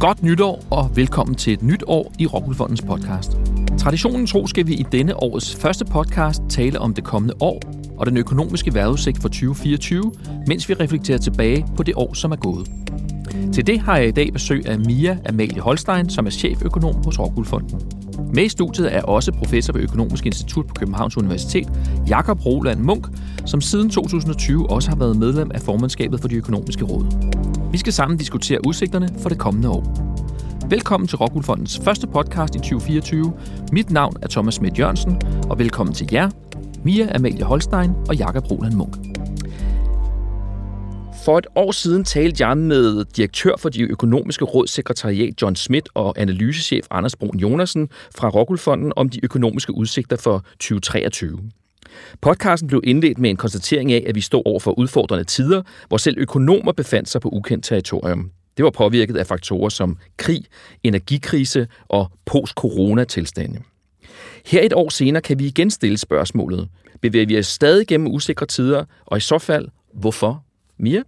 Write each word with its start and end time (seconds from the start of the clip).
Godt 0.00 0.22
nytår 0.22 0.64
og 0.70 0.90
velkommen 0.96 1.34
til 1.34 1.52
et 1.52 1.62
nyt 1.62 1.84
år 1.86 2.12
i 2.18 2.26
Rockwoolfondens 2.26 2.82
podcast. 2.82 3.36
Traditionen 3.78 4.26
tro 4.26 4.46
skal 4.46 4.66
vi 4.66 4.74
i 4.74 4.84
denne 4.92 5.16
årets 5.16 5.56
første 5.56 5.84
podcast 5.84 6.42
tale 6.48 6.80
om 6.80 6.94
det 6.94 7.04
kommende 7.04 7.34
år 7.40 7.60
og 7.96 8.06
den 8.06 8.16
økonomiske 8.16 8.74
vejrudsigt 8.74 9.22
for 9.22 9.28
2024, 9.28 10.12
mens 10.46 10.68
vi 10.68 10.74
reflekterer 10.74 11.18
tilbage 11.18 11.66
på 11.76 11.82
det 11.82 11.94
år, 11.96 12.14
som 12.14 12.32
er 12.32 12.36
gået. 12.36 12.70
Til 13.52 13.66
det 13.66 13.80
har 13.80 13.96
jeg 13.96 14.08
i 14.08 14.10
dag 14.10 14.32
besøg 14.32 14.66
af 14.66 14.78
Mia 14.78 15.18
Amalie 15.28 15.60
Holstein, 15.60 16.10
som 16.10 16.26
er 16.26 16.30
cheføkonom 16.30 16.94
hos 17.04 17.18
Rockwoolfonden. 17.18 17.80
Med 18.34 18.44
i 18.44 18.48
studiet 18.48 18.94
er 18.94 19.02
også 19.02 19.32
professor 19.32 19.72
ved 19.72 19.82
Økonomisk 19.82 20.26
Institut 20.26 20.66
på 20.66 20.74
Københavns 20.74 21.16
Universitet, 21.16 21.68
Jakob 22.08 22.46
Roland 22.46 22.80
Munk, 22.80 23.06
som 23.46 23.60
siden 23.60 23.90
2020 23.90 24.70
også 24.70 24.88
har 24.88 24.96
været 24.96 25.16
medlem 25.16 25.50
af 25.54 25.60
formandskabet 25.60 26.20
for 26.20 26.28
de 26.28 26.34
økonomiske 26.34 26.84
råd. 26.84 27.06
Vi 27.72 27.78
skal 27.78 27.92
sammen 27.92 28.18
diskutere 28.18 28.66
udsigterne 28.66 29.08
for 29.18 29.28
det 29.28 29.38
kommende 29.38 29.68
år. 29.68 29.82
Velkommen 30.68 31.08
til 31.08 31.18
Rockwoolfondens 31.18 31.80
første 31.84 32.06
podcast 32.06 32.54
i 32.54 32.58
2024. 32.58 33.32
Mit 33.72 33.90
navn 33.90 34.16
er 34.22 34.28
Thomas 34.28 34.54
Schmidt 34.54 34.78
Jørgensen, 34.78 35.22
og 35.50 35.58
velkommen 35.58 35.94
til 35.94 36.08
jer, 36.12 36.30
Mia 36.84 37.14
Amalie 37.14 37.44
Holstein 37.44 37.90
og 38.08 38.16
Jakob 38.16 38.50
Roland 38.50 38.74
Munk. 38.74 38.96
For 41.24 41.38
et 41.38 41.46
år 41.56 41.72
siden 41.72 42.04
talte 42.04 42.46
jeg 42.46 42.58
med 42.58 43.04
direktør 43.04 43.56
for 43.58 43.68
de 43.68 43.82
økonomiske 43.82 44.44
rådssekretariat 44.44 45.42
John 45.42 45.56
Schmidt 45.56 45.88
og 45.94 46.20
analysechef 46.20 46.86
Anders 46.90 47.16
Brun 47.16 47.38
Jonasen 47.38 47.88
fra 48.14 48.28
Rockwool 48.28 48.92
om 48.96 49.08
de 49.08 49.24
økonomiske 49.24 49.74
udsigter 49.74 50.16
for 50.16 50.44
2023. 50.50 51.38
Podcasten 52.20 52.68
blev 52.68 52.80
indledt 52.84 53.18
med 53.18 53.30
en 53.30 53.36
konstatering 53.36 53.92
af, 53.92 54.04
at 54.06 54.14
vi 54.14 54.20
står 54.20 54.42
over 54.46 54.60
for 54.60 54.78
udfordrende 54.78 55.24
tider, 55.24 55.62
hvor 55.88 55.96
selv 55.96 56.18
økonomer 56.18 56.72
befandt 56.72 57.08
sig 57.08 57.20
på 57.20 57.28
ukendt 57.28 57.64
territorium. 57.64 58.30
Det 58.56 58.64
var 58.64 58.70
påvirket 58.70 59.16
af 59.16 59.26
faktorer 59.26 59.68
som 59.68 59.96
krig, 60.16 60.44
energikrise 60.82 61.68
og 61.88 62.10
post-corona-tilstande. 62.24 63.60
Her 64.46 64.62
et 64.62 64.72
år 64.72 64.88
senere 64.88 65.22
kan 65.22 65.38
vi 65.38 65.46
igen 65.46 65.70
stille 65.70 65.98
spørgsmålet. 65.98 66.68
Bevæger 67.00 67.26
vi 67.26 67.38
os 67.38 67.46
stadig 67.46 67.86
gennem 67.86 68.06
usikre 68.06 68.46
tider, 68.46 68.84
og 69.06 69.16
i 69.16 69.20
så 69.20 69.38
fald, 69.38 69.68
hvorfor? 69.94 70.44
Mia? 70.78 71.02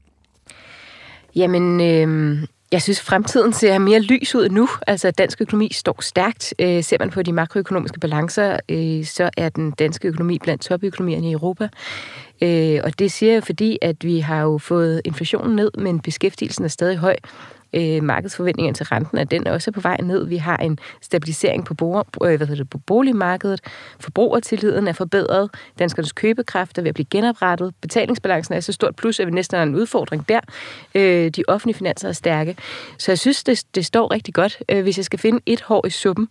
Jamen, 1.37 1.81
øh, 1.81 2.47
jeg 2.75 2.83
synes, 2.83 3.01
fremtiden 3.01 3.53
ser 3.53 3.79
mere 3.79 4.01
lys 4.01 4.35
ud 4.35 4.49
nu. 4.49 4.69
Altså, 4.87 5.11
dansk 5.11 5.41
økonomi 5.41 5.73
står 5.73 6.03
stærkt. 6.03 6.55
Øh, 6.59 6.85
ser 6.85 6.97
man 7.01 7.11
på 7.11 7.23
de 7.23 7.33
makroøkonomiske 7.33 8.01
balancer, 8.01 8.59
øh, 8.69 9.05
så 9.05 9.31
er 9.37 9.49
den 9.49 9.71
danske 9.71 10.09
økonomi 10.09 10.39
blandt 10.39 10.63
topøkonomierne 10.63 11.29
i 11.29 11.33
Europa. 11.33 11.69
Øh, 12.45 12.81
og 12.85 12.99
det 12.99 13.13
siger 13.13 13.33
jeg, 13.33 13.43
fordi 13.45 13.79
at 13.83 14.05
vi 14.05 14.19
har 14.21 14.43
jo 14.43 14.59
fået 14.59 15.01
inflationen 15.05 15.57
ned, 15.57 15.71
men 15.79 16.01
beskæftigelsen 16.01 16.65
er 16.65 16.69
stadig 16.69 16.97
høj 16.97 17.17
øh, 17.75 18.03
markedsforventningerne 18.03 18.75
til 18.75 18.87
renten, 18.87 19.19
at 19.19 19.31
den 19.31 19.47
også 19.47 19.73
på 19.73 19.81
vej 19.81 19.97
ned. 20.03 20.27
Vi 20.27 20.37
har 20.37 20.57
en 20.57 20.79
stabilisering 21.03 21.65
på, 21.65 21.75
bo, 21.75 21.99
øh, 21.99 22.03
hvad 22.21 22.39
hedder 22.39 22.55
det, 22.55 22.71
på 22.71 22.79
boligmarkedet. 22.79 23.61
Forbrugertilliden 24.01 24.89
er 24.89 24.93
forbedret. 24.93 25.51
Danskernes 25.79 26.13
købekraft 26.13 26.79
er 26.79 26.83
ved 26.83 26.89
at 26.89 26.95
blive 26.95 27.07
genoprettet. 27.11 27.75
Betalingsbalancen 27.81 28.55
er 28.55 28.61
så 28.61 28.73
stort 28.73 28.97
plus, 28.97 29.21
at 29.21 29.27
vi 29.27 29.33
næsten 29.33 29.57
har 29.57 29.63
en 29.63 29.75
udfordring 29.75 30.29
der. 30.29 30.41
Øh, 30.95 31.31
de 31.31 31.43
offentlige 31.49 31.77
finanser 31.77 32.09
er 32.09 32.13
stærke. 32.13 32.57
Så 32.99 33.13
jeg 33.13 33.19
synes, 33.19 33.45
det, 33.45 33.65
det 33.75 33.87
står 33.87 34.13
rigtig 34.13 34.35
godt. 34.35 34.63
Øh, 34.69 34.83
hvis 34.83 34.97
jeg 34.97 35.05
skal 35.05 35.19
finde 35.19 35.41
et 35.47 35.61
hår 35.61 35.87
i 35.87 35.91
suppen, 35.91 36.29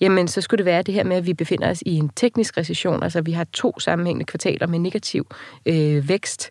jamen 0.00 0.28
så 0.28 0.40
skulle 0.40 0.58
det 0.58 0.66
være 0.66 0.82
det 0.82 0.94
her 0.94 1.04
med, 1.04 1.16
at 1.16 1.26
vi 1.26 1.34
befinder 1.34 1.70
os 1.70 1.82
i 1.86 1.96
en 1.96 2.10
teknisk 2.16 2.56
recession. 2.56 3.02
Altså 3.02 3.20
vi 3.20 3.32
har 3.32 3.46
to 3.52 3.80
sammenhængende 3.80 4.24
kvartaler 4.24 4.66
med 4.66 4.78
negativ 4.78 5.26
øh, 5.66 6.08
vækst. 6.08 6.50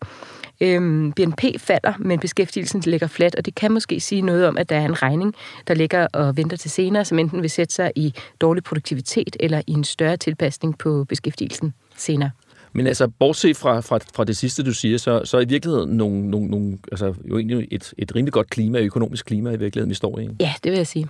Øhm, 0.61 1.11
BNP 1.11 1.43
falder, 1.57 1.93
men 1.99 2.19
beskæftigelsen 2.19 2.81
ligger 2.85 3.07
fladt, 3.07 3.35
og 3.35 3.45
det 3.45 3.55
kan 3.55 3.71
måske 3.71 3.99
sige 3.99 4.21
noget 4.21 4.47
om, 4.47 4.57
at 4.57 4.69
der 4.69 4.75
er 4.75 4.85
en 4.85 5.01
regning, 5.01 5.35
der 5.67 5.73
ligger 5.73 6.07
og 6.13 6.37
venter 6.37 6.57
til 6.57 6.71
senere, 6.71 7.05
som 7.05 7.19
enten 7.19 7.41
vil 7.41 7.49
sætte 7.49 7.73
sig 7.73 7.91
i 7.95 8.13
dårlig 8.41 8.63
produktivitet 8.63 9.37
eller 9.39 9.61
i 9.67 9.71
en 9.71 9.83
større 9.83 10.17
tilpasning 10.17 10.77
på 10.77 11.05
beskæftigelsen 11.09 11.73
senere. 11.97 12.31
Men 12.73 12.87
altså, 12.87 13.07
bortset 13.07 13.57
fra, 13.57 13.79
fra, 13.79 13.99
fra 14.13 14.23
det 14.23 14.37
sidste, 14.37 14.63
du 14.63 14.73
siger, 14.73 14.97
så, 14.97 15.21
så 15.25 15.37
er 15.37 15.41
i 15.41 15.45
virkeligheden 15.45 15.89
nogle, 15.89 16.29
nogle, 16.29 16.47
nogle, 16.47 16.77
altså, 16.91 17.13
jo 17.29 17.37
egentlig 17.37 17.67
et, 17.71 17.93
et 17.97 18.15
rimelig 18.15 18.33
godt 18.33 18.49
klima, 18.49 18.79
økonomisk 18.79 19.25
klima 19.25 19.49
i 19.49 19.59
virkeligheden, 19.59 19.89
vi 19.89 19.95
står 19.95 20.19
i. 20.19 20.29
Ja, 20.39 20.53
det 20.63 20.71
vil 20.71 20.77
jeg 20.77 20.87
sige. 20.87 21.07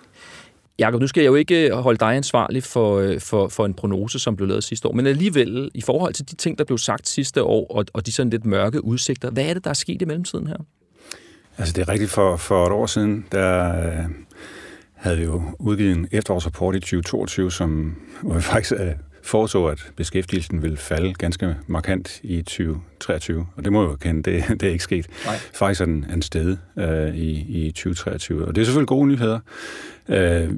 Jakob, 0.79 1.01
nu 1.01 1.07
skal 1.07 1.21
jeg 1.21 1.27
jo 1.27 1.35
ikke 1.35 1.67
øh, 1.69 1.73
holde 1.73 1.97
dig 1.97 2.15
ansvarlig 2.15 2.63
for, 2.63 2.97
øh, 2.97 3.19
for, 3.19 3.47
for 3.47 3.65
en 3.65 3.73
prognose, 3.73 4.19
som 4.19 4.35
blev 4.35 4.47
lavet 4.47 4.63
sidste 4.63 4.87
år, 4.87 4.93
men 4.93 5.07
alligevel, 5.07 5.71
i 5.73 5.81
forhold 5.81 6.13
til 6.13 6.29
de 6.29 6.35
ting, 6.35 6.57
der 6.57 6.63
blev 6.63 6.77
sagt 6.77 7.07
sidste 7.07 7.43
år, 7.43 7.67
og, 7.71 7.85
og 7.93 8.05
de 8.05 8.11
sådan 8.11 8.29
lidt 8.29 8.45
mørke 8.45 8.83
udsigter, 8.83 9.31
hvad 9.31 9.45
er 9.45 9.53
det, 9.53 9.63
der 9.63 9.69
er 9.69 9.73
sket 9.73 10.01
i 10.01 10.05
mellemtiden 10.05 10.47
her? 10.47 10.57
Altså, 11.57 11.73
det 11.73 11.81
er 11.81 11.89
rigtigt. 11.89 12.11
For, 12.11 12.35
for 12.35 12.65
et 12.65 12.71
år 12.71 12.85
siden, 12.85 13.25
der 13.31 13.79
øh, 13.85 14.05
havde 14.93 15.17
vi 15.17 15.23
jo 15.23 15.43
udgivet 15.59 15.97
en 15.97 16.07
efterårsrapport 16.11 16.75
i 16.75 16.79
2022, 16.79 17.51
som 17.51 17.95
hvor 18.21 18.35
vi 18.35 18.41
faktisk 18.41 18.71
øh, 18.71 18.91
foreså, 19.29 19.65
at 19.65 19.91
beskæftigelsen 19.95 20.61
ville 20.61 20.77
falde 20.77 21.13
ganske 21.13 21.55
markant 21.67 22.19
i 22.23 22.41
2023. 22.41 23.47
Og 23.55 23.63
det 23.63 23.73
må 23.73 23.81
jeg 23.81 23.91
jo 23.91 23.95
kende, 23.95 24.31
det, 24.31 24.43
det 24.61 24.63
er 24.63 24.71
ikke 24.71 24.83
sket. 24.83 25.07
Nej. 25.25 25.35
Faktisk 25.53 25.81
er 25.81 25.85
den 25.85 26.05
en 26.13 26.21
sted 26.21 26.57
øh, 26.77 27.15
i, 27.15 27.65
i 27.65 27.71
2023. 27.71 28.45
Og 28.45 28.55
det 28.55 28.61
er 28.61 28.65
selvfølgelig 28.65 28.87
gode 28.87 29.07
nyheder. 29.07 29.39
Øh, 30.09 30.49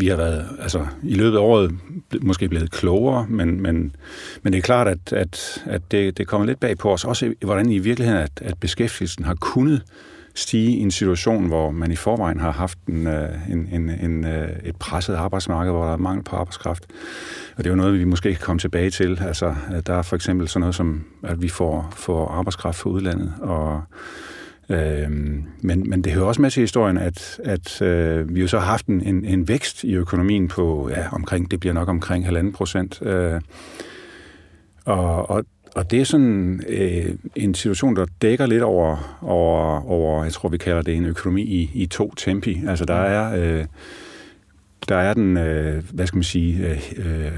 vi 0.00 0.08
har 0.08 0.16
været, 0.16 0.46
altså 0.60 0.86
i 1.02 1.14
løbet 1.14 1.36
af 1.36 1.42
året, 1.42 1.74
måske 2.20 2.48
blevet 2.48 2.70
klogere, 2.70 3.26
men, 3.28 3.62
men, 3.62 3.96
men 4.42 4.52
det 4.52 4.58
er 4.58 4.62
klart, 4.62 4.88
at, 4.88 5.12
at, 5.12 5.62
at 5.66 5.82
det, 5.90 6.18
det 6.18 6.26
kommer 6.26 6.46
lidt 6.46 6.60
bag 6.60 6.78
på 6.78 6.92
os. 6.92 7.04
Også 7.04 7.34
hvordan 7.44 7.70
i 7.70 7.78
virkeligheden, 7.78 8.22
at, 8.22 8.30
at 8.40 8.58
beskæftigelsen 8.60 9.24
har 9.24 9.34
kunnet 9.34 9.82
stige 10.36 10.76
i 10.76 10.80
en 10.80 10.90
situation, 10.90 11.46
hvor 11.46 11.70
man 11.70 11.92
i 11.92 11.96
forvejen 11.96 12.40
har 12.40 12.50
haft 12.50 12.78
en, 12.88 13.06
øh, 13.06 13.28
en, 13.50 13.68
en, 13.72 13.90
en, 13.90 14.24
øh, 14.24 14.48
et 14.64 14.76
presset 14.76 15.14
arbejdsmarked, 15.14 15.72
hvor 15.72 15.84
der 15.84 15.92
er 15.92 15.96
mangel 15.96 16.24
på 16.24 16.36
arbejdskraft. 16.36 16.86
Og 17.56 17.64
det 17.64 17.66
er 17.66 17.70
jo 17.70 17.76
noget, 17.76 17.98
vi 17.98 18.04
måske 18.04 18.28
kan 18.34 18.42
komme 18.42 18.60
tilbage 18.60 18.90
til. 18.90 19.20
Altså, 19.22 19.54
øh, 19.74 19.82
der 19.86 19.94
er 19.94 20.02
for 20.02 20.16
eksempel 20.16 20.48
sådan 20.48 20.60
noget 20.60 20.74
som, 20.74 21.04
at 21.22 21.42
vi 21.42 21.48
får, 21.48 21.92
får 21.96 22.28
arbejdskraft 22.28 22.78
fra 22.78 22.90
udlandet, 22.90 23.32
og 23.40 23.82
Øhm, 24.68 25.44
men, 25.60 25.90
men 25.90 26.04
det 26.04 26.12
hører 26.12 26.24
også 26.24 26.42
med 26.42 26.50
til 26.50 26.60
historien, 26.60 26.98
at, 26.98 27.40
at 27.44 27.82
øh, 27.82 28.34
vi 28.34 28.40
jo 28.40 28.48
så 28.48 28.58
har 28.58 28.66
haft 28.66 28.86
en, 28.86 29.02
en, 29.02 29.24
en 29.24 29.48
vækst 29.48 29.84
i 29.84 29.94
økonomien 29.94 30.48
på 30.48 30.90
ja, 30.90 31.08
omkring, 31.12 31.50
det 31.50 31.60
bliver 31.60 31.72
nok 31.72 31.88
omkring 31.88 32.24
halvanden 32.24 32.52
procent. 32.52 33.02
Øh, 33.02 33.40
og, 34.84 35.30
og, 35.30 35.44
og 35.76 35.90
det 35.90 36.00
er 36.00 36.04
sådan 36.04 36.62
øh, 36.68 37.14
en 37.34 37.54
situation, 37.54 37.96
der 37.96 38.06
dækker 38.22 38.46
lidt 38.46 38.62
over, 38.62 39.18
over, 39.22 39.90
over, 39.90 40.24
jeg 40.24 40.32
tror 40.32 40.48
vi 40.48 40.58
kalder 40.58 40.82
det 40.82 40.94
en 40.94 41.04
økonomi 41.04 41.42
i, 41.42 41.70
i 41.74 41.86
to 41.86 42.14
tempi. 42.16 42.62
Altså 42.68 42.84
der 42.84 42.94
er, 42.94 43.58
øh, 43.58 43.64
der 44.88 44.96
er 44.96 45.14
den, 45.14 45.36
øh, 45.36 45.82
hvad 45.92 46.06
skal 46.06 46.16
man 46.16 46.24
sige, 46.24 46.78
øh, 46.96 47.32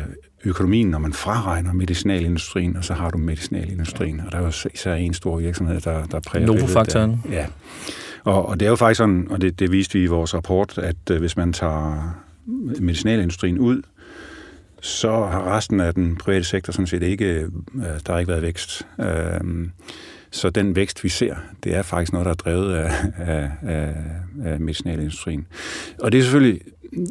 økonomien, 0.45 0.91
når 0.91 0.99
man 0.99 1.13
fraregner 1.13 1.73
medicinalindustrien, 1.73 2.77
og 2.77 2.85
så 2.85 2.95
har 2.95 3.11
du 3.11 3.19
medicinalindustrien, 3.19 4.21
og 4.21 4.33
der 4.33 4.39
er 4.39 4.43
jo 4.43 4.53
især 4.75 4.95
en 4.95 5.15
stor 5.15 5.39
virksomhed, 5.39 5.81
der, 5.81 6.07
der 6.07 6.21
præger 6.21 6.47
Novofaktoren. 6.47 7.23
Ja. 7.31 7.47
Og, 8.25 8.49
og 8.49 8.61
det 8.61 8.67
er 8.67 8.71
jo 8.71 8.77
faktisk 8.77 8.99
sådan, 8.99 9.27
og 9.31 9.41
det, 9.41 9.59
det 9.59 9.73
viste 9.73 9.99
vi 9.99 10.05
i 10.05 10.07
vores 10.07 10.35
rapport, 10.35 10.79
at 10.79 11.11
øh, 11.11 11.19
hvis 11.19 11.37
man 11.37 11.53
tager 11.53 12.15
medicinalindustrien 12.81 13.59
ud, 13.59 13.83
så 14.81 15.11
har 15.11 15.57
resten 15.57 15.81
af 15.81 15.95
den 15.95 16.17
private 16.17 16.45
sektor 16.45 16.73
sådan 16.73 16.87
set 16.87 17.03
ikke, 17.03 17.25
øh, 17.25 17.49
der 18.07 18.13
har 18.13 18.19
ikke 18.19 18.31
været 18.31 18.43
vækst. 18.43 18.87
Øh, 19.01 19.69
så 20.31 20.51
den 20.51 20.77
vækst, 20.77 21.05
vi 21.05 21.09
ser, 21.09 21.37
det 21.65 21.75
er 21.75 21.83
faktisk 21.83 22.13
noget, 22.13 22.25
der 22.25 22.31
er 22.31 22.37
drevet 22.37 22.75
af, 22.75 22.93
af, 23.19 23.51
af, 23.63 23.95
af 24.45 24.61
medicinalindustrien. 24.61 25.47
Og 25.99 26.13
det 26.13 26.19
er 26.19 26.23
selvfølgelig 26.23 26.61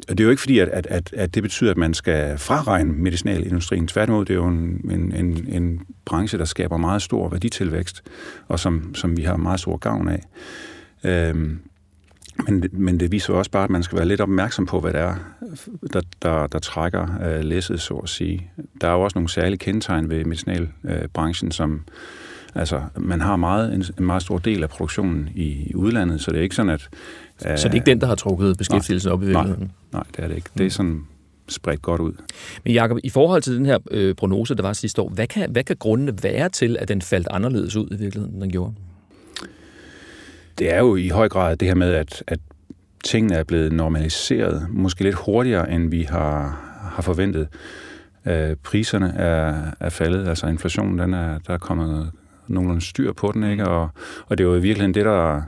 det 0.10 0.20
er 0.20 0.24
jo 0.24 0.30
ikke 0.30 0.42
fordi, 0.42 0.60
at, 0.60 0.68
at, 0.68 0.88
at, 0.88 1.14
at 1.14 1.36
det 1.36 1.44
betyder, 1.44 1.72
at 1.72 1.78
man 1.78 1.94
skal 1.94 2.38
fraregne 2.38 2.94
medicinalindustrien. 2.94 3.88
Tværtimod, 3.88 4.26
det 4.26 4.34
er 4.34 4.38
jo 4.38 4.48
en, 4.48 4.92
en, 4.92 5.14
en, 5.16 5.48
en 5.48 5.80
branche, 6.06 6.38
der 6.38 6.46
skaber 6.46 6.78
meget 6.78 7.02
stor 7.02 7.30
værditilvækst, 7.30 8.04
og 8.48 8.60
som, 8.60 8.96
som 8.96 9.18
vi 9.18 9.24
har 9.24 9.38
meget 9.38 9.60
stor 9.60 9.78
gavn 9.78 10.08
af. 10.08 10.24
Øhm, 11.04 11.60
men, 12.48 12.70
men 12.72 13.00
det 13.00 13.12
viser 13.12 13.34
også 13.34 13.52
bare, 13.52 13.64
at 13.64 13.70
man 13.70 13.84
skal 13.84 13.98
være 13.98 14.08
lidt 14.08 14.22
opmærksom 14.22 14.66
på, 14.66 14.80
hvad 14.80 14.94
det 14.94 15.02
er, 15.02 15.16
der, 15.94 16.02
der, 16.22 16.48
der 16.48 16.60
trækker 16.60 17.08
øh, 17.26 17.44
læsset, 17.44 17.82
så 17.82 17.94
at 17.94 18.10
sige. 18.10 18.52
Der 18.82 18.88
er 18.88 18.94
jo 18.94 19.02
også 19.02 19.18
nogle 19.18 19.30
særlige 19.30 19.58
kendetegn 19.58 20.10
ved 20.10 20.26
medicinalbranchen, 20.26 21.52
som 21.52 21.82
altså, 22.56 22.82
man 22.98 23.22
har 23.22 23.36
meget, 23.36 23.74
en, 23.74 23.84
en 24.00 24.06
meget 24.06 24.22
stor 24.22 24.38
del 24.38 24.64
af 24.64 24.70
produktionen 24.70 25.30
i, 25.36 25.70
i 25.70 25.76
udlandet, 25.76 26.22
så 26.22 26.32
det 26.32 26.38
er 26.38 26.44
ikke 26.44 26.56
sådan, 26.56 26.70
at 26.70 26.90
så 27.40 27.48
det 27.48 27.66
er 27.66 27.74
ikke 27.74 27.86
den, 27.86 28.02
der 28.02 28.08
har 28.08 28.16
trukket 28.16 28.58
beskæftigelsen 28.58 29.12
op 29.12 29.24
i 29.24 29.26
virkeligheden? 29.26 29.64
Nej, 29.64 29.72
nej, 29.94 30.04
det 30.16 30.24
er 30.24 30.28
det 30.28 30.36
ikke. 30.36 30.50
Det 30.54 30.60
er 30.60 30.66
mm. 30.66 30.70
sådan 30.70 31.04
spredt 31.48 31.82
godt 31.82 32.02
ud. 32.02 32.14
Men 32.64 32.74
Jacob, 32.74 32.98
i 33.04 33.10
forhold 33.10 33.42
til 33.42 33.56
den 33.56 33.66
her 33.66 33.78
øh, 33.92 34.16
prognose, 34.16 34.56
der 34.56 34.62
var 34.62 34.74
sidste 34.74 35.02
år, 35.02 35.10
hvad 35.10 35.28
kan, 35.28 35.52
hvad 35.52 35.64
kan 35.64 35.76
grundene 35.80 36.14
være 36.24 36.50
til, 36.50 36.78
at 36.80 36.88
den 36.88 37.02
faldt 37.02 37.28
anderledes 37.32 37.76
ud 37.76 37.88
i 37.92 37.96
virkeligheden, 37.96 38.36
end 38.36 38.42
den 38.42 38.52
gjorde? 38.52 38.74
Det 40.60 40.74
er 40.74 40.80
jo 40.80 40.96
i 40.96 41.08
høj 41.08 41.30
grad 41.30 41.58
det 41.58 41.68
her 41.68 41.76
med, 41.76 41.94
at, 41.94 42.24
at 42.28 42.40
tingene 43.04 43.36
er 43.36 43.44
blevet 43.44 43.72
normaliseret, 43.72 44.68
måske 44.70 45.04
lidt 45.04 45.16
hurtigere, 45.16 45.72
end 45.72 45.90
vi 45.90 46.02
har, 46.02 46.60
har 46.96 47.02
forventet. 47.02 47.48
Øh, 48.26 48.56
priserne 48.64 49.14
er, 49.18 49.56
er 49.80 49.90
faldet, 49.90 50.28
altså 50.28 50.48
inflationen, 50.48 51.00
den 51.00 51.14
er, 51.14 51.40
der 51.48 51.54
er 51.54 51.58
kommet 51.58 52.12
nogenlunde 52.48 52.82
styr 52.82 53.14
på 53.14 53.32
den, 53.34 53.44
ikke? 53.44 53.68
Og, 53.68 53.90
og 54.28 54.38
det 54.38 54.44
er 54.44 54.48
jo 54.48 54.56
i 54.56 54.62
virkeligheden 54.62 54.94
det, 54.94 55.06
der 55.06 55.42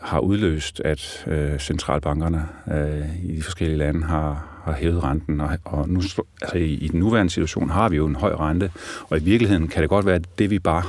har 0.00 0.20
udløst, 0.20 0.80
at 0.84 1.24
øh, 1.26 1.58
centralbankerne 1.58 2.48
øh, 2.72 3.24
i 3.24 3.36
de 3.36 3.42
forskellige 3.42 3.78
lande 3.78 4.02
har, 4.02 4.60
har 4.64 4.72
hævet 4.72 5.04
renten, 5.04 5.40
og, 5.40 5.50
og 5.64 5.88
nu, 5.88 6.00
altså 6.42 6.58
i, 6.58 6.72
i 6.72 6.88
den 6.88 7.00
nuværende 7.00 7.32
situation 7.32 7.70
har 7.70 7.88
vi 7.88 7.96
jo 7.96 8.06
en 8.06 8.16
høj 8.16 8.32
rente, 8.32 8.70
og 9.08 9.18
i 9.18 9.22
virkeligheden 9.22 9.68
kan 9.68 9.82
det 9.82 9.90
godt 9.90 10.06
være, 10.06 10.14
at 10.14 10.38
det 10.38 10.50
vi 10.50 10.58
bare 10.58 10.84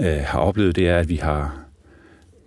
øh, 0.00 0.22
har 0.24 0.38
oplevet, 0.38 0.76
det 0.76 0.88
er, 0.88 0.98
at 0.98 1.08
vi 1.08 1.16
har 1.16 1.60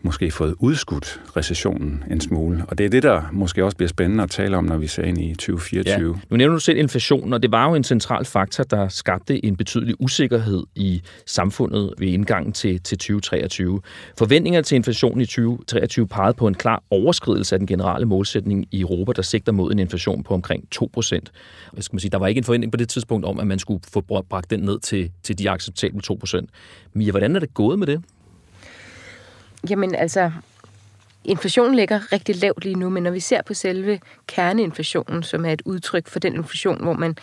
måske 0.03 0.31
fået 0.31 0.55
udskudt 0.59 1.21
recessionen 1.37 2.03
en 2.11 2.21
smule. 2.21 2.65
Og 2.67 2.77
det 2.77 2.85
er 2.85 2.89
det, 2.89 3.03
der 3.03 3.21
måske 3.31 3.65
også 3.65 3.77
bliver 3.77 3.89
spændende 3.89 4.23
at 4.23 4.29
tale 4.29 4.57
om, 4.57 4.63
når 4.63 4.77
vi 4.77 4.87
ser 4.87 5.03
ind 5.03 5.17
i 5.17 5.33
2024. 5.33 6.09
Ja. 6.09 6.19
Nu 6.29 6.37
nævner 6.37 6.55
du 6.55 6.59
selv 6.59 6.77
inflationen, 6.77 7.33
og 7.33 7.43
det 7.43 7.51
var 7.51 7.69
jo 7.69 7.75
en 7.75 7.83
central 7.83 8.25
faktor, 8.25 8.63
der 8.63 8.87
skabte 8.87 9.45
en 9.45 9.55
betydelig 9.55 9.95
usikkerhed 9.99 10.63
i 10.75 11.01
samfundet 11.25 11.93
ved 11.97 12.07
indgangen 12.07 12.53
til, 12.53 12.79
til 12.79 12.97
2023. 12.97 13.81
Forventninger 14.17 14.61
til 14.61 14.75
inflationen 14.75 15.21
i 15.21 15.25
2023 15.25 16.07
pegede 16.07 16.33
på 16.33 16.47
en 16.47 16.55
klar 16.55 16.83
overskridelse 16.89 17.55
af 17.55 17.59
den 17.59 17.67
generelle 17.67 18.05
målsætning 18.05 18.65
i 18.71 18.81
Europa, 18.81 19.11
der 19.11 19.21
sigter 19.21 19.51
mod 19.51 19.71
en 19.71 19.79
inflation 19.79 20.23
på 20.23 20.33
omkring 20.33 20.69
2 20.71 20.89
procent. 20.93 21.31
Skal 21.79 21.95
man 21.95 21.99
sige, 21.99 22.11
der 22.11 22.17
var 22.17 22.27
ikke 22.27 22.39
en 22.39 22.43
forventning 22.43 22.71
på 22.71 22.77
det 22.77 22.89
tidspunkt 22.89 23.25
om, 23.25 23.39
at 23.39 23.47
man 23.47 23.59
skulle 23.59 23.81
få 23.93 24.01
bragt 24.01 24.49
den 24.49 24.59
ned 24.59 24.79
til, 24.79 25.11
til 25.23 25.39
de 25.39 25.49
acceptable 25.49 26.01
2 26.01 26.15
procent. 26.15 26.49
Mia, 26.93 27.11
hvordan 27.11 27.35
er 27.35 27.39
det 27.39 27.53
gået 27.53 27.79
med 27.79 27.87
det? 27.87 28.03
Jamen 29.69 29.95
altså, 29.95 30.31
inflationen 31.23 31.75
ligger 31.75 32.11
rigtig 32.11 32.35
lavt 32.35 32.63
lige 32.63 32.75
nu, 32.75 32.89
men 32.89 33.03
når 33.03 33.11
vi 33.11 33.19
ser 33.19 33.41
på 33.41 33.53
selve 33.53 33.99
kerneinflationen, 34.27 35.23
som 35.23 35.45
er 35.45 35.51
et 35.51 35.61
udtryk 35.65 36.07
for 36.07 36.19
den 36.19 36.35
inflation, 36.35 36.83
hvor 36.83 36.93
man 36.93 37.15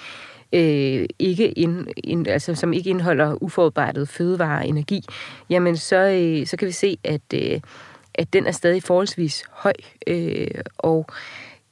øh, 0.52 1.06
ikke 1.18 1.50
ind, 1.50 1.86
ind, 1.96 2.28
altså, 2.28 2.54
som 2.54 2.72
ikke 2.72 2.90
indeholder 2.90 3.42
uforarbejdet 3.42 4.08
fødevare 4.08 4.58
og 4.58 4.68
energi, 4.68 5.04
jamen 5.50 5.76
så, 5.76 5.96
øh, 5.96 6.46
så 6.46 6.56
kan 6.56 6.66
vi 6.66 6.72
se, 6.72 6.98
at, 7.04 7.20
øh, 7.34 7.60
at 8.14 8.32
den 8.32 8.46
er 8.46 8.52
stadig 8.52 8.82
forholdsvis 8.82 9.44
høj. 9.50 9.72
Øh, 10.06 10.48
og 10.78 11.06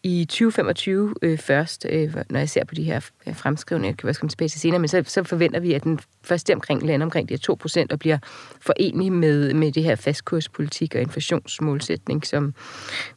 i 0.09 0.25
2025 0.25 1.15
øh, 1.23 1.39
først, 1.39 1.87
øh, 1.91 2.15
når 2.31 2.39
jeg 2.39 2.49
ser 2.49 2.65
på 2.65 2.75
de 2.75 2.83
her 2.83 3.11
øh, 3.27 3.37
fremskrivninger, 3.37 3.97
kan 3.97 4.09
også 4.09 4.21
komme 4.21 4.31
tilbage 4.31 4.49
til 4.49 4.61
senere, 4.61 4.79
men 4.79 4.89
så, 4.89 5.03
så 5.07 5.23
forventer 5.23 5.61
vi, 5.61 5.73
at 5.73 5.85
den 5.85 6.01
første 6.23 6.55
omkring 6.55 6.87
lander 6.87 7.07
omkring 7.07 7.29
de 7.29 7.35
her 7.35 7.83
2% 7.83 7.87
og 7.91 7.99
bliver 7.99 8.19
forenlig 8.61 9.13
med, 9.13 9.55
med 9.55 9.73
det 9.73 9.85
her 9.85 9.97
fastkurspolitik 9.97 10.95
og 10.95 11.01
inflationsmålsætning, 11.01 12.27
som 12.27 12.55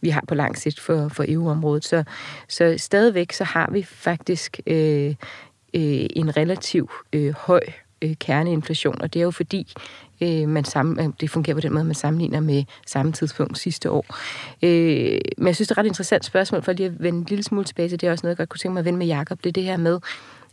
vi 0.02 0.10
har 0.10 0.24
på 0.28 0.36
lang 0.36 0.58
sigt 0.58 0.80
for, 0.80 1.08
for 1.08 1.26
EU-området. 1.28 1.86
Så, 1.86 2.04
så 2.48 2.76
stadigvæk 2.78 3.32
så 3.32 3.44
har 3.44 3.70
vi 3.72 3.84
faktisk 3.84 4.60
øh, 4.68 5.16
øh, 5.74 6.06
en 6.16 6.38
relativ 6.38 6.92
øh, 7.14 7.34
høj 7.38 7.62
øh, 8.02 8.16
kerneinflation, 8.20 9.02
og 9.02 9.14
det 9.14 9.20
er 9.20 9.24
jo 9.24 9.32
fordi, 9.32 9.74
øh, 10.22 10.50
man 10.50 10.66
sammen, 10.66 11.06
øh, 11.06 11.14
det 11.22 11.30
fungerer 11.30 11.56
på 11.56 11.62
den 11.62 11.74
måde, 11.74 11.84
man 11.84 11.96
sammenligner 11.96 12.40
med 12.40 12.64
samme 12.88 13.12
tidspunkt 13.12 13.58
sidste 13.58 13.92
år. 13.92 14.06
Øh, 14.64 15.20
men 15.38 15.48
jeg 15.48 15.56
synes, 15.56 15.68
det 15.68 15.72
er 15.72 15.74
et 15.74 15.78
ret 15.78 15.88
interessant 15.88 16.26
spørgsmål, 16.26 16.64
for 16.64 16.72
lige 16.72 16.88
at 16.88 17.04
vende 17.04 17.20
en 17.20 17.26
lille 17.30 17.44
smule 17.44 17.66
tilbage 17.66 17.90
til 17.90 18.02
det, 18.02 18.08
er 18.08 18.12
også 18.12 18.26
noget, 18.26 18.32
jeg 18.32 18.38
godt 18.38 18.50
kunne 18.50 18.60
tænke 18.60 18.74
mig 18.74 18.80
at 18.80 18.86
vende 18.86 19.00
med 19.00 19.08
Jacob, 19.08 19.44
det 19.44 19.50
er 19.50 19.54
det 19.54 19.64
her 19.64 19.78
med, 19.78 20.00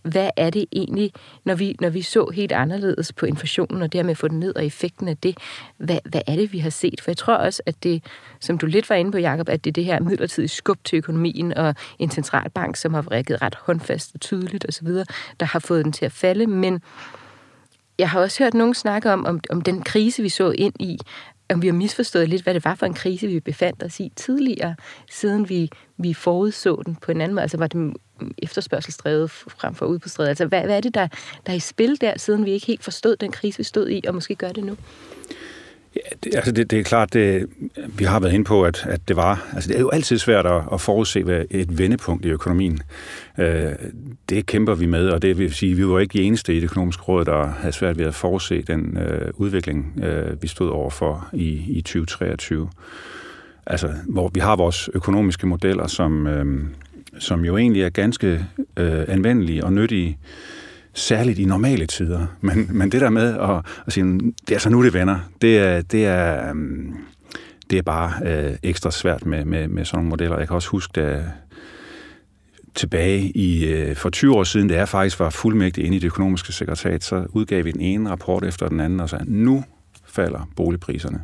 hvad 0.03 0.31
er 0.37 0.51
det 0.51 0.67
egentlig, 0.73 1.13
når 1.45 1.55
vi, 1.55 1.77
når 1.81 1.89
vi 1.89 2.03
så 2.03 2.31
helt 2.35 2.53
anderledes 2.53 3.13
på 3.13 3.27
inflationen, 3.27 3.83
og 3.83 3.93
dermed 3.93 4.15
få 4.15 4.29
den 4.29 4.41
ned, 4.41 4.57
og 4.57 4.67
effekten 4.67 5.09
af 5.09 5.17
det, 5.17 5.39
hvad, 5.77 5.99
hvad 6.05 6.21
er 6.27 6.37
det, 6.37 6.53
vi 6.53 6.59
har 6.59 6.71
set? 6.71 7.01
For 7.01 7.11
jeg 7.11 7.17
tror 7.17 7.35
også, 7.35 7.63
at 7.67 7.83
det, 7.83 8.05
som 8.41 8.59
du 8.59 8.67
lidt 8.67 8.91
var 8.91 8.97
inde 8.97 9.13
på, 9.13 9.19
Jacob, 9.19 9.49
at 9.49 9.65
det 9.65 9.71
er 9.71 9.73
det 9.73 9.85
her 9.85 10.01
midlertidige 10.01 10.49
skub 10.49 10.79
til 10.85 10.97
økonomien, 10.97 11.55
og 11.55 11.75
en 11.99 12.11
centralbank, 12.11 12.77
som 12.77 12.95
har 12.95 13.11
reageret 13.11 13.43
ret 13.43 13.55
håndfast 13.55 14.11
og 14.15 14.21
tydeligt 14.21 14.67
osv., 14.69 14.89
der 15.41 15.45
har 15.47 15.59
fået 15.59 15.85
den 15.85 15.93
til 15.93 16.05
at 16.05 16.13
falde, 16.13 16.47
men 16.47 16.83
jeg 17.99 18.11
har 18.11 18.21
også 18.21 18.45
hørt 18.45 18.55
nogen 18.55 18.75
snakke 18.75 19.13
om, 19.13 19.27
om, 19.27 19.41
om 19.51 19.63
den 19.63 19.83
krise, 19.83 20.23
vi 20.23 20.29
så 20.29 20.51
ind 20.51 20.75
i, 20.81 20.99
om 21.53 21.63
vi 21.63 21.67
har 21.67 21.75
misforstået 21.75 22.29
lidt, 22.29 22.43
hvad 22.43 22.55
det 22.55 22.65
var 22.65 22.75
for 22.75 22.87
en 22.87 22.95
krise, 22.95 23.27
vi 23.27 23.41
befandt 23.41 23.83
os 23.83 24.01
i 24.01 24.13
tidligere, 24.17 24.75
siden 25.11 25.49
vi, 25.49 25.71
vi 25.97 26.15
forudså 26.15 26.83
den 26.87 26.97
på 26.97 27.11
en 27.11 27.21
anden 27.21 27.35
måde. 27.35 27.43
Altså 27.43 27.57
var 27.57 27.67
det 27.67 27.97
efterspørgselsdrevet 28.39 29.31
frem 29.31 29.75
for 29.75 29.87
udbudsdrevet? 29.87 30.29
Altså 30.29 30.47
hvad, 30.47 30.63
hvad 30.63 30.77
er 30.77 30.81
det, 30.81 30.95
der, 30.95 31.09
der 31.47 31.53
er 31.53 31.57
i 31.57 31.61
spil 31.61 32.01
der, 32.01 32.19
siden 32.19 32.45
vi 32.45 32.51
ikke 32.51 32.67
helt 32.67 32.85
forstod 32.85 33.17
den 33.17 33.33
krise, 33.33 33.59
vi 33.59 33.65
stod 33.65 33.89
i, 33.89 34.03
og 34.09 34.15
måske 34.15 34.35
gør 34.35 34.53
det 34.53 34.65
nu? 34.65 34.77
Ja, 35.99 36.17
det, 36.25 36.35
altså 36.35 36.53
det, 36.53 36.71
det 36.71 36.79
er 36.79 36.83
klart, 36.83 37.13
det, 37.13 37.47
vi 37.99 38.05
har 38.05 38.21
været 38.21 38.33
inde 38.33 38.45
på, 38.45 38.65
at, 38.65 38.87
at 38.89 39.09
det 39.09 39.17
var... 39.17 39.49
Altså 39.55 39.69
det 39.69 39.77
er 39.77 39.81
jo 39.81 39.89
altid 39.89 40.19
svært 40.19 40.47
at, 40.47 40.63
at 40.73 40.81
forudse 40.81 41.23
hvad 41.23 41.45
et 41.51 41.79
vendepunkt 41.79 42.25
i 42.25 42.29
økonomien. 42.29 42.81
Øh, 43.39 43.73
det 44.29 44.47
kæmper 44.47 44.75
vi 44.75 44.87
med, 44.87 45.09
og 45.09 45.23
det 45.23 45.39
vil 45.39 45.55
sige, 45.55 45.75
vi 45.75 45.87
var 45.87 45.99
ikke 45.99 46.19
de 46.19 46.23
eneste 46.23 46.53
i 46.53 46.57
det 46.57 46.65
økonomiske 46.65 47.03
råd, 47.03 47.25
der 47.25 47.47
havde 47.47 47.73
svært 47.73 47.99
ved 47.99 48.07
at 48.07 48.15
forudse 48.15 48.63
den 48.63 48.99
øh, 48.99 49.31
udvikling, 49.35 50.01
øh, 50.05 50.43
vi 50.43 50.49
stod 50.49 50.71
overfor 50.71 51.29
i, 51.33 51.65
i 51.69 51.81
2023. 51.81 52.69
Altså, 53.67 53.91
hvor 54.09 54.31
vi 54.35 54.41
har 54.41 54.57
vores 54.57 54.91
økonomiske 54.95 55.47
modeller, 55.47 55.87
som, 55.87 56.27
øh, 56.27 56.65
som 57.19 57.45
jo 57.45 57.57
egentlig 57.57 57.83
er 57.83 57.89
ganske 57.89 58.45
øh, 58.77 59.05
anvendelige 59.09 59.65
og 59.65 59.73
nyttige, 59.73 60.19
særligt 60.95 61.39
i 61.39 61.45
normale 61.45 61.87
tider. 61.87 62.27
Men, 62.41 62.69
men 62.71 62.93
det 62.93 63.01
der 63.01 63.11
med 63.11 63.39
at, 63.39 63.65
at 63.87 63.93
sige, 63.93 64.21
det 64.49 64.55
er 64.55 64.59
så 64.59 64.71
nu 64.71 64.85
det 64.85 64.95
vender, 64.95 65.19
det 65.43 65.59
er, 65.59 65.83
det 65.83 66.07
er, 66.07 66.51
øhm, 66.51 66.95
det 67.71 67.79
er 67.79 67.83
bare 67.83 68.13
øh, 68.25 68.57
ekstra 68.63 68.91
svært 68.91 69.27
med, 69.27 69.45
med, 69.45 69.69
med 69.69 69.85
sådan 69.85 69.99
nogle 69.99 70.11
modeller. 70.11 70.39
Jeg 70.39 70.49
kan 70.49 70.55
også 70.55 70.69
huske, 70.69 71.01
da 71.01 71.25
tilbage 72.75 73.21
i 73.21 73.67
øh, 73.67 73.97
for 73.97 74.11
20 74.11 74.35
år 74.35 74.45
siden, 74.45 74.69
da 74.69 74.75
jeg 74.75 74.89
faktisk 74.89 75.21
var 75.21 75.31
fuldmægtig 75.31 75.85
inde 75.85 75.97
i 75.97 76.01
det 76.01 76.07
økonomiske 76.07 76.53
sekretariat, 76.53 77.05
så 77.05 77.27
udgav 77.29 77.65
vi 77.65 77.73
den 77.73 77.81
ene 77.81 78.11
rapport 78.11 78.45
efter 78.45 78.69
den 78.69 78.81
anden 78.81 79.01
og 79.01 79.09
sagde, 79.09 79.25
nu 79.43 79.65
falder 80.07 80.49
boligpriserne 80.57 81.21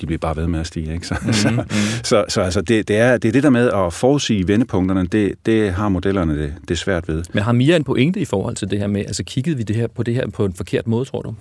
de 0.00 0.06
bliver 0.06 0.18
bare 0.18 0.36
ved 0.36 0.46
med 0.46 0.60
at 0.60 0.66
stige. 0.66 0.92
Ikke? 0.94 1.06
Så, 1.06 1.14
mm-hmm. 1.20 1.32
så, 1.32 1.50
mhm. 1.50 1.60
så, 2.04 2.24
så 2.28 2.40
altså 2.40 2.60
det, 2.60 2.88
det, 2.88 2.96
er, 2.96 3.16
det 3.18 3.28
er 3.28 3.32
det 3.32 3.42
der 3.42 3.50
med 3.50 3.70
at 3.70 3.92
forudsige 3.92 4.48
vendepunkterne, 4.48 5.06
det, 5.06 5.34
det 5.46 5.72
har 5.72 5.88
modellerne 5.88 6.42
det, 6.42 6.54
det 6.60 6.70
er 6.70 6.78
svært 6.78 7.08
ved. 7.08 7.22
Men 7.32 7.42
har 7.42 7.52
Mia 7.52 7.76
en 7.76 7.84
pointe 7.84 8.20
i 8.20 8.24
forhold 8.24 8.56
til 8.56 8.70
det 8.70 8.78
her 8.78 8.86
med, 8.86 9.00
altså 9.00 9.24
kiggede 9.24 9.56
vi 9.56 9.62
det 9.62 9.76
her 9.76 9.86
på 9.86 10.02
det 10.02 10.14
her 10.14 10.30
på 10.30 10.44
en 10.44 10.52
forkert 10.52 10.86
måde, 10.86 11.04
tror 11.04 11.22
du? 11.22 11.34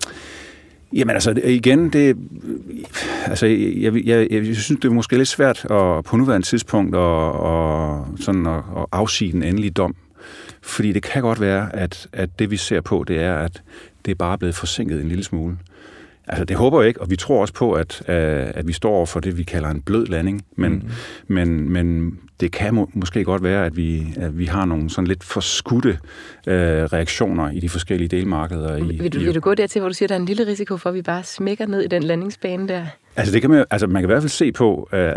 Jamen 0.93 1.13
altså, 1.13 1.33
igen, 1.43 1.89
det, 1.89 2.17
altså, 3.25 3.45
jeg, 3.45 3.93
jeg, 3.93 4.27
jeg, 4.31 4.31
jeg 4.31 4.55
synes, 4.55 4.79
det 4.81 4.85
er 4.85 4.93
måske 4.93 5.17
lidt 5.17 5.27
svært 5.27 5.65
at, 5.65 6.03
på 6.05 6.17
nuværende 6.17 6.47
tidspunkt 6.47 6.95
at, 6.95 7.27
at, 7.27 8.23
sådan 8.25 8.45
at, 8.45 8.55
at 8.77 8.85
afsige 8.91 9.31
den 9.31 9.43
endelige 9.43 9.71
dom. 9.71 9.95
Fordi 10.61 10.93
det 10.93 11.03
kan 11.03 11.21
godt 11.21 11.41
være, 11.41 11.75
at, 11.75 12.07
at 12.13 12.39
det 12.39 12.51
vi 12.51 12.57
ser 12.57 12.81
på, 12.81 13.05
det 13.07 13.19
er, 13.19 13.35
at 13.35 13.61
det 14.05 14.11
er 14.11 14.15
bare 14.15 14.37
blevet 14.37 14.55
forsinket 14.55 15.01
en 15.01 15.07
lille 15.07 15.23
smule. 15.23 15.57
Altså, 16.29 16.45
det 16.45 16.57
håber 16.57 16.81
jeg 16.81 16.87
ikke, 16.87 17.01
og 17.01 17.09
vi 17.09 17.15
tror 17.15 17.41
også 17.41 17.53
på, 17.53 17.71
at, 17.71 18.01
øh, 18.09 18.47
at 18.55 18.67
vi 18.67 18.73
står 18.73 19.05
for 19.05 19.19
det, 19.19 19.37
vi 19.37 19.43
kalder 19.43 19.69
en 19.69 19.81
blød 19.81 20.05
landing. 20.05 20.45
Men, 20.55 20.71
mm. 20.71 20.89
men, 21.27 21.69
men 21.69 22.19
det 22.39 22.51
kan 22.51 22.73
må, 22.73 22.89
måske 22.93 23.23
godt 23.23 23.43
være, 23.43 23.65
at 23.65 23.77
vi, 23.77 24.13
at 24.17 24.37
vi 24.37 24.45
har 24.45 24.65
nogle 24.65 24.89
sådan 24.89 25.07
lidt 25.07 25.23
forskudte 25.23 25.89
øh, 26.47 26.83
reaktioner 26.83 27.51
i 27.51 27.59
de 27.59 27.69
forskellige 27.69 28.07
delmarkeder. 28.07 28.77
I, 28.77 28.81
vil, 28.81 29.13
du, 29.13 29.19
i, 29.19 29.23
vil 29.23 29.35
du 29.35 29.39
gå 29.39 29.53
dertil, 29.53 29.79
hvor 29.79 29.89
du 29.89 29.93
siger, 29.93 30.05
at 30.05 30.09
der 30.09 30.15
er 30.15 30.19
en 30.19 30.25
lille 30.25 30.47
risiko 30.47 30.77
for, 30.77 30.89
at 30.89 30.95
vi 30.95 31.01
bare 31.01 31.23
smækker 31.23 31.65
ned 31.65 31.81
i 31.81 31.87
den 31.87 32.03
landingsbane 32.03 32.67
der? 32.67 32.85
Altså, 33.15 33.33
det 33.33 33.41
kan 33.41 33.49
man, 33.49 33.65
altså 33.71 33.87
man 33.87 34.01
kan 34.01 34.05
i 34.05 34.11
hvert 34.11 34.21
fald 34.21 34.29
se 34.29 34.51
på, 34.51 34.89
øh, 34.93 35.11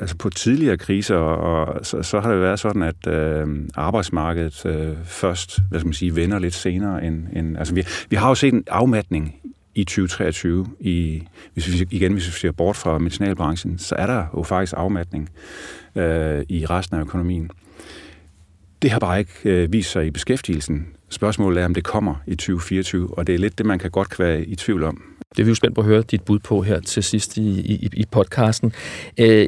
altså 0.00 0.16
på 0.16 0.30
tidligere 0.30 0.76
kriser, 0.76 1.16
og 1.16 1.86
så, 1.86 2.02
så 2.02 2.20
har 2.20 2.32
det 2.32 2.40
været 2.40 2.60
sådan, 2.60 2.82
at 2.82 3.06
øh, 3.06 3.46
arbejdsmarkedet 3.74 4.66
øh, 4.66 4.88
først, 5.04 5.58
hvad 5.70 5.80
skal 5.80 5.86
man 5.86 5.94
sige, 5.94 6.16
vender 6.16 6.38
lidt 6.38 6.54
senere 6.54 7.04
end... 7.04 7.22
end 7.36 7.58
altså 7.58 7.74
vi, 7.74 7.86
vi 8.10 8.16
har 8.16 8.28
jo 8.28 8.34
set 8.34 8.54
en 8.54 8.64
afmatning 8.70 9.34
i 9.74 9.84
2023, 9.84 10.66
i, 10.80 11.22
hvis 11.52 11.72
vi, 11.72 11.86
igen 11.90 12.12
hvis 12.12 12.26
vi 12.26 12.32
ser 12.32 12.52
bort 12.52 12.76
fra 12.76 12.98
medicinalbranchen, 12.98 13.78
så 13.78 13.94
er 13.94 14.06
der 14.06 14.26
jo 14.36 14.42
faktisk 14.42 14.74
afmatning 14.76 15.30
øh, 15.96 16.44
i 16.48 16.66
resten 16.66 16.96
af 16.96 17.00
økonomien. 17.00 17.50
Det 18.82 18.90
har 18.90 18.98
bare 18.98 19.18
ikke 19.18 19.32
øh, 19.44 19.72
vist 19.72 19.90
sig 19.90 20.06
i 20.06 20.10
beskæftigelsen. 20.10 20.86
Spørgsmålet 21.08 21.62
er, 21.62 21.64
om 21.64 21.74
det 21.74 21.84
kommer 21.84 22.14
i 22.26 22.34
2024, 22.34 23.18
og 23.18 23.26
det 23.26 23.34
er 23.34 23.38
lidt 23.38 23.58
det, 23.58 23.66
man 23.66 23.78
kan 23.78 23.90
godt 23.90 24.18
være 24.18 24.44
i 24.44 24.56
tvivl 24.56 24.82
om. 24.82 25.02
Det 25.36 25.42
er 25.42 25.44
vi 25.44 25.48
jo 25.48 25.54
spændt 25.54 25.74
på 25.74 25.80
at 25.80 25.86
høre 25.86 26.02
dit 26.02 26.22
bud 26.22 26.38
på 26.38 26.62
her 26.62 26.80
til 26.80 27.02
sidst 27.02 27.36
i, 27.36 27.60
i, 27.60 27.88
i 27.92 28.04
podcasten. 28.10 28.72
Øh, 29.18 29.46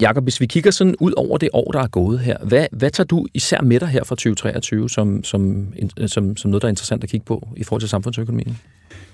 Jakob, 0.00 0.24
hvis 0.24 0.40
vi 0.40 0.46
kigger 0.46 0.70
sådan 0.70 0.94
ud 1.00 1.12
over 1.16 1.38
det 1.38 1.48
år, 1.52 1.70
der 1.72 1.80
er 1.80 1.88
gået 1.88 2.20
her, 2.20 2.36
hvad, 2.44 2.66
hvad 2.72 2.90
tager 2.90 3.06
du 3.06 3.26
især 3.34 3.60
med 3.60 3.80
dig 3.80 3.88
her 3.88 4.04
fra 4.04 4.14
2023 4.14 4.90
som, 4.90 5.24
som, 5.24 5.66
som, 6.06 6.36
som 6.36 6.50
noget, 6.50 6.62
der 6.62 6.68
er 6.68 6.70
interessant 6.70 7.04
at 7.04 7.10
kigge 7.10 7.24
på 7.24 7.48
i 7.56 7.64
forhold 7.64 7.80
til 7.80 7.88
samfundsøkonomien? 7.88 8.58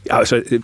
Ja, 0.06 0.18
altså, 0.18 0.42
øh, 0.50 0.60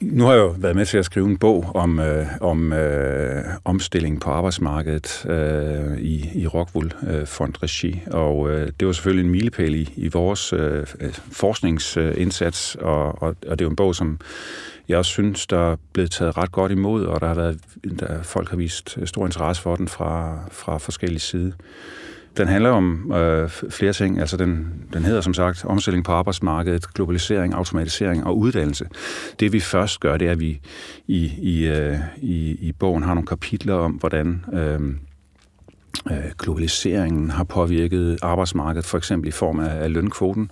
nu 0.00 0.24
har 0.24 0.32
jeg 0.32 0.40
jo 0.40 0.54
været 0.58 0.76
med 0.76 0.86
til 0.86 0.98
at 0.98 1.04
skrive 1.04 1.26
en 1.26 1.38
bog 1.38 1.70
om, 1.74 1.98
øh, 1.98 2.26
om 2.40 2.72
øh, 2.72 3.44
omstilling 3.64 4.20
på 4.20 4.30
arbejdsmarkedet 4.30 5.26
øh, 5.28 5.98
i, 5.98 6.30
i 6.34 6.46
Rockwool 6.46 6.92
øh, 7.10 7.26
Fond 7.26 7.54
Regi, 7.62 8.00
og 8.10 8.50
øh, 8.50 8.70
det 8.80 8.86
var 8.86 8.92
selvfølgelig 8.92 9.24
en 9.24 9.30
milepæl 9.30 9.74
i, 9.74 9.92
i 9.96 10.08
vores 10.08 10.52
øh, 10.52 10.86
øh, 11.00 11.12
forskningsindsats, 11.32 12.74
og, 12.74 13.22
og, 13.22 13.36
og 13.46 13.58
det 13.58 13.60
er 13.60 13.64
jo 13.64 13.70
en 13.70 13.76
bog, 13.76 13.94
som 13.94 14.18
jeg 14.88 14.98
også 14.98 15.10
synes, 15.10 15.46
der 15.46 15.72
er 15.72 15.76
blevet 15.92 16.10
taget 16.10 16.36
ret 16.36 16.52
godt 16.52 16.72
imod, 16.72 17.04
og 17.04 17.20
der 17.20 17.26
har 17.26 17.34
været, 17.34 17.60
der, 18.00 18.22
folk 18.22 18.50
har 18.50 18.56
vist 18.56 18.98
stor 19.04 19.26
interesse 19.26 19.62
for 19.62 19.76
den 19.76 19.88
fra, 19.88 20.38
fra 20.50 20.78
forskellige 20.78 21.20
sider. 21.20 21.52
Den 22.36 22.48
handler 22.48 22.70
om 22.70 23.12
øh, 23.12 23.48
flere 23.48 23.92
ting. 23.92 24.20
Altså 24.20 24.36
den, 24.36 24.72
den 24.92 25.04
hedder 25.04 25.20
som 25.20 25.34
sagt 25.34 25.64
omstilling 25.64 26.04
på 26.04 26.12
arbejdsmarkedet, 26.12 26.94
globalisering, 26.94 27.54
automatisering 27.54 28.24
og 28.24 28.38
uddannelse. 28.38 28.86
Det 29.40 29.52
vi 29.52 29.60
først 29.60 30.00
gør, 30.00 30.16
det 30.16 30.28
er, 30.28 30.32
at 30.32 30.40
vi 30.40 30.60
i, 31.06 31.32
i, 31.38 31.66
øh, 31.66 31.98
i, 32.16 32.50
i 32.50 32.72
bogen 32.72 33.02
har 33.02 33.14
nogle 33.14 33.26
kapitler 33.26 33.74
om, 33.74 33.92
hvordan 33.92 34.44
øh, 34.52 34.80
øh 36.10 36.30
globaliseringen 36.38 37.30
har 37.30 37.44
påvirket 37.44 38.18
arbejdsmarkedet, 38.22 38.86
for 38.86 38.98
eksempel 38.98 39.28
i 39.28 39.32
form 39.32 39.60
af, 39.60 39.82
af 39.82 39.92
lønkvoten. 39.92 40.50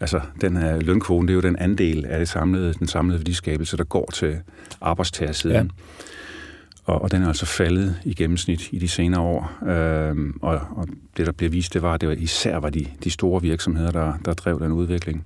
Altså, 0.00 0.20
den 0.40 0.56
her 0.56 0.80
lønkvoten, 0.80 1.28
det 1.28 1.32
er 1.32 1.36
jo 1.36 1.40
den 1.40 1.56
andel 1.56 2.06
af 2.06 2.18
det 2.18 2.28
samlede, 2.28 2.74
den 2.74 2.86
samlede 2.86 3.18
værdiskabelse, 3.18 3.76
der 3.76 3.84
går 3.84 4.10
til 4.14 4.36
arbejdstagersiden. 4.80 5.56
Ja. 5.56 5.84
Og, 6.88 7.02
og 7.02 7.10
den 7.12 7.22
er 7.22 7.28
altså 7.28 7.46
faldet 7.46 7.96
i 8.04 8.14
gennemsnit 8.14 8.68
i 8.72 8.78
de 8.78 8.88
senere 8.88 9.20
år. 9.20 9.68
Øhm, 9.68 10.38
og, 10.42 10.60
og 10.76 10.88
det, 11.16 11.26
der 11.26 11.32
bliver 11.32 11.50
vist, 11.50 11.74
det 11.74 11.82
var, 11.82 11.94
at 11.94 12.00
det 12.00 12.08
var 12.08 12.14
især 12.14 12.56
var 12.56 12.70
de, 12.70 12.86
de 13.04 13.10
store 13.10 13.42
virksomheder, 13.42 13.90
der, 13.90 14.12
der 14.24 14.34
drev 14.34 14.60
den 14.60 14.72
udvikling. 14.72 15.24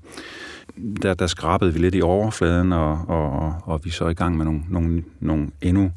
Der, 1.02 1.14
der 1.14 1.26
skrabede 1.26 1.72
vi 1.72 1.78
lidt 1.78 1.94
i 1.94 2.02
overfladen, 2.02 2.72
og, 2.72 3.00
og, 3.08 3.54
og 3.64 3.80
vi 3.84 3.90
er 3.90 3.94
så 3.94 4.08
i 4.08 4.14
gang 4.14 4.36
med 4.36 4.44
nogle, 4.44 4.60
nogle, 4.68 5.02
nogle 5.20 5.48
endnu 5.60 5.92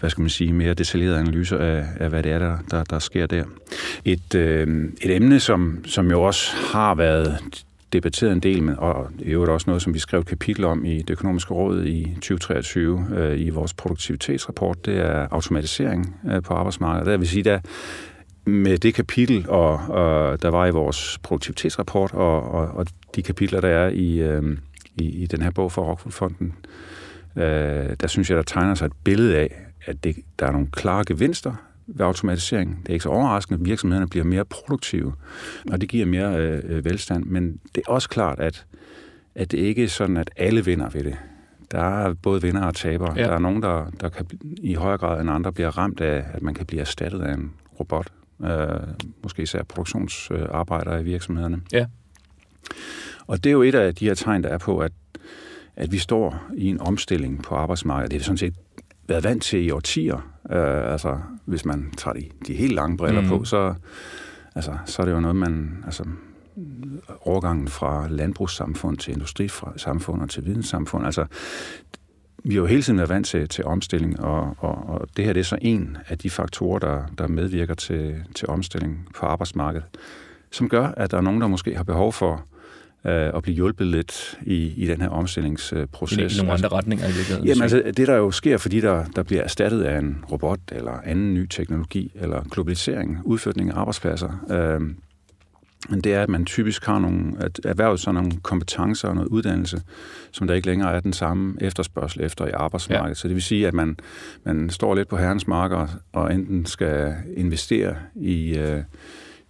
hvad 0.00 0.10
skal 0.10 0.22
man 0.22 0.30
sige, 0.30 0.52
mere 0.52 0.74
detaljerede 0.74 1.18
analyser 1.18 1.58
af, 1.58 1.84
af 2.00 2.08
hvad 2.08 2.22
det 2.22 2.32
er, 2.32 2.38
der, 2.38 2.58
der, 2.70 2.84
der 2.84 2.98
sker 2.98 3.26
der. 3.26 3.44
Et, 4.04 4.34
øh, 4.34 4.88
et 5.02 5.16
emne, 5.16 5.40
som, 5.40 5.84
som 5.84 6.10
jo 6.10 6.22
også 6.22 6.56
har 6.72 6.94
været 6.94 7.38
debatteret 7.92 8.32
en 8.32 8.40
del, 8.40 8.78
og 8.78 9.10
i 9.18 9.30
øvrigt 9.30 9.50
også 9.50 9.64
noget, 9.70 9.82
som 9.82 9.94
vi 9.94 9.98
skrev 9.98 10.20
et 10.20 10.26
kapitel 10.26 10.64
om 10.64 10.84
i 10.84 10.98
det 10.98 11.10
økonomiske 11.10 11.54
råd 11.54 11.84
i 11.84 12.04
2023 12.14 13.06
øh, 13.16 13.40
i 13.40 13.50
vores 13.50 13.74
produktivitetsrapport, 13.74 14.86
det 14.86 14.98
er 14.98 15.28
automatisering 15.30 16.16
øh, 16.30 16.42
på 16.42 16.54
arbejdsmarkedet. 16.54 17.06
Der 17.06 17.16
vil 17.16 17.28
sige, 17.28 17.42
der 17.42 17.60
med 18.44 18.78
det 18.78 18.94
kapitel, 18.94 19.48
og, 19.48 19.72
og 19.72 20.42
der 20.42 20.48
var 20.48 20.66
i 20.66 20.70
vores 20.70 21.18
produktivitetsrapport, 21.22 22.14
og, 22.14 22.50
og, 22.50 22.68
og 22.68 22.86
de 23.14 23.22
kapitler, 23.22 23.60
der 23.60 23.68
er 23.68 23.88
i, 23.88 24.18
øh, 24.18 24.42
i, 24.96 25.22
i 25.22 25.26
den 25.26 25.42
her 25.42 25.50
bog 25.50 25.72
for 25.72 25.82
Rockwool-fonden, 25.82 26.54
øh, 27.36 27.96
der 28.00 28.06
synes 28.06 28.30
jeg, 28.30 28.36
der 28.36 28.42
tegner 28.42 28.74
sig 28.74 28.86
et 28.86 28.92
billede 29.04 29.36
af, 29.36 29.54
at 29.86 30.04
det, 30.04 30.16
der 30.38 30.46
er 30.46 30.52
nogle 30.52 30.68
klare 30.72 31.04
gevinster 31.06 31.67
ved 31.88 32.06
automatisering. 32.06 32.78
Det 32.82 32.88
er 32.88 32.92
ikke 32.92 33.02
så 33.02 33.08
overraskende, 33.08 33.60
at 33.60 33.66
virksomhederne 33.66 34.08
bliver 34.08 34.24
mere 34.24 34.44
produktive, 34.44 35.12
og 35.70 35.80
det 35.80 35.88
giver 35.88 36.06
mere 36.06 36.36
øh, 36.36 36.62
øh, 36.64 36.84
velstand. 36.84 37.24
Men 37.24 37.60
det 37.74 37.82
er 37.86 37.92
også 37.92 38.08
klart, 38.08 38.40
at, 38.40 38.66
at 39.34 39.52
det 39.52 39.58
ikke 39.58 39.84
er 39.84 39.88
sådan, 39.88 40.16
at 40.16 40.30
alle 40.36 40.64
vinder 40.64 40.88
ved 40.90 41.04
det. 41.04 41.16
Der 41.70 41.80
er 41.80 42.14
både 42.14 42.42
vinder 42.42 42.64
og 42.64 42.74
tabere. 42.74 43.14
Ja. 43.16 43.22
Der 43.22 43.32
er 43.32 43.38
nogen, 43.38 43.62
der, 43.62 43.90
der 44.00 44.08
kan 44.08 44.26
i 44.62 44.74
højere 44.74 44.98
grad 44.98 45.20
end 45.20 45.30
andre 45.30 45.52
bliver 45.52 45.78
ramt 45.78 46.00
af, 46.00 46.24
at 46.32 46.42
man 46.42 46.54
kan 46.54 46.66
blive 46.66 46.80
erstattet 46.80 47.20
af 47.20 47.34
en 47.34 47.52
robot. 47.80 48.06
Øh, 48.44 48.80
måske 49.22 49.42
især 49.42 49.62
produktionsarbejdere 49.62 51.00
i 51.00 51.04
virksomhederne. 51.04 51.60
Ja. 51.72 51.86
Og 53.26 53.44
det 53.44 53.50
er 53.50 53.52
jo 53.52 53.62
et 53.62 53.74
af 53.74 53.94
de 53.94 54.04
her 54.04 54.14
tegn, 54.14 54.42
der 54.42 54.48
er 54.48 54.58
på, 54.58 54.78
at, 54.78 54.92
at 55.76 55.92
vi 55.92 55.98
står 55.98 56.42
i 56.56 56.66
en 56.66 56.80
omstilling 56.80 57.42
på 57.42 57.54
arbejdsmarkedet. 57.54 58.10
Det 58.10 58.20
er 58.20 58.24
sådan 58.24 58.38
set 58.38 58.54
været 59.08 59.24
vant 59.24 59.42
til 59.42 59.66
i 59.66 59.70
årtier. 59.70 60.32
Øh, 60.52 60.92
altså, 60.92 61.18
hvis 61.44 61.64
man 61.64 61.92
tager 61.96 62.14
de, 62.14 62.24
de 62.46 62.54
helt 62.54 62.72
lange 62.72 62.96
briller 62.96 63.20
mm. 63.20 63.28
på, 63.28 63.44
så, 63.44 63.74
altså, 64.54 64.78
så 64.86 65.02
er 65.02 65.06
det 65.06 65.12
jo 65.12 65.20
noget, 65.20 65.36
man... 65.36 65.82
Altså, 65.84 66.04
overgangen 67.20 67.68
fra 67.68 68.08
landbrugssamfund 68.08 68.96
til 68.96 69.12
industrisamfund 69.12 70.22
og 70.22 70.30
til 70.30 70.46
videnssamfund. 70.46 71.06
Altså, 71.06 71.26
vi 72.44 72.54
har 72.54 72.60
jo 72.60 72.66
hele 72.66 72.82
tiden 72.82 72.98
været 72.98 73.08
vant 73.08 73.26
til, 73.26 73.48
til 73.48 73.64
omstilling, 73.64 74.20
og, 74.20 74.56
og, 74.58 74.88
og 74.88 75.08
det 75.16 75.24
her 75.24 75.32
det 75.32 75.40
er 75.40 75.44
så 75.44 75.58
en 75.62 75.96
af 76.08 76.18
de 76.18 76.30
faktorer, 76.30 76.78
der, 76.78 77.02
der 77.18 77.28
medvirker 77.28 77.74
til, 77.74 78.24
til 78.34 78.48
omstilling 78.48 79.08
på 79.16 79.26
arbejdsmarkedet, 79.26 79.86
som 80.50 80.68
gør, 80.68 80.86
at 80.86 81.10
der 81.10 81.16
er 81.16 81.20
nogen, 81.20 81.40
der 81.40 81.46
måske 81.46 81.76
har 81.76 81.84
behov 81.84 82.12
for 82.12 82.44
øh, 83.04 83.30
at 83.34 83.42
blive 83.42 83.54
hjulpet 83.54 83.86
lidt 83.86 84.38
i, 84.42 84.72
i 84.76 84.86
den 84.86 85.00
her 85.00 85.08
omstillingsproces. 85.08 86.34
I 86.34 86.38
nogle 86.38 86.52
andre 86.52 86.68
retninger 86.68 87.04
i 87.04 87.12
virkeligheden? 87.12 87.46
Jamen 87.46 87.62
altså, 87.62 87.82
det 87.96 88.06
der 88.06 88.16
jo 88.16 88.30
sker, 88.30 88.56
fordi 88.56 88.80
der, 88.80 89.04
der 89.04 89.22
bliver 89.22 89.42
erstattet 89.42 89.82
af 89.82 89.98
en 89.98 90.24
robot 90.32 90.60
eller 90.72 90.92
anden 91.04 91.34
ny 91.34 91.46
teknologi, 91.46 92.12
eller 92.14 92.42
globalisering, 92.50 93.20
udflytning 93.24 93.70
af 93.70 93.76
arbejdspladser, 93.76 94.46
øh, 94.50 94.80
men 95.88 96.00
det 96.00 96.14
er, 96.14 96.22
at 96.22 96.28
man 96.28 96.44
typisk 96.44 96.84
har 96.86 96.98
nogle, 96.98 97.32
at 97.40 97.60
erhvervet 97.64 98.00
sådan 98.00 98.14
nogle 98.14 98.32
kompetencer 98.42 99.08
og 99.08 99.14
noget 99.14 99.28
uddannelse, 99.28 99.82
som 100.32 100.46
der 100.46 100.54
ikke 100.54 100.66
længere 100.66 100.92
er 100.96 101.00
den 101.00 101.12
samme 101.12 101.54
efterspørgsel 101.60 102.24
efter 102.24 102.46
i 102.46 102.50
arbejdsmarkedet. 102.50 103.08
Ja. 103.08 103.14
Så 103.14 103.28
det 103.28 103.34
vil 103.34 103.42
sige, 103.42 103.66
at 103.66 103.74
man, 103.74 103.96
man 104.44 104.70
står 104.70 104.94
lidt 104.94 105.08
på 105.08 105.16
herrens 105.16 105.46
marker 105.46 105.86
og 106.12 106.34
enten 106.34 106.66
skal 106.66 107.14
investere 107.36 107.96
i, 108.14 108.58
øh, 108.58 108.82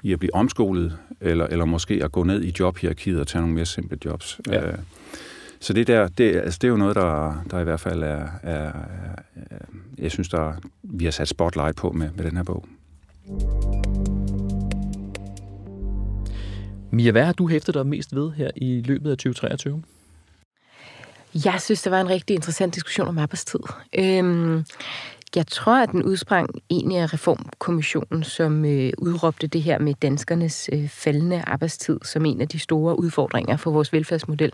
i 0.03 0.13
at 0.13 0.19
blive 0.19 0.35
omskolet, 0.35 0.99
eller, 1.21 1.47
eller 1.47 1.65
måske 1.65 2.01
at 2.05 2.13
gå 2.13 2.23
ned 2.25 2.43
i 2.43 2.53
jobhierarkiet 2.59 3.21
og 3.21 3.27
tage 3.27 3.43
nogle 3.43 3.55
mere 3.55 3.67
simple 3.67 3.99
jobs. 4.05 4.41
Ja. 4.47 4.67
Øh, 4.67 4.79
så 5.61 5.73
det 5.73 5.87
der, 5.87 6.09
det, 6.09 6.37
altså 6.37 6.59
det 6.63 6.69
er 6.69 6.71
jo 6.71 6.77
noget, 6.77 6.97
der, 6.97 7.45
der 7.51 7.61
i 7.61 7.65
hvert 7.65 7.81
fald 7.81 8.03
er, 8.03 8.27
er, 8.43 8.73
er 9.37 9.59
jeg 9.99 10.11
synes, 10.11 10.29
der, 10.29 10.53
vi 10.83 11.05
har 11.05 11.11
sat 11.11 11.29
spotlight 11.29 11.77
på 11.77 11.93
med, 11.93 12.11
med 12.17 12.25
den 12.25 12.37
her 12.37 12.43
bog. 12.43 12.67
Mia, 16.91 17.11
hvad 17.11 17.25
har 17.25 17.33
du 17.33 17.49
hæftet 17.49 17.75
dig 17.75 17.87
mest 17.87 18.15
ved 18.15 18.33
her 18.33 18.51
i 18.57 18.83
løbet 18.87 19.11
af 19.11 19.17
2023? 19.17 19.83
Jeg 21.45 21.61
synes, 21.61 21.83
det 21.83 21.93
var 21.93 22.01
en 22.01 22.09
rigtig 22.09 22.35
interessant 22.35 22.75
diskussion 22.75 23.09
om 23.09 23.19
arbejdstid. 23.19 23.61
Øhm, 23.99 24.65
jeg 25.37 25.47
tror, 25.47 25.83
at 25.83 25.91
den 25.91 26.03
udsprang 26.03 26.51
egentlig 26.71 26.99
af 26.99 27.13
Reformkommissionen, 27.13 28.25
som 28.25 28.65
øh, 28.65 28.93
udråbte 28.99 29.47
det 29.47 29.63
her 29.63 29.79
med 29.79 29.95
danskernes 30.03 30.71
øh, 30.73 30.89
faldende 30.89 31.43
arbejdstid 31.47 31.99
som 32.03 32.27
en 32.27 32.41
af 32.41 32.49
de 32.49 32.59
store 32.59 32.99
udfordringer 32.99 33.57
for 33.57 33.71
vores 33.71 33.93
velfærdsmodel. 33.93 34.53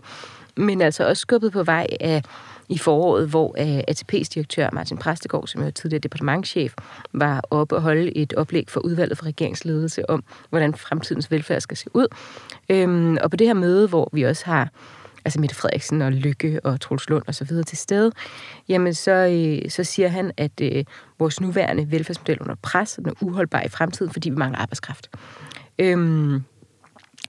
Men 0.57 0.81
altså 0.81 1.07
også 1.07 1.21
skubbet 1.21 1.51
på 1.51 1.63
vej 1.63 1.87
af 1.99 2.21
i 2.69 2.77
foråret, 2.77 3.29
hvor 3.29 3.55
øh, 3.59 3.83
ATP's 3.91 4.29
direktør 4.33 4.69
Martin 4.73 4.97
Præstegård, 4.97 5.47
som 5.47 5.63
er 5.63 5.69
tidligere 5.69 5.99
departementchef, 5.99 6.73
var 7.13 7.41
oppe 7.49 7.75
og 7.75 7.81
holde 7.81 8.17
et 8.17 8.33
oplæg 8.33 8.65
for 8.69 8.79
udvalget 8.79 9.17
for 9.17 9.25
regeringsledelse 9.25 10.09
om, 10.09 10.23
hvordan 10.49 10.75
fremtidens 10.75 11.31
velfærd 11.31 11.61
skal 11.61 11.77
se 11.77 11.89
ud. 11.93 12.07
Øhm, 12.69 13.17
og 13.23 13.31
på 13.31 13.37
det 13.37 13.47
her 13.47 13.53
møde, 13.53 13.87
hvor 13.87 14.09
vi 14.13 14.23
også 14.23 14.45
har 14.45 14.69
altså 15.25 15.39
Mette 15.39 15.55
Frederiksen 15.55 16.01
og 16.01 16.11
Lykke 16.11 16.59
og 16.63 16.81
Truls 16.81 17.09
Lund 17.09 17.23
og 17.27 17.35
så 17.35 17.45
videre 17.45 17.63
til 17.63 17.77
stede, 17.77 18.11
jamen 18.69 18.93
så, 18.93 19.11
øh, 19.11 19.69
så 19.69 19.83
siger 19.83 20.07
han, 20.07 20.31
at 20.37 20.61
øh, 20.61 20.83
vores 21.19 21.41
nuværende 21.41 21.91
velfærdsmodel 21.91 22.39
under 22.39 22.55
pres, 22.61 22.93
den 22.93 23.07
er 23.07 23.13
uholdbar 23.21 23.61
i 23.61 23.69
fremtiden, 23.69 24.13
fordi 24.13 24.29
vi 24.29 24.35
mangler 24.35 24.59
arbejdskraft. 24.59 25.09
Øhm, 25.79 26.43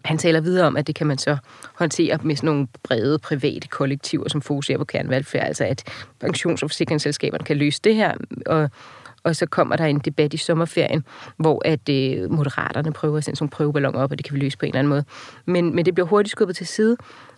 han 0.04 0.18
taler 0.18 0.40
videre 0.40 0.66
om, 0.66 0.76
at 0.76 0.86
det 0.86 0.94
kan 0.94 1.06
man 1.06 1.18
så 1.18 1.36
håndtere 1.74 2.18
med 2.22 2.36
sådan 2.36 2.46
nogle 2.46 2.68
brede 2.82 3.18
private 3.18 3.68
kollektiver, 3.68 4.28
som 4.28 4.42
fokuserer 4.42 4.78
på 4.78 4.84
kernevelfærd, 4.84 5.46
altså 5.46 5.64
at 5.64 5.84
pensions- 6.24 6.62
og 6.62 6.70
forsikringsselskaberne 6.70 7.44
kan 7.44 7.56
løse 7.56 7.80
det 7.84 7.94
her, 7.94 8.14
og, 8.46 8.70
og 9.22 9.36
så 9.36 9.46
kommer 9.46 9.76
der 9.76 9.84
en 9.84 9.98
debat 9.98 10.34
i 10.34 10.36
sommerferien, 10.36 11.04
hvor 11.36 11.62
at 11.64 11.88
øh, 11.88 12.30
moderaterne 12.30 12.92
prøver 12.92 13.18
at 13.18 13.24
sende 13.24 13.36
sådan 13.36 13.44
nogle 13.44 13.50
prøveballoner 13.50 13.98
op, 13.98 14.10
og 14.10 14.18
det 14.18 14.26
kan 14.26 14.34
vi 14.34 14.40
løse 14.40 14.58
på 14.58 14.66
en 14.66 14.70
eller 14.70 14.78
anden 14.78 14.88
måde. 14.88 15.04
Men, 15.46 15.74
men 15.74 15.84
det 15.84 15.94
bliver 15.94 16.06
hurtigt 16.06 16.30
skubbet 16.30 16.56
til 16.56 16.66
side, 16.66 16.96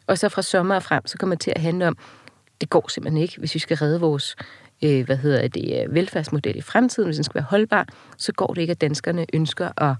og 0.09 0.19
så 0.19 0.29
fra 0.29 0.43
sommer 0.43 0.75
og 0.75 0.83
frem, 0.83 1.07
så 1.07 1.19
kommer 1.19 1.35
det 1.37 1.41
til 1.41 1.53
at 1.57 1.63
handle 1.63 1.89
om, 1.89 1.97
det 2.61 2.71
går 2.71 2.89
simpelthen 2.89 3.23
ikke, 3.23 3.39
hvis 3.39 3.55
vi 3.55 3.59
skal 3.59 3.77
redde 3.77 4.01
vores 4.01 4.37
øh, 4.85 5.07
hvad 5.07 5.17
hedder 5.17 5.49
det, 5.49 5.83
øh, 5.83 5.95
velfærdsmodel 5.95 6.57
i 6.57 6.61
fremtiden, 6.61 7.07
hvis 7.07 7.17
den 7.17 7.25
skal 7.25 7.35
være 7.35 7.47
holdbar, 7.51 7.87
så 8.17 8.33
går 8.33 8.47
det 8.55 8.61
ikke, 8.61 8.71
at 8.71 8.81
danskerne 8.81 9.27
ønsker 9.33 9.83
at, 9.83 9.97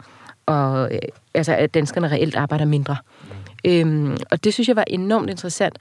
og, 0.47 0.95
øh, 0.95 0.99
altså, 1.35 1.55
at 1.55 1.75
danskerne 1.75 2.09
reelt 2.09 2.37
arbejder 2.37 2.65
mindre. 2.65 2.97
Mm. 3.65 3.71
Øhm, 3.71 4.17
og 4.31 4.45
det 4.45 4.55
synes 4.55 4.69
jeg 4.69 4.77
var 4.77 4.85
enormt 4.87 5.31
interessant, 5.31 5.79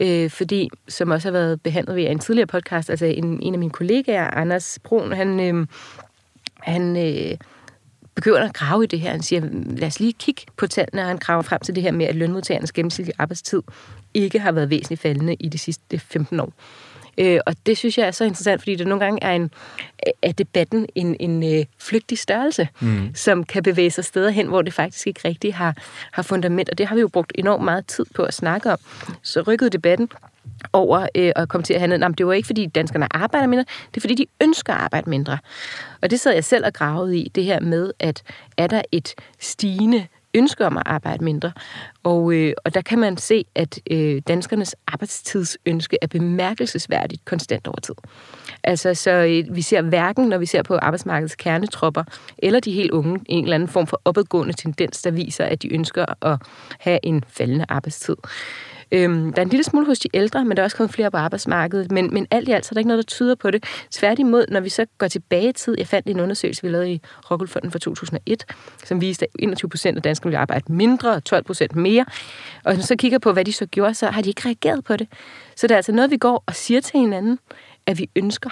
øh, 0.00 0.30
fordi, 0.30 0.70
som 0.88 1.10
også 1.10 1.28
har 1.28 1.32
været 1.32 1.62
behandlet 1.62 1.96
ved 1.96 2.10
en 2.10 2.18
tidligere 2.18 2.46
podcast, 2.46 2.90
altså 2.90 3.06
en, 3.06 3.42
en 3.42 3.54
af 3.54 3.58
mine 3.58 3.70
kollegaer, 3.70 4.30
Anders 4.30 4.78
Brun, 4.84 5.12
han, 5.12 5.40
øh, 5.40 5.66
han 6.60 6.96
øh, 6.96 7.36
begynder 8.14 8.48
at 8.48 8.54
grave 8.54 8.84
i 8.84 8.86
det 8.86 9.00
her. 9.00 9.10
Han 9.10 9.22
siger, 9.22 9.42
lad 9.76 9.88
os 9.88 10.00
lige 10.00 10.12
kigge 10.12 10.42
på 10.56 10.66
tallene, 10.66 11.02
og 11.02 11.08
han 11.08 11.18
graver 11.18 11.42
frem 11.42 11.60
til 11.60 11.74
det 11.74 11.82
her 11.82 11.92
med, 11.92 12.06
at 12.06 12.14
lønmodtagernes 12.14 12.72
gennemsnitlige 12.72 13.14
arbejdstid 13.18 13.62
ikke 14.14 14.38
har 14.38 14.52
været 14.52 14.70
væsentligt 14.70 15.00
faldende 15.00 15.34
i 15.34 15.48
de 15.48 15.58
sidste 15.58 15.98
15 15.98 16.40
år. 16.40 16.52
Øh, 17.18 17.40
og 17.46 17.54
det 17.66 17.78
synes 17.78 17.98
jeg 17.98 18.06
er 18.06 18.10
så 18.10 18.24
interessant, 18.24 18.60
fordi 18.60 18.74
det 18.74 18.86
nogle 18.86 19.04
gange 19.04 19.22
er, 19.22 19.32
en, 19.32 19.50
er 20.22 20.32
debatten 20.32 20.86
en, 20.94 21.16
en 21.20 21.58
øh, 21.58 21.64
flygtig 21.78 22.18
størrelse, 22.18 22.68
mm. 22.80 23.14
som 23.14 23.44
kan 23.44 23.62
bevæge 23.62 23.90
sig 23.90 24.04
steder 24.04 24.30
hen, 24.30 24.46
hvor 24.46 24.62
det 24.62 24.72
faktisk 24.72 25.06
ikke 25.06 25.20
rigtig 25.24 25.54
har, 25.54 25.76
har 26.12 26.22
fundament. 26.22 26.70
Og 26.70 26.78
det 26.78 26.86
har 26.86 26.94
vi 26.94 27.00
jo 27.00 27.08
brugt 27.08 27.32
enormt 27.34 27.64
meget 27.64 27.86
tid 27.86 28.06
på 28.14 28.22
at 28.22 28.34
snakke 28.34 28.72
om. 28.72 28.78
Så 29.22 29.40
rykkede 29.40 29.70
debatten 29.70 30.08
over 30.72 31.06
øh, 31.14 31.32
at 31.36 31.48
komme 31.48 31.64
til 31.64 31.74
at 31.74 31.80
handle, 31.80 31.98
Jamen, 31.98 32.14
det 32.14 32.26
var 32.26 32.32
ikke 32.32 32.46
fordi 32.46 32.66
danskerne 32.66 33.16
arbejder 33.16 33.46
mindre, 33.46 33.64
det 33.90 33.96
er 33.96 34.00
fordi 34.00 34.14
de 34.14 34.26
ønsker 34.42 34.72
at 34.72 34.80
arbejde 34.80 35.10
mindre. 35.10 35.38
Og 36.02 36.10
det 36.10 36.20
sad 36.20 36.34
jeg 36.34 36.44
selv 36.44 36.66
og 36.66 36.72
gravede 36.72 37.18
i, 37.18 37.28
det 37.28 37.44
her 37.44 37.60
med, 37.60 37.92
at 37.98 38.22
er 38.56 38.66
der 38.66 38.82
et 38.92 39.14
stigende 39.40 40.06
ønske 40.34 40.66
om 40.66 40.76
at 40.76 40.82
arbejde 40.86 41.24
mindre. 41.24 41.52
Og, 42.02 42.32
øh, 42.32 42.52
og 42.64 42.74
der 42.74 42.80
kan 42.80 42.98
man 42.98 43.16
se, 43.16 43.44
at 43.54 43.80
øh, 43.90 44.22
danskernes 44.28 44.76
arbejdstidsønske 44.86 45.98
er 46.02 46.06
bemærkelsesværdigt 46.06 47.24
konstant 47.24 47.66
over 47.66 47.80
tid. 47.80 47.94
Altså, 48.64 48.94
så 48.94 49.10
øh, 49.10 49.56
vi 49.56 49.62
ser 49.62 49.82
hverken, 49.82 50.28
når 50.28 50.38
vi 50.38 50.46
ser 50.46 50.62
på 50.62 50.76
arbejdsmarkedets 50.76 51.34
kernetropper, 51.34 52.04
eller 52.38 52.60
de 52.60 52.72
helt 52.72 52.90
unge, 52.90 53.20
en 53.26 53.44
eller 53.44 53.54
anden 53.54 53.68
form 53.68 53.86
for 53.86 54.00
opadgående 54.04 54.52
tendens, 54.52 55.02
der 55.02 55.10
viser, 55.10 55.44
at 55.44 55.62
de 55.62 55.74
ønsker 55.74 56.24
at 56.26 56.38
have 56.78 56.98
en 57.02 57.24
faldende 57.28 57.66
arbejdstid. 57.68 58.16
Øhm, 58.94 59.32
der 59.32 59.42
er 59.42 59.44
en 59.44 59.48
lille 59.48 59.64
smule 59.64 59.86
hos 59.86 59.98
de 59.98 60.08
ældre, 60.14 60.44
men 60.44 60.56
der 60.56 60.62
er 60.62 60.64
også 60.64 60.76
kommet 60.76 60.94
flere 60.94 61.10
på 61.10 61.16
arbejdsmarkedet. 61.16 61.92
Men, 61.92 62.14
men 62.14 62.26
alt 62.30 62.48
i 62.48 62.52
alt, 62.52 62.66
så 62.66 62.72
er 62.72 62.74
der 62.74 62.78
ikke 62.78 62.88
noget, 62.88 63.04
der 63.04 63.06
tyder 63.06 63.34
på 63.34 63.50
det. 63.50 63.64
Tværtimod, 63.90 64.44
når 64.48 64.60
vi 64.60 64.68
så 64.68 64.86
går 64.98 65.08
tilbage 65.08 65.48
i 65.48 65.52
tid, 65.52 65.74
jeg 65.78 65.86
fandt 65.86 66.08
en 66.08 66.20
undersøgelse, 66.20 66.62
vi 66.62 66.68
lavede 66.68 66.92
i 66.92 67.00
Rockwoolfonden 67.30 67.70
for 67.70 67.78
2001, 67.78 68.44
som 68.84 69.00
viste, 69.00 69.24
at 69.24 69.30
21 69.38 69.68
procent 69.68 69.96
af 69.96 70.02
danskerne 70.02 70.30
ville 70.30 70.38
arbejde 70.38 70.72
mindre, 70.72 71.12
og 71.12 71.24
12 71.24 71.44
procent 71.44 71.76
mere. 71.76 72.04
Og 72.64 72.74
når 72.74 72.82
så 72.82 72.96
kigger 72.96 73.18
på, 73.18 73.32
hvad 73.32 73.44
de 73.44 73.52
så 73.52 73.66
gjorde, 73.66 73.94
så 73.94 74.06
har 74.06 74.22
de 74.22 74.28
ikke 74.28 74.42
reageret 74.46 74.84
på 74.84 74.96
det. 74.96 75.08
Så 75.56 75.66
det 75.66 75.74
er 75.74 75.76
altså 75.76 75.92
noget, 75.92 76.10
vi 76.10 76.16
går 76.16 76.44
og 76.46 76.54
siger 76.54 76.80
til 76.80 77.00
hinanden, 77.00 77.38
at 77.86 77.98
vi 77.98 78.10
ønsker, 78.16 78.50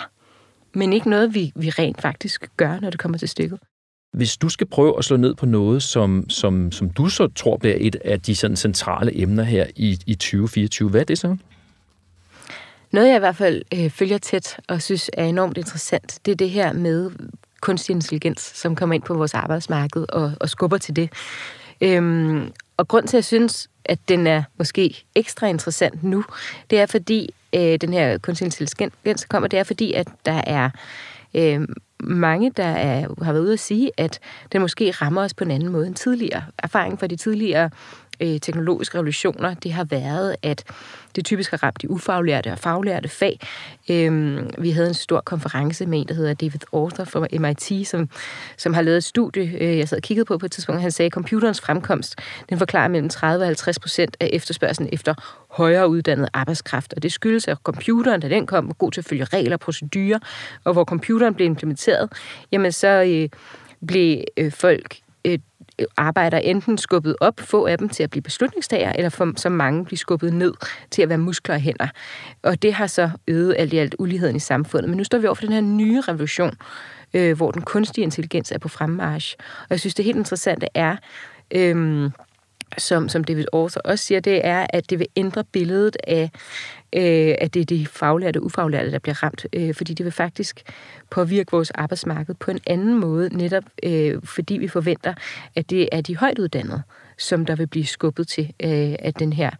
men 0.74 0.92
ikke 0.92 1.10
noget, 1.10 1.34
vi, 1.34 1.52
vi 1.56 1.70
rent 1.70 2.02
faktisk 2.02 2.50
gør, 2.56 2.80
når 2.80 2.90
det 2.90 3.00
kommer 3.00 3.18
til 3.18 3.28
stykket. 3.28 3.58
Hvis 4.12 4.36
du 4.36 4.48
skal 4.48 4.66
prøve 4.66 4.98
at 4.98 5.04
slå 5.04 5.16
ned 5.16 5.34
på 5.34 5.46
noget, 5.46 5.82
som, 5.82 6.30
som, 6.30 6.72
som 6.72 6.90
du 6.90 7.08
så 7.08 7.28
tror 7.28 7.56
bliver 7.56 7.76
et 7.78 7.96
af 8.04 8.20
de 8.20 8.36
sådan 8.36 8.56
centrale 8.56 9.20
emner 9.20 9.42
her 9.42 9.66
i, 9.76 9.98
i 10.06 10.14
2024, 10.14 10.90
hvad 10.90 11.00
er 11.00 11.04
det 11.04 11.18
så? 11.18 11.36
Noget, 12.90 13.08
jeg 13.08 13.16
i 13.16 13.18
hvert 13.18 13.36
fald 13.36 13.62
øh, 13.74 13.90
følger 13.90 14.18
tæt 14.18 14.60
og 14.68 14.82
synes 14.82 15.10
er 15.12 15.24
enormt 15.24 15.58
interessant, 15.58 16.18
det 16.24 16.32
er 16.32 16.36
det 16.36 16.50
her 16.50 16.72
med 16.72 17.10
kunstig 17.60 17.94
intelligens, 17.94 18.40
som 18.40 18.76
kommer 18.76 18.94
ind 18.94 19.02
på 19.02 19.14
vores 19.14 19.34
arbejdsmarked 19.34 20.06
og, 20.08 20.32
og 20.40 20.48
skubber 20.48 20.78
til 20.78 20.96
det. 20.96 21.10
Øhm, 21.80 22.52
og 22.76 22.88
grund 22.88 23.08
til, 23.08 23.16
at 23.16 23.18
jeg 23.18 23.24
synes, 23.24 23.70
at 23.84 23.98
den 24.08 24.26
er 24.26 24.42
måske 24.58 25.04
ekstra 25.14 25.46
interessant 25.46 26.04
nu, 26.04 26.24
det 26.70 26.80
er 26.80 26.86
fordi, 26.86 27.34
øh, 27.52 27.78
den 27.80 27.92
her 27.92 28.18
kunstig 28.18 28.44
intelligens 28.44 29.24
kommer, 29.24 29.48
det 29.48 29.58
er 29.58 29.64
fordi, 29.64 29.92
at 29.92 30.08
der 30.26 30.42
er 30.46 30.70
øh, 31.34 31.60
mange, 32.02 32.50
der 32.56 32.64
er, 32.64 33.24
har 33.24 33.32
været 33.32 33.44
ude 33.44 33.52
at 33.52 33.60
sige, 33.60 33.90
at 33.96 34.18
den 34.52 34.60
måske 34.60 34.90
rammer 34.90 35.22
os 35.22 35.34
på 35.34 35.44
en 35.44 35.50
anden 35.50 35.68
måde 35.68 35.86
end 35.86 35.94
tidligere. 35.94 36.42
Erfaringen 36.58 36.98
fra 36.98 37.06
de 37.06 37.16
tidligere 37.16 37.70
øh, 38.20 38.40
teknologiske 38.40 38.98
revolutioner, 38.98 39.54
det 39.54 39.72
har 39.72 39.84
været, 39.84 40.36
at 40.42 40.64
det 41.16 41.24
typisk 41.24 41.50
har 41.50 41.62
ramt 41.62 41.82
de 41.82 41.90
ufaglærte 41.90 42.52
og 42.52 42.58
faglærte 42.58 43.08
fag. 43.08 43.40
Øhm, 43.90 44.50
vi 44.58 44.70
havde 44.70 44.88
en 44.88 44.94
stor 44.94 45.20
konference 45.20 45.86
med 45.86 46.00
en, 46.00 46.08
der 46.08 46.14
hedder 46.14 46.34
David 46.34 46.60
Arthur 46.72 47.04
fra 47.04 47.26
MIT, 47.38 47.88
som, 47.88 48.08
som 48.56 48.74
har 48.74 48.82
lavet 48.82 48.96
et 48.96 49.04
studie, 49.04 49.58
øh, 49.60 49.78
jeg 49.78 49.88
sad 49.88 49.98
og 49.98 50.02
kiggede 50.02 50.24
på 50.24 50.38
på 50.38 50.46
et 50.46 50.52
tidspunkt, 50.52 50.82
han 50.82 50.90
sagde, 50.90 51.06
at 51.06 51.12
computerens 51.12 51.60
fremkomst, 51.60 52.18
den 52.50 52.58
forklarer 52.58 52.88
mellem 52.88 53.08
30 53.08 53.42
og 53.42 53.46
50 53.46 53.78
procent 53.78 54.16
af 54.20 54.30
efterspørgselen 54.32 54.88
efter 54.92 55.14
højere 55.50 55.88
uddannet 55.88 56.28
arbejdskraft. 56.32 56.92
Og 56.92 57.02
det 57.02 57.12
skyldes, 57.12 57.48
at 57.48 57.58
computeren, 57.62 58.20
da 58.20 58.28
den 58.28 58.46
kom, 58.46 58.66
var 58.66 58.74
god 58.74 58.92
til 58.92 59.00
at 59.00 59.04
følge 59.04 59.24
regler 59.24 59.56
og 59.56 59.60
procedurer, 59.60 60.18
og 60.64 60.72
hvor 60.72 60.84
computeren 60.84 61.34
blev 61.34 61.46
implementeret, 61.46 62.12
jamen 62.52 62.72
så 62.72 62.88
øh, 62.88 63.28
blev 63.86 64.24
øh, 64.36 64.52
folk 64.52 64.96
øh, 65.24 65.38
arbejder 65.96 66.38
enten 66.38 66.78
skubbet 66.78 67.16
op, 67.20 67.40
få 67.40 67.66
af 67.66 67.78
dem 67.78 67.88
til 67.88 68.02
at 68.02 68.10
blive 68.10 68.22
beslutningstager, 68.22 68.92
eller 68.92 69.08
for, 69.08 69.32
som 69.36 69.52
mange 69.52 69.84
bliver 69.84 69.98
skubbet 69.98 70.32
ned 70.32 70.54
til 70.90 71.02
at 71.02 71.08
være 71.08 71.18
muskler 71.18 71.54
og 71.54 71.60
hænder. 71.60 71.88
Og 72.42 72.62
det 72.62 72.74
har 72.74 72.86
så 72.86 73.10
øget 73.28 73.54
alt 73.58 73.72
i 73.72 73.78
alt 73.78 73.94
uligheden 73.98 74.36
i 74.36 74.38
samfundet. 74.38 74.88
Men 74.88 74.96
nu 74.96 75.04
står 75.04 75.18
vi 75.18 75.26
over 75.26 75.34
for 75.34 75.44
den 75.44 75.52
her 75.52 75.60
nye 75.60 76.00
revolution, 76.00 76.54
øh, 77.14 77.36
hvor 77.36 77.50
den 77.50 77.62
kunstige 77.62 78.04
intelligens 78.04 78.52
er 78.52 78.58
på 78.58 78.68
fremmarsch. 78.68 79.36
Og 79.38 79.70
jeg 79.70 79.80
synes, 79.80 79.94
det 79.94 80.04
helt 80.04 80.18
interessante 80.18 80.66
er, 80.74 80.96
øh, 81.54 82.10
som, 82.78 83.08
som 83.08 83.24
David 83.24 83.44
Author 83.52 83.80
også 83.84 84.04
siger, 84.04 84.20
det 84.20 84.46
er, 84.46 84.66
at 84.70 84.90
det 84.90 84.98
vil 84.98 85.06
ændre 85.16 85.44
billedet 85.44 85.96
af, 86.06 86.30
øh, 86.92 87.34
at 87.38 87.54
det 87.54 87.60
er 87.60 87.64
de 87.64 87.86
faglærte 87.86 88.38
og 88.38 88.44
ufaglærte, 88.44 88.90
der 88.90 88.98
bliver 88.98 89.22
ramt. 89.22 89.46
Øh, 89.52 89.74
fordi 89.74 89.94
det 89.94 90.04
vil 90.04 90.12
faktisk 90.12 90.62
påvirke 91.10 91.50
vores 91.52 91.70
arbejdsmarked 91.70 92.34
på 92.34 92.50
en 92.50 92.60
anden 92.66 93.00
måde, 93.00 93.36
netop 93.36 93.64
øh, 93.82 94.18
fordi 94.24 94.54
vi 94.54 94.68
forventer, 94.68 95.14
at 95.56 95.70
det 95.70 95.88
er 95.92 96.00
de 96.00 96.16
højt 96.16 96.38
uddannede, 96.38 96.82
som 97.18 97.46
der 97.46 97.56
vil 97.56 97.66
blive 97.66 97.86
skubbet 97.86 98.28
til 98.28 98.52
øh, 98.62 98.94
at 98.98 99.18
den 99.18 99.32
her 99.32 99.50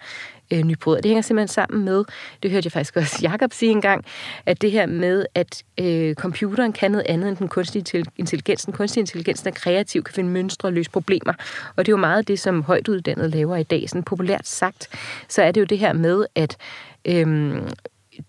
øh, 0.53 0.63
nybrud. 0.63 0.97
Det 0.97 1.05
hænger 1.05 1.23
simpelthen 1.23 1.49
sammen 1.49 1.85
med, 1.85 2.05
det 2.43 2.51
hørte 2.51 2.67
jeg 2.67 2.73
faktisk 2.73 2.97
også 2.97 3.19
Jacob 3.23 3.53
sige 3.53 3.71
engang, 3.71 4.05
at 4.47 4.63
det 4.63 4.71
her 4.71 4.87
med, 4.87 5.27
at 5.35 5.63
øh, 5.81 6.15
computeren 6.15 6.73
kan 6.73 6.91
noget 6.91 7.07
andet 7.09 7.29
end 7.29 7.37
den 7.37 7.49
kunstige 7.49 8.05
intelligens. 8.17 8.65
Den 8.65 8.75
kunstige 8.75 9.01
intelligens 9.01 9.47
er 9.47 9.51
kreativ, 9.51 10.03
kan 10.03 10.15
finde 10.15 10.31
mønstre 10.31 10.69
og 10.69 10.73
løse 10.73 10.91
problemer. 10.91 11.33
Og 11.77 11.87
det 11.87 11.89
er 11.89 11.93
jo 11.93 11.97
meget 11.97 12.29
det, 12.29 12.41
som 12.41 12.63
højtuddannede 12.63 13.31
laver 13.31 13.57
i 13.57 13.63
dag. 13.63 13.89
Sådan 13.89 14.03
populært 14.03 14.49
sagt, 14.49 14.89
så 15.29 15.43
er 15.43 15.53
det 15.53 15.61
jo 15.61 15.67
det 15.67 15.79
her 15.79 15.93
med, 15.93 16.27
at 16.35 16.57
øh, 17.05 17.57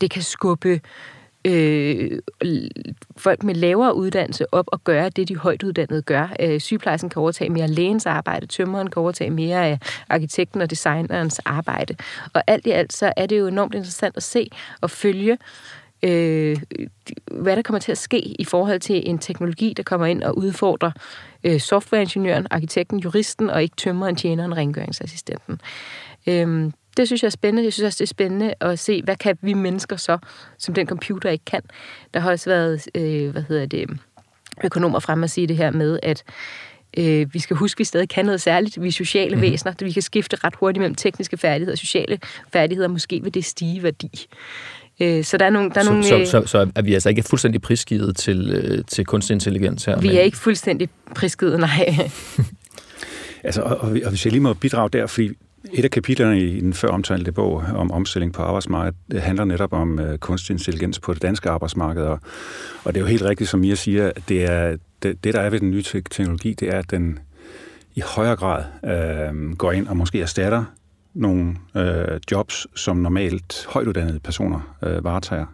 det 0.01 0.11
kan 0.11 0.21
skubbe 0.21 0.81
øh, 1.45 2.19
folk 3.17 3.43
med 3.43 3.55
lavere 3.55 3.95
uddannelse 3.95 4.53
op 4.53 4.65
og 4.67 4.83
gøre 4.83 5.09
det, 5.09 5.29
de 5.29 5.35
højt 5.35 5.63
uddannede 5.63 6.01
gør. 6.01 6.35
Øh, 6.39 6.59
sygeplejersken 6.59 7.09
kan 7.09 7.21
overtage 7.21 7.49
mere 7.49 7.67
lægens 7.67 8.05
arbejde, 8.05 8.45
tømmeren 8.45 8.89
kan 8.89 9.01
overtage 9.01 9.29
mere 9.29 9.67
af 9.67 9.79
arkitekten 10.09 10.61
og 10.61 10.69
designerens 10.69 11.39
arbejde. 11.39 11.95
Og 12.33 12.43
alt 12.47 12.67
i 12.67 12.71
alt, 12.71 12.93
så 12.93 13.13
er 13.17 13.25
det 13.25 13.39
jo 13.39 13.47
enormt 13.47 13.75
interessant 13.75 14.17
at 14.17 14.23
se 14.23 14.49
og 14.81 14.91
følge, 14.91 15.37
øh, 16.03 16.57
hvad 17.31 17.55
der 17.55 17.61
kommer 17.61 17.79
til 17.79 17.91
at 17.91 17.97
ske 17.97 18.19
i 18.19 18.45
forhold 18.45 18.79
til 18.79 19.09
en 19.09 19.19
teknologi, 19.19 19.73
der 19.77 19.83
kommer 19.83 20.07
ind 20.07 20.23
og 20.23 20.37
udfordrer 20.37 20.91
øh, 21.43 21.59
softwareingeniøren, 21.59 22.47
arkitekten, 22.51 22.99
juristen 22.99 23.49
og 23.49 23.63
ikke 23.63 23.75
tømmeren, 23.75 24.15
tjeneren, 24.15 24.57
rengøringsassistenten. 24.57 25.61
Øh, 26.27 26.71
det 26.97 27.07
synes 27.07 27.23
jeg 27.23 27.27
er 27.27 27.31
spændende. 27.31 27.63
Jeg 27.63 27.73
synes 27.73 27.85
også, 27.87 27.97
det 27.97 28.05
er 28.05 28.13
spændende 28.13 28.53
at 28.61 28.79
se, 28.79 29.01
hvad 29.03 29.15
kan 29.15 29.37
vi 29.41 29.53
mennesker 29.53 29.95
så, 29.95 30.17
som 30.57 30.73
den 30.73 30.87
computer 30.87 31.29
ikke 31.29 31.45
kan. 31.45 31.61
Der 32.13 32.19
har 32.19 32.31
også 32.31 32.49
været, 32.49 32.87
øh, 32.95 33.29
hvad 33.29 33.43
hedder 33.47 33.65
det, 33.65 33.89
økonomer 34.63 34.99
frem 34.99 35.23
at 35.23 35.29
sige 35.29 35.47
det 35.47 35.57
her 35.57 35.71
med, 35.71 35.99
at 36.03 36.23
øh, 36.97 37.33
vi 37.33 37.39
skal 37.39 37.55
huske, 37.55 37.75
at 37.75 37.79
vi 37.79 37.83
stadig 37.83 38.09
kan 38.09 38.25
noget 38.25 38.41
særligt. 38.41 38.81
Vi 38.81 38.87
er 38.87 38.91
sociale 38.91 39.35
mm-hmm. 39.35 39.51
væsener. 39.51 39.73
Vi 39.79 39.91
kan 39.91 40.01
skifte 40.01 40.37
ret 40.43 40.55
hurtigt 40.55 40.81
mellem 40.81 40.95
tekniske 40.95 41.37
færdigheder 41.37 41.71
og 41.71 41.77
sociale 41.77 42.19
færdigheder. 42.53 42.87
Måske 42.87 43.23
vil 43.23 43.33
det 43.33 43.45
stige 43.45 43.83
værdi. 43.83 44.27
Øh, 44.99 45.23
så 45.23 45.37
der 45.37 45.45
er 45.45 45.49
nogle... 45.49 45.69
Der 45.69 45.79
er 45.79 45.83
så, 45.83 45.89
nogle 45.89 46.05
så, 46.05 46.25
så, 46.25 46.45
så 46.45 46.71
er 46.75 46.81
vi 46.81 46.93
altså 46.93 47.09
ikke 47.09 47.23
fuldstændig 47.23 47.61
prisgivet 47.61 48.15
til, 48.15 48.51
øh, 48.51 48.83
til 48.87 49.05
kunstig 49.05 49.33
intelligens 49.33 49.85
her? 49.85 49.99
Vi 49.99 50.07
men... 50.07 50.17
er 50.17 50.21
ikke 50.21 50.37
fuldstændig 50.37 50.89
prisgivet, 51.15 51.59
nej. 51.59 52.09
altså, 53.43 53.61
og, 53.61 53.77
og, 53.77 53.97
og 54.03 54.09
hvis 54.09 54.25
jeg 54.25 54.31
lige 54.31 54.41
må 54.41 54.53
bidrage 54.53 54.89
der, 54.89 55.07
fordi 55.07 55.31
et 55.71 55.83
af 55.83 55.91
kapitlerne 55.91 56.41
i 56.41 56.59
den 56.59 56.73
før 56.73 56.87
omtalte 56.87 57.31
bog 57.31 57.63
om 57.75 57.91
omstilling 57.91 58.33
på 58.33 58.41
arbejdsmarkedet 58.41 58.95
det 59.11 59.21
handler 59.21 59.45
netop 59.45 59.73
om 59.73 59.99
øh, 59.99 60.17
kunstig 60.17 60.53
intelligens 60.53 60.99
på 60.99 61.13
det 61.13 61.21
danske 61.21 61.49
arbejdsmarked, 61.49 62.03
og, 62.03 62.19
og 62.83 62.93
det 62.93 62.99
er 62.99 63.01
jo 63.01 63.07
helt 63.07 63.21
rigtigt, 63.21 63.49
som 63.49 63.59
Mia 63.59 63.75
siger, 63.75 64.11
at 64.15 64.29
det, 64.29 64.43
er, 64.43 64.77
det, 65.03 65.23
det 65.23 65.33
der 65.33 65.39
er 65.39 65.49
ved 65.49 65.59
den 65.59 65.71
nye 65.71 65.83
teknologi, 65.83 66.53
det 66.53 66.67
er, 66.73 66.79
at 66.79 66.91
den 66.91 67.19
i 67.95 68.01
højere 68.15 68.35
grad 68.35 68.63
øh, 68.85 69.57
går 69.57 69.71
ind 69.71 69.87
og 69.87 69.97
måske 69.97 70.21
erstatter 70.21 70.63
nogle 71.13 71.55
øh, 71.75 72.19
jobs, 72.31 72.67
som 72.75 72.97
normalt 72.97 73.65
højtuddannede 73.69 74.19
personer 74.19 74.75
øh, 74.83 75.03
varetager. 75.03 75.45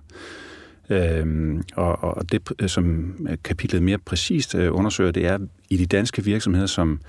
Øhm, 0.89 1.63
og, 1.75 2.03
og 2.03 2.31
det, 2.31 2.71
som 2.71 3.15
kapitlet 3.43 3.83
mere 3.83 3.97
præcist 3.97 4.55
øh, 4.55 4.75
undersøger, 4.75 5.11
det 5.11 5.25
er 5.25 5.37
i 5.69 5.77
de 5.77 5.85
danske 5.85 6.23
virksomheder, 6.23 6.67
som 6.67 6.99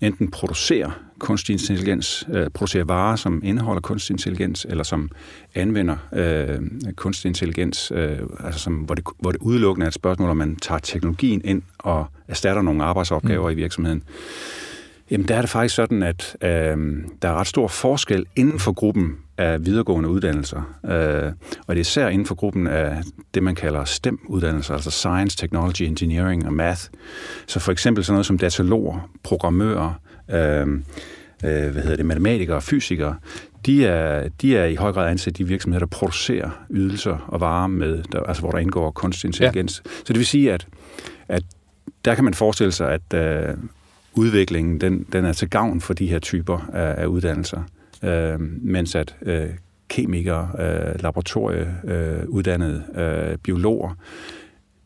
enten 0.00 0.30
producerer 0.30 0.90
kunstig 1.18 1.52
intelligens, 1.52 2.28
øh, 2.32 2.50
producerer 2.50 2.84
varer, 2.84 3.16
som 3.16 3.40
indeholder 3.44 3.80
kunstig 3.80 4.14
intelligens, 4.14 4.66
eller 4.68 4.84
som 4.84 5.10
anvender 5.54 5.96
øh, 6.12 6.58
kunstig 6.96 7.28
intelligens, 7.28 7.92
øh, 7.94 8.18
altså 8.44 8.60
som, 8.60 8.74
hvor, 8.74 8.94
det, 8.94 9.04
hvor 9.18 9.32
det 9.32 9.40
udelukkende 9.40 9.84
er 9.84 9.88
et 9.88 9.94
spørgsmål, 9.94 10.30
om 10.30 10.36
man 10.36 10.56
tager 10.56 10.78
teknologien 10.78 11.40
ind 11.44 11.62
og 11.78 12.06
erstatter 12.28 12.62
nogle 12.62 12.84
arbejdsopgaver 12.84 13.50
mm. 13.50 13.52
i 13.52 13.54
virksomheden. 13.54 14.02
Jamen, 15.10 15.28
der 15.28 15.36
er 15.36 15.40
det 15.40 15.50
faktisk 15.50 15.74
sådan, 15.74 16.02
at 16.02 16.36
øh, 16.42 16.76
der 17.22 17.28
er 17.28 17.34
ret 17.34 17.46
stor 17.46 17.68
forskel 17.68 18.26
inden 18.36 18.58
for 18.58 18.72
gruppen 18.72 19.16
af 19.38 19.66
videregående 19.66 20.08
uddannelser. 20.08 20.76
Øh, 20.84 21.32
og 21.66 21.74
det 21.74 21.76
er 21.76 21.80
især 21.80 22.08
inden 22.08 22.26
for 22.26 22.34
gruppen 22.34 22.66
af 22.66 23.02
det, 23.34 23.42
man 23.42 23.54
kalder 23.54 23.84
STEM-uddannelser, 23.84 24.74
altså 24.74 24.90
Science, 24.90 25.36
Technology, 25.36 25.82
Engineering 25.82 26.46
og 26.46 26.52
Math. 26.52 26.82
Så 27.46 27.60
for 27.60 27.72
eksempel 27.72 28.04
sådan 28.04 28.14
noget 28.14 28.26
som 28.26 28.38
dataloger, 28.38 29.10
programmører, 29.22 30.00
øh, 30.30 30.66
øh, 31.44 31.72
hvad 31.72 31.82
hedder 31.82 31.96
det, 31.96 32.06
matematikere 32.06 32.56
og 32.56 32.62
fysikere, 32.62 33.16
de 33.66 33.86
er, 33.86 34.28
de 34.28 34.56
er 34.56 34.64
i 34.64 34.74
høj 34.74 34.92
grad 34.92 35.10
ansat 35.10 35.40
i 35.40 35.42
virksomheder, 35.42 35.86
der 35.86 35.96
producerer 35.96 36.50
ydelser 36.70 37.24
og 37.28 37.40
varer, 37.40 37.66
med, 37.66 38.02
der, 38.12 38.22
altså 38.22 38.42
hvor 38.42 38.50
der 38.50 38.58
indgår 38.58 38.90
kunstig 38.90 39.28
intelligens. 39.28 39.82
Ja. 39.84 39.90
Så 39.90 40.04
det 40.12 40.18
vil 40.18 40.26
sige, 40.26 40.52
at, 40.52 40.66
at 41.28 41.42
der 42.04 42.14
kan 42.14 42.24
man 42.24 42.34
forestille 42.34 42.72
sig, 42.72 42.92
at 42.92 43.14
øh, 43.14 43.56
udviklingen 44.16 44.80
den, 44.80 45.06
den 45.12 45.24
er 45.24 45.32
til 45.32 45.50
gavn 45.50 45.80
for 45.80 45.94
de 45.94 46.06
her 46.06 46.18
typer 46.18 46.70
af, 46.72 47.02
af 47.02 47.06
uddannelser. 47.06 47.62
Øh, 48.04 48.40
mens 48.62 48.94
at 48.94 49.16
øh, 49.22 49.50
kemikere, 49.88 50.50
øh, 50.58 51.02
laboratorieuddannede, 51.02 52.84
øh, 52.94 53.38
biologer, 53.38 53.96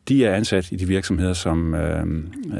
de 0.09 0.25
er 0.25 0.35
ansat 0.35 0.73
i 0.73 0.77
de 0.77 0.87
virksomheder, 0.87 1.33
som, 1.33 1.75
øh, 1.75 2.07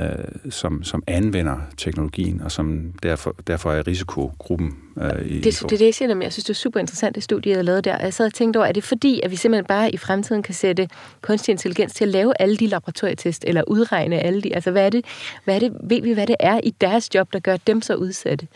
øh, 0.01 0.51
som, 0.51 0.83
som 0.85 1.03
anvender 1.07 1.57
teknologien, 1.77 2.41
og 2.41 2.53
som 2.53 2.93
derfor, 3.03 3.37
derfor 3.47 3.73
er 3.73 3.87
risikogruppen. 3.87 4.75
Øh, 5.01 5.27
i, 5.27 5.41
det, 5.41 5.45
det 5.45 5.63
er 5.63 5.67
det, 5.69 5.81
jeg 5.81 5.95
siger, 5.95 6.21
jeg 6.23 6.33
synes, 6.33 6.45
det 6.45 6.51
er 6.51 6.55
super 6.55 6.81
interessant, 6.81 7.15
det 7.15 7.23
studie, 7.23 7.51
jeg 7.51 7.59
har 7.59 7.63
lavet 7.63 7.85
der. 7.85 7.99
Jeg 7.99 8.15
sad 8.15 8.27
og 8.27 8.35
tænkte 8.35 8.59
over, 8.59 8.67
er 8.67 8.73
det 8.73 8.85
fordi, 8.85 9.21
at 9.25 9.31
vi 9.31 9.37
simpelthen 9.37 9.65
bare 9.65 9.91
i 9.91 9.97
fremtiden 9.97 10.43
kan 10.43 10.55
sætte 10.55 10.89
kunstig 11.21 11.53
intelligens 11.53 11.95
til 11.95 12.05
at 12.05 12.09
lave 12.09 12.33
alle 12.41 12.57
de 12.57 12.67
laboratorietest, 12.67 13.45
eller 13.47 13.63
udregne 13.69 14.19
alle 14.19 14.43
de, 14.43 14.55
altså 14.55 14.71
hvad 14.71 14.87
er 14.87 14.91
det, 14.91 15.05
hvad 15.45 15.55
er 15.55 15.59
det, 15.59 15.73
ved 15.83 16.03
vi, 16.03 16.13
hvad 16.13 16.27
det 16.27 16.37
er 16.41 16.61
i 16.65 16.75
deres 16.81 17.15
job, 17.15 17.33
der 17.33 17.39
gør 17.39 17.57
dem 17.57 17.83
så 17.83 17.95
udsatte? 17.95 18.47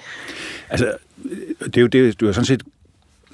Altså, 0.70 0.92
det 1.64 1.77
er 1.77 1.81
jo 1.81 1.87
det, 1.87 2.20
du 2.20 2.27
har 2.27 2.33
sådan 2.33 2.47
set 2.47 2.62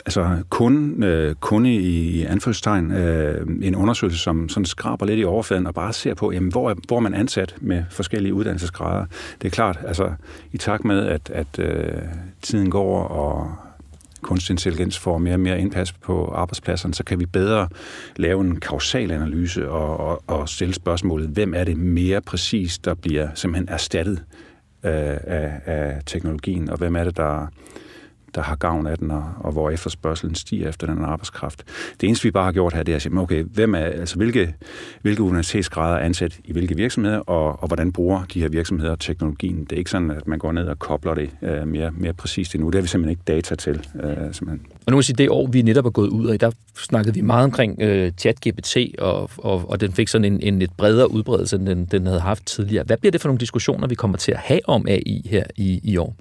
altså 0.06 0.42
kun, 0.48 1.02
øh, 1.02 1.34
kun 1.34 1.66
i 1.66 2.24
anførselstegn 2.24 2.92
øh, 2.92 3.46
en 3.62 3.74
undersøgelse, 3.74 4.18
som 4.18 4.48
sådan 4.48 4.64
skraber 4.64 5.06
lidt 5.06 5.20
i 5.20 5.24
overfladen 5.24 5.66
og 5.66 5.74
bare 5.74 5.92
ser 5.92 6.14
på, 6.14 6.32
jamen, 6.32 6.50
hvor, 6.52 6.70
er, 6.70 6.74
hvor 6.88 6.96
er 6.96 7.00
man 7.00 7.14
ansat 7.14 7.54
med 7.60 7.84
forskellige 7.90 8.34
uddannelsesgrader. 8.34 9.06
Det 9.42 9.48
er 9.48 9.50
klart, 9.50 9.78
altså 9.86 10.12
i 10.52 10.58
takt 10.58 10.84
med, 10.84 11.06
at, 11.06 11.30
at 11.30 11.58
øh, 11.58 11.92
tiden 12.42 12.70
går, 12.70 13.04
og 13.04 13.54
kunstig 14.22 14.52
intelligens 14.52 14.98
får 14.98 15.18
mere 15.18 15.34
og 15.34 15.40
mere 15.40 15.60
indpas 15.60 15.92
på 15.92 16.32
arbejdspladserne, 16.34 16.94
så 16.94 17.04
kan 17.04 17.20
vi 17.20 17.26
bedre 17.26 17.68
lave 18.16 18.40
en 18.40 18.60
kausal 18.60 19.10
analyse 19.10 19.70
og, 19.70 19.96
og, 19.96 20.22
og 20.26 20.48
stille 20.48 20.74
spørgsmålet, 20.74 21.28
hvem 21.28 21.54
er 21.54 21.64
det 21.64 21.76
mere 21.76 22.20
præcis, 22.20 22.78
der 22.78 22.94
bliver 22.94 23.28
simpelthen 23.34 23.68
erstattet 23.68 24.22
øh, 24.84 24.92
af, 25.24 25.60
af 25.66 26.00
teknologien, 26.06 26.70
og 26.70 26.78
hvem 26.78 26.96
er 26.96 27.04
det, 27.04 27.16
der 27.16 27.46
der 28.34 28.42
har 28.42 28.56
gavn 28.56 28.86
af 28.86 28.98
den, 28.98 29.10
og, 29.10 29.24
og 29.40 29.52
hvor 29.52 29.70
efterspørgselen 29.70 30.34
stiger 30.34 30.68
efter 30.68 30.86
den 30.86 31.04
arbejdskraft. 31.04 31.64
Det 32.00 32.06
eneste, 32.06 32.24
vi 32.24 32.30
bare 32.30 32.44
har 32.44 32.52
gjort 32.52 32.74
her, 32.74 32.82
det 32.82 32.92
er 32.92 32.96
at 32.96 33.02
sige, 33.02 33.18
okay, 33.18 33.42
hvem 33.42 33.74
er, 33.74 33.78
altså, 33.78 34.16
hvilke, 34.16 34.54
hvilke 35.02 35.22
universitetsgrader 35.22 35.96
er 35.96 36.04
ansat 36.04 36.38
i 36.44 36.52
hvilke 36.52 36.76
virksomheder, 36.76 37.18
og, 37.18 37.62
og 37.62 37.66
hvordan 37.66 37.92
bruger 37.92 38.22
de 38.34 38.40
her 38.40 38.48
virksomheder 38.48 38.96
teknologien. 38.96 39.64
Det 39.64 39.72
er 39.72 39.76
ikke 39.76 39.90
sådan, 39.90 40.10
at 40.10 40.26
man 40.26 40.38
går 40.38 40.52
ned 40.52 40.66
og 40.66 40.78
kobler 40.78 41.14
det 41.14 41.30
øh, 41.42 41.68
mere, 41.68 41.90
mere 41.90 42.12
præcist 42.12 42.54
endnu. 42.54 42.68
Det 42.68 42.74
har 42.74 42.82
vi 42.82 42.88
simpelthen 42.88 43.10
ikke 43.10 43.22
data 43.26 43.54
til. 43.54 43.86
Øh, 44.02 44.34
simpelthen. 44.34 44.60
Og 44.86 44.90
nu 44.90 44.96
vil 44.96 45.04
sige, 45.04 45.16
det 45.16 45.28
år, 45.28 45.46
vi 45.46 45.62
netop 45.62 45.86
er 45.86 45.90
gået 45.90 46.08
ud 46.08 46.26
af, 46.26 46.38
der 46.38 46.50
snakkede 46.78 47.14
vi 47.14 47.20
meget 47.20 47.44
omkring 47.44 47.82
uh, 47.82 48.08
ChatGPT, 48.18 48.76
og, 48.98 49.30
og, 49.36 49.70
og 49.70 49.80
den 49.80 49.92
fik 49.92 50.08
sådan 50.08 50.32
en, 50.32 50.40
en 50.40 50.58
lidt 50.58 50.76
bredere 50.76 51.10
udbredelse, 51.10 51.56
end 51.56 51.66
den, 51.66 51.84
den 51.84 52.06
havde 52.06 52.20
haft 52.20 52.46
tidligere. 52.46 52.84
Hvad 52.84 52.96
bliver 52.96 53.10
det 53.10 53.20
for 53.20 53.28
nogle 53.28 53.40
diskussioner, 53.40 53.86
vi 53.86 53.94
kommer 53.94 54.18
til 54.18 54.32
at 54.32 54.38
have 54.38 54.60
om 54.64 54.86
AI 54.88 55.26
her 55.30 55.44
i, 55.56 55.80
i 55.84 55.96
år? 55.96 56.16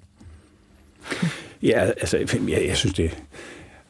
Ja, 1.63 1.79
altså, 1.79 2.17
jeg, 2.17 2.65
jeg 2.67 2.77
synes 2.77 2.95
det... 2.95 3.17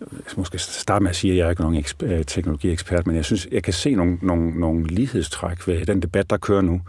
Jeg 0.01 0.33
måske 0.37 0.57
starte 0.57 1.03
med 1.03 1.09
at 1.09 1.15
sige, 1.15 1.31
at 1.31 1.37
jeg 1.37 1.45
er 1.45 1.49
ikke 1.49 1.61
nogen 1.61 1.77
eksper, 1.77 2.17
øh, 2.17 2.25
teknologiekspert, 2.25 3.07
men 3.07 3.15
jeg 3.15 3.25
synes, 3.25 3.47
jeg 3.51 3.63
kan 3.63 3.73
se 3.73 3.95
nogle, 3.95 4.17
nogle, 4.21 4.59
nogle 4.59 4.87
lighedstræk 4.87 5.67
ved 5.67 5.85
den 5.85 6.01
debat, 6.01 6.29
der 6.29 6.37
kører 6.37 6.61
nu, 6.61 6.81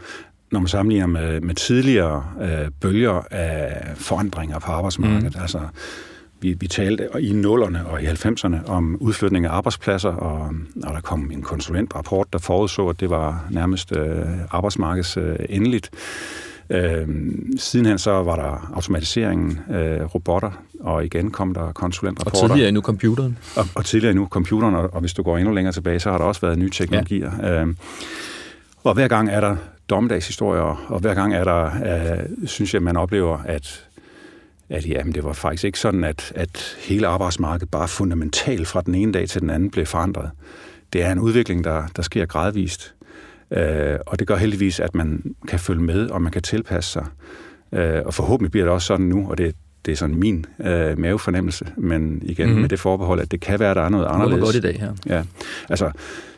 når 0.52 0.60
man 0.60 0.68
sammenligner 0.68 1.06
med, 1.06 1.40
med 1.40 1.54
tidligere 1.54 2.24
øh, 2.42 2.70
bølger 2.80 3.22
af 3.30 3.82
forandringer 3.96 4.58
på 4.58 4.72
arbejdsmarkedet. 4.72 5.34
Mm. 5.34 5.40
Altså, 5.40 5.60
vi, 6.40 6.56
vi 6.60 6.66
talte 6.66 7.08
i 7.20 7.32
nullerne 7.32 7.86
og 7.86 8.02
i 8.02 8.06
90'erne 8.06 8.66
om 8.66 8.96
udflytning 9.00 9.46
af 9.46 9.50
arbejdspladser, 9.50 10.12
og, 10.12 10.54
og 10.84 10.94
der 10.94 11.00
kom 11.00 11.30
en 11.30 11.42
konsulentrapport, 11.42 12.32
der 12.32 12.38
forudså, 12.38 12.88
at 12.88 13.00
det 13.00 13.10
var 13.10 13.46
nærmest 13.50 13.96
øh, 13.96 14.26
arbejdsmarkeds 14.50 15.16
øh, 15.16 15.36
endeligt. 15.48 15.90
Øh, 15.92 16.49
sidenhen 17.56 17.98
så 17.98 18.10
var 18.10 18.36
der 18.36 18.70
automatiseringen, 18.74 19.60
øh, 19.70 20.14
robotter, 20.14 20.50
og 20.80 21.04
igen 21.04 21.30
kom 21.30 21.54
der 21.54 21.72
konsulentrapporter. 21.72 22.42
Og 22.42 22.50
tidligere 22.50 22.68
endnu 22.68 22.82
computeren. 22.82 23.38
Og, 23.56 23.64
og 23.74 23.84
tidligere 23.84 24.10
endnu 24.10 24.26
computeren, 24.26 24.74
og, 24.74 24.94
og 24.94 25.00
hvis 25.00 25.12
du 25.12 25.22
går 25.22 25.38
endnu 25.38 25.54
længere 25.54 25.72
tilbage, 25.72 26.00
så 26.00 26.10
har 26.10 26.18
der 26.18 26.24
også 26.24 26.40
været 26.40 26.58
nye 26.58 26.70
teknologier. 26.70 27.32
Ja. 27.42 27.62
Øh, 27.62 27.74
og 28.84 28.94
hver 28.94 29.08
gang 29.08 29.30
er 29.30 29.40
der 29.40 29.56
dommedagshistorier, 29.90 30.86
og 30.88 31.00
hver 31.00 31.14
gang 31.14 31.34
er 31.34 31.44
der, 31.44 31.64
øh, 31.64 32.46
synes 32.46 32.74
jeg, 32.74 32.82
man 32.82 32.96
oplever, 32.96 33.38
at 33.44 33.86
at 34.70 34.86
jamen, 34.86 35.14
det 35.14 35.24
var 35.24 35.32
faktisk 35.32 35.64
ikke 35.64 35.78
sådan, 35.78 36.04
at, 36.04 36.32
at 36.36 36.76
hele 36.78 37.06
arbejdsmarkedet 37.06 37.70
bare 37.70 37.88
fundamentalt 37.88 38.68
fra 38.68 38.80
den 38.80 38.94
ene 38.94 39.12
dag 39.12 39.28
til 39.28 39.40
den 39.40 39.50
anden 39.50 39.70
blev 39.70 39.86
forandret. 39.86 40.30
Det 40.92 41.02
er 41.02 41.12
en 41.12 41.18
udvikling, 41.18 41.64
der, 41.64 41.86
der 41.96 42.02
sker 42.02 42.26
gradvist. 42.26 42.94
Øh, 43.52 43.98
og 44.06 44.18
det 44.18 44.26
gør 44.26 44.36
heldigvis, 44.36 44.80
at 44.80 44.94
man 44.94 45.34
kan 45.48 45.58
følge 45.58 45.82
med, 45.82 46.10
og 46.10 46.22
man 46.22 46.32
kan 46.32 46.42
tilpasse 46.42 46.90
sig. 46.92 47.06
Øh, 47.72 48.02
og 48.04 48.14
forhåbentlig 48.14 48.50
bliver 48.50 48.64
det 48.64 48.72
også 48.72 48.86
sådan 48.86 49.06
nu, 49.06 49.30
og 49.30 49.38
det, 49.38 49.54
det 49.86 49.92
er 49.92 49.96
sådan 49.96 50.14
min 50.14 50.46
øh, 50.64 50.98
mavefornemmelse, 50.98 51.66
men 51.76 52.22
igen 52.22 52.46
mm-hmm. 52.46 52.60
med 52.60 52.68
det 52.68 52.80
forbehold, 52.80 53.20
at 53.20 53.30
det 53.30 53.40
kan 53.40 53.60
være, 53.60 53.70
at 53.70 53.76
der 53.76 53.82
er 53.82 53.88
noget 53.88 54.06
anderledes. 54.06 54.34
Det 54.34 54.44
godt 54.44 54.56
i 54.56 54.60
dag 54.60 54.80
her. 54.80 55.16
Ja, 55.16 55.22
altså, 55.68 55.90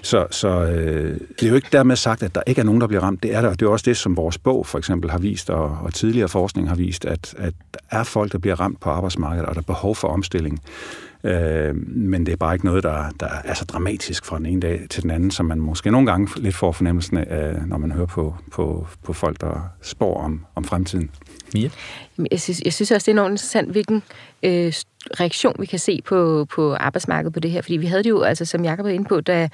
så, 0.02 0.26
så 0.30 0.48
øh, 0.48 1.20
det 1.40 1.42
er 1.42 1.48
jo 1.48 1.54
ikke 1.54 1.68
dermed 1.72 1.96
sagt, 1.96 2.22
at 2.22 2.34
der 2.34 2.42
ikke 2.46 2.60
er 2.60 2.64
nogen, 2.64 2.80
der 2.80 2.86
bliver 2.86 3.02
ramt. 3.02 3.22
Det 3.22 3.34
er 3.34 3.40
der. 3.40 3.50
Det 3.50 3.62
er 3.62 3.70
også 3.70 3.84
det, 3.86 3.96
som 3.96 4.16
vores 4.16 4.38
bog 4.38 4.66
for 4.66 4.78
eksempel 4.78 5.10
har 5.10 5.18
vist, 5.18 5.50
og, 5.50 5.78
og 5.82 5.94
tidligere 5.94 6.28
forskning 6.28 6.68
har 6.68 6.76
vist, 6.76 7.04
at, 7.04 7.34
at 7.38 7.54
der 7.74 7.98
er 7.98 8.04
folk, 8.04 8.32
der 8.32 8.38
bliver 8.38 8.60
ramt 8.60 8.80
på 8.80 8.90
arbejdsmarkedet, 8.90 9.48
og 9.48 9.54
der 9.54 9.60
er 9.60 9.64
behov 9.64 9.96
for 9.96 10.08
omstilling. 10.08 10.60
Øh, 11.24 11.76
men 11.86 12.26
det 12.26 12.32
er 12.32 12.36
bare 12.36 12.54
ikke 12.54 12.64
noget, 12.64 12.82
der, 12.82 13.10
der 13.20 13.28
er 13.44 13.54
så 13.54 13.64
dramatisk 13.64 14.24
fra 14.24 14.38
den 14.38 14.46
ene 14.46 14.60
dag 14.60 14.86
til 14.90 15.02
den 15.02 15.10
anden, 15.10 15.30
som 15.30 15.46
man 15.46 15.60
måske 15.60 15.90
nogle 15.90 16.06
gange 16.06 16.28
lidt 16.36 16.54
får 16.54 16.72
fornemmelsen 16.72 17.16
af, 17.16 17.54
når 17.66 17.78
man 17.78 17.92
hører 17.92 18.06
på, 18.06 18.36
på, 18.52 18.86
på 19.02 19.12
folk, 19.12 19.40
der 19.40 19.68
spår 19.82 20.20
om, 20.22 20.46
om 20.54 20.64
fremtiden. 20.64 21.10
Mia? 21.54 21.70
Jeg 22.30 22.40
synes, 22.40 22.62
jeg 22.64 22.72
synes 22.72 22.90
også, 22.90 23.04
det 23.04 23.08
er 23.08 23.20
enormt 23.20 23.32
interessant, 23.32 23.70
hvilken 23.70 24.02
øh, 24.42 24.72
reaktion, 25.20 25.54
vi 25.58 25.66
kan 25.66 25.78
se 25.78 26.00
på, 26.04 26.46
på 26.54 26.74
arbejdsmarkedet 26.74 27.32
på 27.32 27.40
det 27.40 27.50
her. 27.50 27.62
Fordi 27.62 27.76
vi 27.76 27.86
havde 27.86 28.02
det 28.02 28.10
jo, 28.10 28.22
altså, 28.22 28.44
som 28.44 28.64
Jacob 28.64 28.84
var 28.84 28.90
inde 28.90 29.08
på, 29.08 29.20
da, 29.20 29.48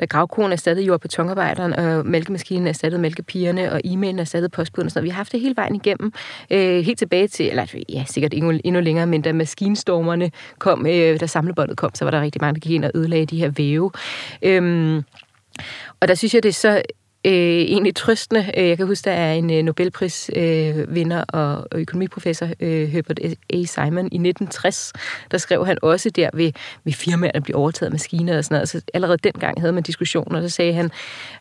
da 0.00 0.04
gravkonen 0.04 0.52
erstattede 0.52 0.86
jord- 0.86 0.94
og 0.94 1.00
betonarbejderen, 1.00 1.72
og 1.72 2.06
mælkemaskinen 2.06 2.66
erstattede 2.66 3.02
mælkepigerne, 3.02 3.72
og 3.72 3.80
e-mailen 3.84 4.20
erstattede 4.20 4.48
postbuden 4.48 4.86
og 4.86 4.90
sådan 4.90 5.00
noget. 5.00 5.04
Vi 5.04 5.10
har 5.10 5.16
haft 5.16 5.32
det 5.32 5.40
hele 5.40 5.56
vejen 5.56 5.74
igennem, 5.74 6.12
øh, 6.50 6.84
helt 6.84 6.98
tilbage 6.98 7.28
til, 7.28 7.48
eller 7.48 7.66
ja, 7.88 8.04
sikkert 8.06 8.34
endnu, 8.34 8.60
endnu 8.64 8.80
længere, 8.80 9.06
men 9.06 9.22
da 9.22 9.32
maskinstormerne 9.32 10.30
kom, 10.58 10.86
øh, 10.86 11.20
da 11.20 11.26
samlebåndet 11.26 11.76
kom, 11.76 11.90
så 11.94 12.04
var 12.04 12.10
der 12.10 12.20
rigtig 12.20 12.40
mange, 12.40 12.54
der 12.54 12.60
gik 12.60 12.72
ind 12.72 12.84
og 12.84 12.90
ødelagde 12.94 13.26
de 13.26 13.38
her 13.38 13.50
væve. 13.50 13.90
Øh, 14.42 15.02
og 16.00 16.08
der 16.08 16.14
synes 16.14 16.34
jeg, 16.34 16.42
det 16.42 16.48
er 16.48 16.52
så 16.52 16.82
øh, 17.24 17.32
egentlig 17.32 17.94
trøstende. 17.94 18.50
Øh, 18.56 18.68
jeg 18.68 18.76
kan 18.76 18.86
huske, 18.86 19.04
der 19.04 19.12
er 19.12 19.32
en 19.32 19.64
Nobelprisvinder 19.64 21.24
øh, 21.34 21.40
øh 21.40 21.40
og, 21.42 21.66
økonomiprofessor, 21.74 22.48
øh, 22.60 22.88
Herbert 22.88 23.18
A. 23.52 23.64
Simon, 23.64 24.04
i 24.04 24.18
1960, 24.18 24.92
der 25.30 25.38
skrev 25.38 25.66
han 25.66 25.78
også 25.82 26.10
der 26.10 26.30
ved, 26.34 26.52
ved 26.84 26.92
firmaer, 26.92 27.32
der 27.32 27.40
bliver 27.40 27.58
overtaget 27.58 27.86
af 27.86 27.92
maskiner 27.92 28.38
og 28.38 28.44
sådan 28.44 28.54
noget. 28.54 28.60
Altså, 28.60 28.80
allerede 28.94 29.18
dengang 29.24 29.60
havde 29.60 29.72
man 29.72 29.82
diskussioner, 29.82 30.36
og 30.36 30.42
så 30.42 30.48
sagde 30.48 30.72
han, 30.72 30.90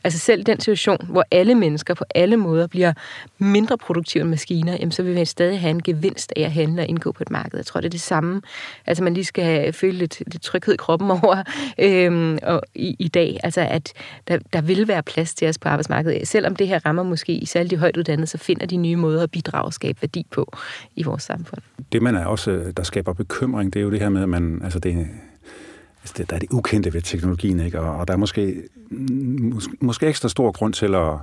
altså 0.04 0.20
selv 0.20 0.44
den 0.44 0.60
situation, 0.60 0.98
hvor 1.10 1.26
alle 1.32 1.56
mennesker 1.56 1.94
på 1.94 2.06
alle 2.15 2.38
måder 2.38 2.67
bliver 2.67 2.94
mindre 3.38 3.78
produktive 3.78 4.22
end 4.22 4.30
maskiner, 4.30 4.74
jamen, 4.74 4.91
så 4.91 5.04
vil 5.04 5.15
man 5.15 5.26
stadig 5.26 5.60
have 5.60 5.72
en 5.72 5.84
gevinst 5.84 6.34
af 6.36 6.41
at 6.41 6.52
handle 6.52 6.82
og 6.82 6.88
indgå 6.88 7.12
på 7.12 7.24
et 7.24 7.32
marked. 7.32 7.58
Jeg 7.58 7.65
tror, 7.65 7.80
det 7.82 7.86
er 7.86 7.89
det 7.89 8.02
samme. 8.02 8.41
Altså 8.86 9.04
man 9.04 9.13
lige 9.13 9.26
skal 9.26 9.74
føle 9.74 9.98
lidt, 9.98 10.24
lidt 10.28 10.41
tryghed 10.41 10.74
i 10.74 10.78
kroppen 10.78 11.12
over 11.24 11.44
øh, 11.80 12.38
og 12.44 12.62
i, 12.76 12.96
i 13.00 13.08
dag. 13.08 13.39
Altså 13.44 13.62
at 13.62 13.94
der, 14.28 14.39
der 14.54 14.62
vil 14.62 14.88
være 14.88 15.04
plads 15.04 15.34
til 15.34 15.50
os 15.50 15.58
på 15.58 15.70
arbejdsmarkedet. 15.72 16.28
Selvom 16.28 16.56
det 16.56 16.68
her 16.68 16.86
rammer 16.86 17.04
måske 17.04 17.34
i 17.34 17.46
de 17.46 17.78
højt 17.78 17.98
uddannede, 17.98 18.28
så 18.28 18.38
finder 18.38 18.66
de 18.66 18.78
nye 18.78 18.96
måder 18.96 19.24
at 19.24 19.32
bidrage 19.32 19.66
og 19.66 19.74
skabe 19.74 20.02
værdi 20.02 20.26
på 20.32 20.54
i 20.96 21.04
vores 21.04 21.24
samfund. 21.24 21.62
Det, 21.92 22.02
man 22.02 22.16
er 22.16 22.26
også, 22.26 22.52
øh, 22.52 22.74
der 22.78 22.84
skaber 22.84 23.14
bekymring, 23.14 23.74
det 23.74 23.80
er 23.80 23.84
jo 23.84 23.92
det 23.92 24.00
her 24.00 24.10
med, 24.10 24.22
at 24.22 24.30
man, 24.30 24.62
altså 24.64 24.80
det, 24.80 25.08
altså 26.02 26.14
det, 26.18 26.30
der 26.30 26.36
er 26.36 26.40
det 26.40 26.50
ukendte 26.52 26.94
ved 26.94 27.02
teknologien, 27.02 27.60
ikke? 27.60 27.80
Og, 27.80 27.98
og 27.98 28.08
der 28.08 28.14
er 28.14 28.18
måske, 28.18 28.64
mm, 28.90 29.40
mås, 29.42 29.68
måske 29.82 30.08
ekstra 30.08 30.30
stor 30.30 30.52
grund 30.52 30.74
til 30.74 30.96
at, 30.96 31.14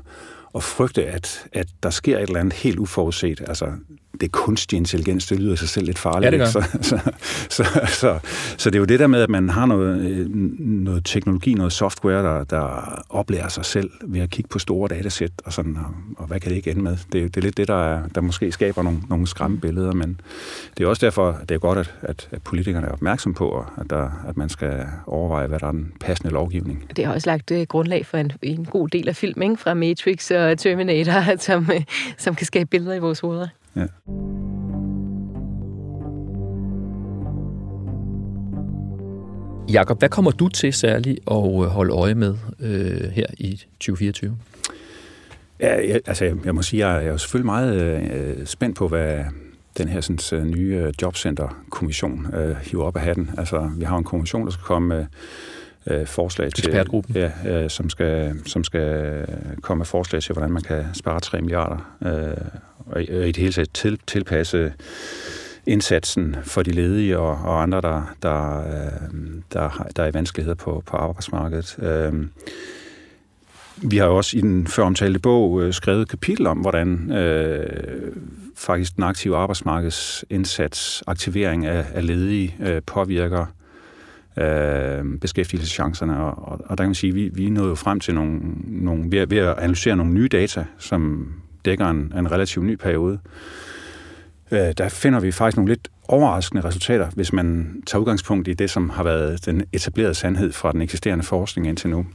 at 0.55 0.63
frygte, 0.63 1.07
at, 1.07 1.47
at 1.53 1.69
der 1.83 1.91
sker 1.91 2.19
et 2.19 2.23
eller 2.23 2.41
andet 2.41 2.55
helt 2.55 2.79
uforudset. 2.79 3.41
Altså, 3.49 3.67
det 4.20 4.26
er 4.26 4.31
kunstig 4.31 4.76
intelligens, 4.76 5.26
det 5.26 5.40
lyder 5.40 5.57
sig 5.57 5.68
selv 5.68 5.87
lidt 5.87 5.98
farligt. 5.98 6.24
Ja, 6.24 6.31
det 6.31 6.38
gør. 6.38 6.46
Så, 6.46 6.78
så, 6.83 7.00
så, 7.48 7.64
så, 7.87 8.18
så 8.59 8.70
det 8.70 8.76
er 8.76 8.81
jo 8.81 8.85
det 8.85 9.00
der 9.00 9.07
med, 9.07 9.22
at 9.22 9.31
man 9.31 9.48
har 9.48 9.66
noget, 9.66 10.00
øh, 10.00 10.26
noget 10.59 11.04
teknologi, 11.04 11.54
noget 11.54 11.72
software, 11.72 12.22
der, 12.22 12.44
der 12.44 13.02
oplærer 13.09 13.48
sig 13.48 13.64
selv 13.64 13.90
ved 14.04 14.20
at 14.20 14.31
kigge 14.31 14.48
på 14.48 14.59
store 14.59 14.88
datasæt, 14.88 15.33
og, 15.44 15.52
sådan, 15.52 15.76
og, 15.76 15.94
og 16.16 16.26
hvad 16.26 16.40
kan 16.40 16.50
det 16.50 16.57
ikke 16.57 16.70
ende 16.70 16.83
med? 16.83 16.96
Det, 17.12 17.35
det 17.35 17.37
er 17.37 17.40
lidt 17.40 17.57
det, 17.57 17.68
der, 17.68 17.94
er, 17.94 18.00
der 18.14 18.20
måske 18.20 18.52
skaber 18.52 18.83
nogle, 18.83 18.98
nogle 19.09 19.26
skræmmebilleder, 19.26 19.92
men 19.92 20.20
det 20.78 20.85
er 20.85 20.88
også 20.88 21.07
derfor, 21.07 21.31
at 21.31 21.48
det 21.48 21.54
er 21.54 21.59
godt, 21.59 21.78
at, 21.78 21.94
at, 22.02 22.28
at 22.33 22.42
politikerne 22.42 22.87
er 22.87 22.92
opmærksom 22.92 23.35
på, 23.35 23.64
at, 23.76 23.90
der, 23.90 24.11
at 24.28 24.37
man 24.37 24.48
skal 24.48 24.87
overveje, 25.07 25.46
hvad 25.46 25.59
der 25.59 25.66
er 25.66 25.72
den 25.72 25.92
passende 26.00 26.33
lovgivning. 26.33 26.90
Det 26.96 27.07
har 27.07 27.14
også 27.14 27.31
lagt 27.31 27.50
uh, 27.50 27.62
grundlag 27.62 28.07
for 28.07 28.18
en, 28.18 28.33
en 28.42 28.64
god 28.64 28.88
del 28.88 29.09
af 29.09 29.16
film, 29.16 29.42
ikke? 29.42 29.57
fra 29.57 29.74
Matrix 29.74 30.31
og 30.31 30.59
Terminator, 30.59 31.37
som, 31.46 31.70
uh, 31.76 31.83
som 32.18 32.35
kan 32.35 32.46
skabe 32.46 32.68
billeder 32.70 32.94
i 32.94 32.98
vores 32.98 33.20
hoveder. 33.20 33.48
Ja. 33.76 33.87
Jakob, 39.72 39.98
hvad 39.98 40.09
kommer 40.09 40.31
du 40.31 40.48
til 40.48 40.72
særligt 40.72 41.18
at 41.31 41.37
øh, 41.37 41.66
holde 41.66 41.94
øje 41.94 42.14
med 42.14 42.37
øh, 42.61 43.00
her 43.00 43.26
i 43.38 43.64
2024? 43.81 44.37
Ja, 45.61 45.88
jeg, 45.88 46.00
altså, 46.07 46.24
jeg, 46.24 46.37
jeg 46.44 46.54
må 46.54 46.62
sige, 46.62 46.88
jeg, 46.88 47.04
jeg 47.04 47.12
er 47.12 47.16
selvfølgelig 47.16 47.46
meget 47.46 47.74
øh, 48.11 48.46
spændt 48.46 48.76
på, 48.76 48.88
hvad 48.88 49.24
den 49.78 49.88
her 49.88 50.00
sådan, 50.00 50.40
øh, 50.40 50.46
nye 50.46 50.92
jobcenterkommission 51.02 52.35
øh, 52.35 52.57
hiver 52.57 52.85
op 52.85 52.96
af 52.96 53.02
hatten. 53.02 53.31
Altså, 53.38 53.70
vi 53.76 53.85
har 53.85 53.98
en 53.98 54.04
kommission, 54.04 54.44
der 54.44 54.50
skal 54.50 54.64
komme 54.64 54.88
med 54.88 55.00
øh, 55.00 55.07
forslag 56.07 56.53
til... 56.53 56.66
Ekspertgruppen. 56.66 57.16
Ja, 57.16 57.31
øh, 57.46 57.70
som, 57.70 57.90
skal, 57.90 58.35
som 58.46 58.64
skal 58.64 59.27
komme 59.62 59.79
med 59.79 59.87
forslag 59.87 60.22
til, 60.22 60.33
hvordan 60.33 60.51
man 60.51 60.62
kan 60.62 60.85
spare 60.94 61.20
3 61.20 61.40
milliarder 61.40 61.96
øh, 62.03 62.37
og 62.87 63.03
i, 63.03 63.09
og 63.09 63.29
i 63.29 63.33
det 63.33 63.37
hele 63.37 63.53
taget 63.53 63.72
til, 63.74 63.98
tilpasse 64.07 64.72
indsatsen 65.66 66.37
for 66.42 66.62
de 66.62 66.70
ledige 66.70 67.18
og, 67.18 67.31
og 67.31 67.62
andre, 67.62 67.81
der, 67.81 68.14
der, 68.22 68.59
øh, 68.59 69.11
der, 69.53 69.87
der 69.96 70.03
er 70.03 70.07
i 70.09 70.14
vanskeligheder 70.14 70.55
på, 70.55 70.83
på 70.87 70.96
arbejdsmarkedet. 70.96 71.79
Øh, 71.79 72.12
vi 73.83 73.96
har 73.96 74.07
jo 74.07 74.16
også 74.16 74.37
i 74.37 74.40
den 74.40 74.66
føromtalte 74.66 75.18
bog 75.18 75.62
øh, 75.62 75.72
skrevet 75.72 76.03
et 76.03 76.09
kapitel 76.09 76.46
om, 76.46 76.59
hvordan 76.59 77.12
øh, 77.12 78.12
faktisk 78.57 78.96
den 78.96 79.05
aktive 79.05 79.37
arbejdsmarkedsindsats, 79.37 81.03
aktivering 81.07 81.66
af, 81.66 81.87
af 81.94 82.07
ledige, 82.07 82.57
øh, 82.61 82.83
påvirker 82.87 83.46
øh, 84.40 85.18
beskæftigelseschancerne. 85.20 86.20
Og, 86.20 86.48
og, 86.48 86.61
og 86.64 86.79
der 86.79 86.85
kan 86.85 86.88
man 86.88 86.94
sige, 86.94 87.11
at 87.11 87.14
vi, 87.14 87.31
vi 87.35 87.46
er 87.46 87.51
nået 87.51 87.79
frem 87.79 88.01
til 88.01 88.14
nogle, 88.14 88.40
nogle 88.66 89.05
ved, 89.11 89.27
ved 89.27 89.38
at 89.38 89.59
analysere 89.59 89.96
nogle 89.96 90.12
nye 90.12 90.29
data, 90.29 90.64
som 90.79 91.33
dækker 91.64 91.87
en, 91.87 92.12
en 92.18 92.33
relativt 92.33 92.64
ny 92.66 92.74
periode. 92.74 93.18
Øh, 94.51 94.72
der 94.79 94.88
finder 94.88 95.20
vi 95.20 95.33
faktisk 95.33 95.57
nogle 95.57 95.70
lidt 95.70 95.88
overraskende 96.09 96.64
resultater, 96.64 97.11
hvis 97.14 97.33
man 97.33 97.83
tager 97.87 98.01
udgangspunkt 98.01 98.48
i 98.48 98.55
det, 98.55 98.70
som 98.70 98.90
har 98.90 99.03
været 99.03 99.46
den 99.46 99.64
etablerede 99.72 100.14
sandhed 100.14 100.53
fra 100.53 100.72
den 100.72 100.83
eksisterende 100.83 101.24
forskning 101.24 101.66
indtil 101.66 101.90
nu. 101.90 102.07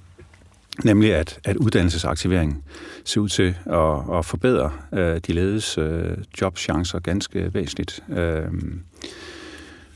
Nemlig 0.83 1.15
at, 1.15 1.39
at 1.43 1.55
uddannelsesaktivering 1.55 2.63
ser 3.05 3.21
ud 3.21 3.29
til 3.29 3.55
at, 3.65 4.17
at 4.17 4.25
forbedre 4.25 4.71
øh, 4.93 5.19
de 5.27 5.33
ledes 5.33 5.77
øh, 5.77 6.17
jobchancer 6.41 6.99
ganske 6.99 7.53
væsentligt. 7.53 8.03
Øh, 8.09 8.41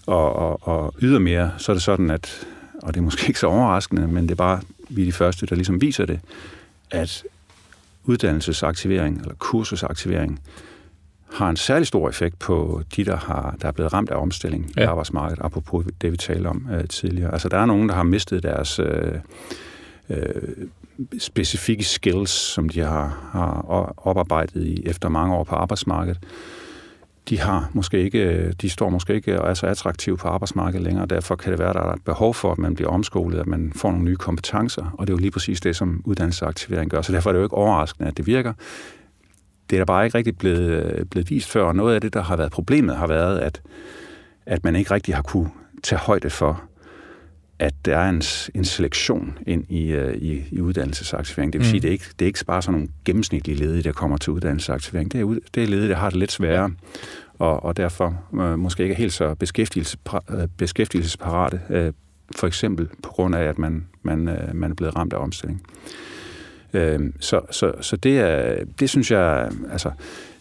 og, 0.08 0.36
og, 0.36 0.68
og 0.68 0.94
ydermere, 1.02 1.52
så 1.58 1.72
er 1.72 1.74
det 1.74 1.84
sådan, 1.84 2.10
at, 2.10 2.48
og 2.82 2.94
det 2.94 3.00
er 3.00 3.04
måske 3.04 3.28
ikke 3.28 3.40
så 3.40 3.48
overraskende, 3.48 4.08
men 4.08 4.24
det 4.24 4.32
er 4.32 4.36
bare 4.36 4.62
vi 4.90 5.02
er 5.02 5.06
de 5.06 5.12
første, 5.12 5.46
der 5.46 5.56
ligesom 5.56 5.82
viser 5.82 6.06
det, 6.06 6.20
at 6.92 7.24
uddannelsesaktivering 8.04 9.22
eller 9.22 9.36
kursusaktivering 9.40 10.42
har 11.34 11.50
en 11.50 11.58
særlig 11.58 11.88
stor 11.88 12.10
effekt 12.10 12.40
på 12.40 12.82
de, 12.96 13.06
der, 13.06 13.16
har, 13.16 13.56
der 13.62 13.68
er 13.68 13.72
blevet 13.72 13.94
ramt 13.94 14.10
af 14.10 14.22
omstilling 14.22 14.72
ja. 14.78 14.82
i 14.82 14.86
arbejdsmarkedet, 14.86 15.44
apropos 15.44 15.86
det, 16.02 16.12
vi 16.12 16.18
talte 16.18 16.48
om 16.48 16.68
øh, 16.72 16.88
tidligere. 16.88 17.34
Altså, 17.34 17.50
der 17.50 17.58
er 17.58 17.66
nogen, 17.66 17.90
der 17.90 17.96
har 17.96 18.04
mistet 18.04 18.44
deres 18.44 18.80
øh, 18.80 19.14
øh, 20.10 20.68
specifikke 21.20 21.84
skills, 21.84 22.30
som 22.30 22.70
de 22.70 22.80
har, 22.80 23.30
har 23.32 23.62
oparbejdet 23.98 24.64
i 24.64 24.84
efter 24.86 25.10
mange 25.10 25.36
år 25.36 25.44
på 25.44 25.56
arbejdsmarkedet. 25.56 26.20
De 27.30 27.40
har 27.40 27.70
måske 27.74 28.04
ikke, 28.04 28.20
øh, 28.20 28.54
de 28.62 28.70
står 28.70 28.90
måske 28.90 29.14
ikke 29.14 29.42
og 29.42 29.50
er 29.50 29.54
så 29.54 29.66
attraktive 29.66 30.18
på 30.18 30.28
arbejdsmarkedet 30.28 30.84
længere, 30.84 31.04
og 31.04 31.10
derfor 31.10 31.36
kan 31.36 31.52
det 31.52 31.60
være, 31.60 31.70
at 31.70 31.76
der 31.76 31.82
er 31.82 31.94
et 31.94 32.04
behov 32.04 32.34
for, 32.34 32.52
at 32.52 32.58
man 32.58 32.76
bliver 32.76 32.90
omskolet, 32.90 33.40
at 33.40 33.48
man 33.48 33.72
får 33.76 33.92
nogle 33.92 34.06
nye 34.06 34.16
kompetencer, 34.16 34.96
og 34.98 35.08
det 35.08 35.14
er 35.14 35.18
jo 35.18 35.22
lige 35.22 35.32
præcis 35.32 35.62
det, 35.62 35.76
som 35.76 36.02
uddannelsesaktivering 36.06 36.92
gør. 36.92 37.02
Så 37.02 37.12
derfor 37.12 37.30
er 37.30 37.32
det 37.34 37.40
jo 37.40 37.46
ikke 37.46 37.56
overraskende, 37.56 38.08
at 38.08 38.18
det 38.18 38.28
virker. 38.28 38.54
Det 39.70 39.76
er 39.76 39.80
der 39.80 39.86
bare 39.86 40.06
ikke 40.06 40.18
rigtig 40.18 40.38
blevet, 40.38 40.84
øh, 40.84 41.06
blevet 41.06 41.30
vist 41.30 41.50
før, 41.50 41.64
og 41.64 41.76
noget 41.76 41.96
af 41.96 42.02
det, 42.02 42.14
der 42.14 42.22
har 42.22 42.36
været 42.36 42.52
problemet, 42.52 42.96
har 42.96 43.08
været, 43.08 43.40
at, 43.40 43.62
at 44.46 44.64
man 44.64 44.76
ikke 44.76 44.92
rigtig 44.92 45.16
har 45.16 45.22
kunne 45.22 45.50
tage 45.84 46.00
højde 46.00 46.30
for, 46.30 46.64
at 47.60 47.74
der 47.86 47.98
er 47.98 48.10
en, 48.10 48.22
en 48.56 48.66
selektion 48.66 49.38
ind 49.48 49.72
i, 49.72 49.96
uh, 49.96 50.14
i, 50.14 50.44
i 50.52 50.62
uddannelsesaktivering. 50.62 51.54
Det 51.54 51.60
vil 51.60 51.68
mm. 51.68 51.70
sige, 51.70 51.82
det 51.82 51.88
er 51.88 51.92
ikke, 51.92 52.06
det 52.20 52.26
er 52.26 52.28
ikke 52.28 52.46
bare 52.48 52.62
sådan 52.62 52.74
nogle 52.74 52.88
gennemsnitlige 53.06 53.58
ledige, 53.58 53.84
der 53.84 53.92
kommer 53.92 54.18
til 54.18 54.34
uddannelsesaktivering. 54.34 55.12
Det 55.12 55.22
er, 55.22 55.26
det 55.56 55.64
er 55.64 55.68
ledige, 55.68 55.90
der 55.90 55.96
har 55.96 56.10
det 56.10 56.20
lidt 56.20 56.32
sværere, 56.32 56.72
og, 57.40 57.64
og 57.64 57.78
derfor 57.78 58.24
uh, 58.32 58.60
måske 58.60 58.84
ikke 58.84 58.94
er 58.94 58.98
helt 58.98 59.14
så 59.14 59.36
beskæftigelsespar, 59.36 60.24
uh, 60.34 60.44
beskæftigelsesparate, 60.58 61.62
uh, 61.70 61.94
for 62.36 62.48
eksempel 62.48 62.88
på 63.04 63.10
grund 63.10 63.36
af, 63.36 63.44
at 63.44 63.60
man, 63.60 63.88
man, 64.04 64.28
uh, 64.28 64.56
man 64.56 64.72
er 64.72 64.76
blevet 64.76 64.96
ramt 64.96 65.14
af 65.14 65.18
omstilling. 65.18 65.62
Uh, 66.74 66.80
så, 67.20 67.42
så, 67.52 67.72
så 67.82 67.96
det, 67.96 68.20
er, 68.20 68.64
det 68.80 68.90
synes 68.90 69.12
jeg, 69.12 69.52
altså, 69.72 69.92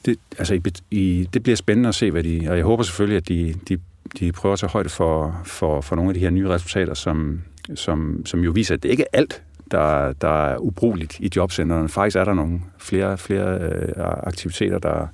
det, 0.07 0.17
altså 0.39 0.55
i, 0.55 0.63
i, 0.91 1.29
det 1.33 1.43
bliver 1.43 1.57
spændende 1.57 1.89
at 1.89 1.95
se, 1.95 2.11
hvad 2.11 2.23
de, 2.23 2.47
og 2.51 2.57
jeg 2.57 2.65
håber 2.65 2.83
selvfølgelig, 2.83 3.17
at 3.17 3.29
de, 3.29 3.55
de 3.69 3.79
de 4.19 4.33
prøver 4.33 4.53
at 4.53 4.59
tage 4.59 4.71
højde 4.71 4.89
for, 4.89 5.41
for, 5.45 5.81
for 5.81 5.97
nogle 5.97 6.11
af 6.11 6.15
de 6.15 6.21
her 6.21 6.31
nye 6.31 6.49
resultater, 6.49 6.95
som, 6.95 7.43
som, 7.75 8.27
som 8.27 8.41
jo 8.41 8.51
viser, 8.51 8.75
at 8.75 8.83
det 8.83 8.89
ikke 8.89 9.03
er 9.03 9.19
alt, 9.19 9.43
der, 9.71 10.13
der 10.13 10.47
er 10.47 10.59
ubrugeligt 10.59 11.21
i 11.21 11.31
jobcentrene. 11.37 11.89
Faktisk 11.89 12.17
er 12.17 12.25
der 12.25 12.35
nogle 12.35 12.61
flere, 12.79 13.19
flere 13.19 13.59
øh, 13.59 13.93
aktiviteter, 13.99 14.79
der, 14.79 15.07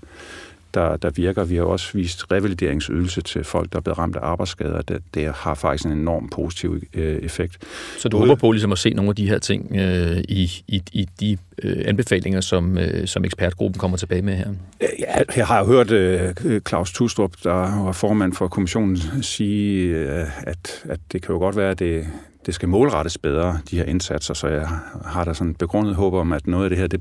der, 0.74 0.96
der 0.96 1.10
virker. 1.10 1.44
Vi 1.44 1.56
har 1.56 1.64
også 1.64 1.90
vist 1.94 2.32
revalideringsydelse 2.32 3.20
til 3.20 3.44
folk, 3.44 3.72
der 3.72 3.78
er 3.78 3.80
blevet 3.80 3.98
ramt 3.98 4.16
af 4.16 4.20
arbejdsskader. 4.22 4.82
Det, 4.82 5.02
det 5.14 5.32
har 5.34 5.54
faktisk 5.54 5.86
en 5.86 5.92
enorm 5.92 6.28
positiv 6.28 6.80
øh, 6.94 7.16
effekt. 7.16 7.58
Så 7.98 8.08
du 8.08 8.18
håber 8.18 8.34
på 8.34 8.52
ligesom 8.52 8.72
at 8.72 8.78
se 8.78 8.90
nogle 8.90 9.08
af 9.08 9.16
de 9.16 9.28
her 9.28 9.38
ting 9.38 9.76
øh, 9.76 10.18
i, 10.28 10.50
i, 10.68 10.82
i 10.92 11.08
de 11.20 11.38
øh, 11.62 11.82
anbefalinger, 11.86 12.40
som, 12.40 12.78
øh, 12.78 13.06
som 13.06 13.24
ekspertgruppen 13.24 13.78
kommer 13.78 13.96
tilbage 13.96 14.22
med 14.22 14.34
her? 14.34 14.48
Ja, 14.80 15.22
jeg 15.36 15.46
har 15.46 15.64
hørt 15.64 15.90
øh, 15.90 16.60
Claus 16.68 16.92
Tustrup, 16.92 17.32
der 17.44 17.84
var 17.84 17.92
formand 17.92 18.32
for 18.32 18.48
kommissionen, 18.48 18.98
sige, 19.22 19.96
øh, 19.96 20.48
at, 20.48 20.84
at 20.84 21.00
det 21.12 21.22
kan 21.22 21.32
jo 21.32 21.38
godt 21.38 21.56
være, 21.56 21.70
at 21.70 21.78
det, 21.78 22.06
det 22.46 22.54
skal 22.54 22.68
målrettes 22.68 23.18
bedre, 23.18 23.58
de 23.70 23.76
her 23.76 23.84
indsatser, 23.84 24.34
så 24.34 24.48
jeg 24.48 24.68
har 25.04 25.24
da 25.24 25.34
sådan 25.34 25.54
begrundet 25.54 25.94
håb 25.94 26.14
om, 26.14 26.32
at 26.32 26.46
noget 26.46 26.64
af 26.64 26.70
det 26.70 26.78
her, 26.78 26.86
det 26.86 27.00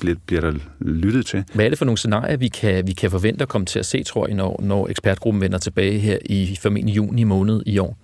bliver, 0.00 0.16
bliver 0.26 0.40
der 0.40 0.52
lyttet 0.80 1.26
til. 1.26 1.44
Hvad 1.54 1.64
er 1.64 1.68
det 1.68 1.78
for 1.78 1.84
nogle 1.84 1.98
scenarier, 1.98 2.36
vi 2.36 2.48
kan, 2.48 2.86
vi 2.86 2.92
kan 2.92 3.10
forvente 3.10 3.42
at 3.42 3.48
komme 3.48 3.64
til 3.64 3.78
at 3.78 3.86
se, 3.86 4.02
tror 4.02 4.26
jeg, 4.26 4.36
når, 4.36 4.60
når 4.62 4.88
ekspertgruppen 4.88 5.40
vender 5.40 5.58
tilbage 5.58 5.98
her 5.98 6.18
i 6.24 6.58
formentlig 6.62 6.96
juni 6.96 7.24
måned 7.24 7.62
i 7.66 7.78
år? 7.78 7.96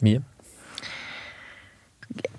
Mia? 0.00 0.20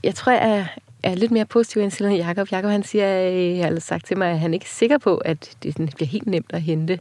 Jeg 0.03 0.15
tror, 0.15 0.31
jeg 0.31 0.67
er 1.03 1.15
lidt 1.15 1.31
mere 1.31 1.45
positiv 1.45 1.81
end 1.81 1.93
Jakob. 2.01 2.17
Jakob. 2.17 2.51
Jakob 2.51 2.71
han 2.71 2.83
siger, 2.83 3.31
øh, 3.31 3.57
jeg 3.57 3.67
har 3.67 3.79
sagt 3.79 4.05
til 4.05 4.17
mig, 4.17 4.31
at 4.31 4.39
han 4.39 4.53
ikke 4.53 4.63
er 4.63 4.73
sikker 4.73 4.97
på, 4.97 5.17
at 5.17 5.57
det 5.63 5.75
bliver 5.75 6.07
helt 6.07 6.27
nemt 6.27 6.51
at 6.53 6.61
hente. 6.61 6.99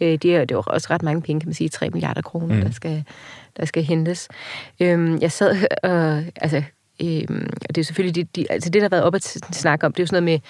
Øh, 0.00 0.08
det 0.08 0.36
er, 0.36 0.40
det 0.44 0.50
er 0.50 0.56
også 0.56 0.86
ret 0.90 1.02
mange 1.02 1.22
penge, 1.22 1.40
kan 1.40 1.48
man 1.48 1.54
sige, 1.54 1.68
3 1.68 1.90
milliarder 1.90 2.22
kroner, 2.22 2.54
mm. 2.54 2.60
der, 2.60 2.70
skal, 2.70 3.04
der 3.58 3.64
skal 3.64 3.82
hentes. 3.82 4.28
Øhm, 4.80 5.18
jeg 5.20 5.32
sad 5.32 5.66
og, 5.82 6.24
altså, 6.36 6.62
Øhm, 7.02 7.50
og 7.68 7.74
det 7.74 7.78
er 7.78 7.84
selvfølgelig 7.84 8.14
de, 8.14 8.42
de, 8.42 8.52
altså 8.52 8.70
det, 8.70 8.80
der 8.80 8.84
har 8.84 8.88
været 8.88 9.04
op 9.04 9.14
at 9.14 9.22
snakke 9.52 9.86
om, 9.86 9.92
det 9.92 10.00
er 10.00 10.02
jo 10.02 10.06
sådan 10.06 10.22
noget 10.22 10.40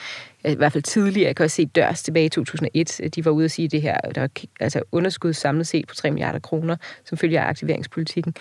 med, 0.45 0.53
i 0.53 0.55
hvert 0.55 0.73
fald 0.73 0.83
tidligere, 0.83 1.27
jeg 1.27 1.37
kan 1.37 1.45
også 1.45 1.55
se 1.55 1.67
Dørs 1.67 2.03
tilbage 2.03 2.27
i 2.27 2.29
2001, 2.29 3.01
de 3.15 3.25
var 3.25 3.31
ude 3.31 3.45
at 3.45 3.51
sige 3.51 3.69
det 3.69 3.83
her, 3.83 4.01
der 4.01 4.21
var 4.21 4.31
altså 4.61 4.83
underskud 4.93 5.33
samlet 5.33 5.67
set 5.67 5.87
på 5.87 5.95
3 5.95 6.11
milliarder 6.11 6.39
kroner, 6.39 6.77
som 7.05 7.19
følger 7.19 7.43
af 7.43 7.49
aktiveringspolitikken. 7.49 8.35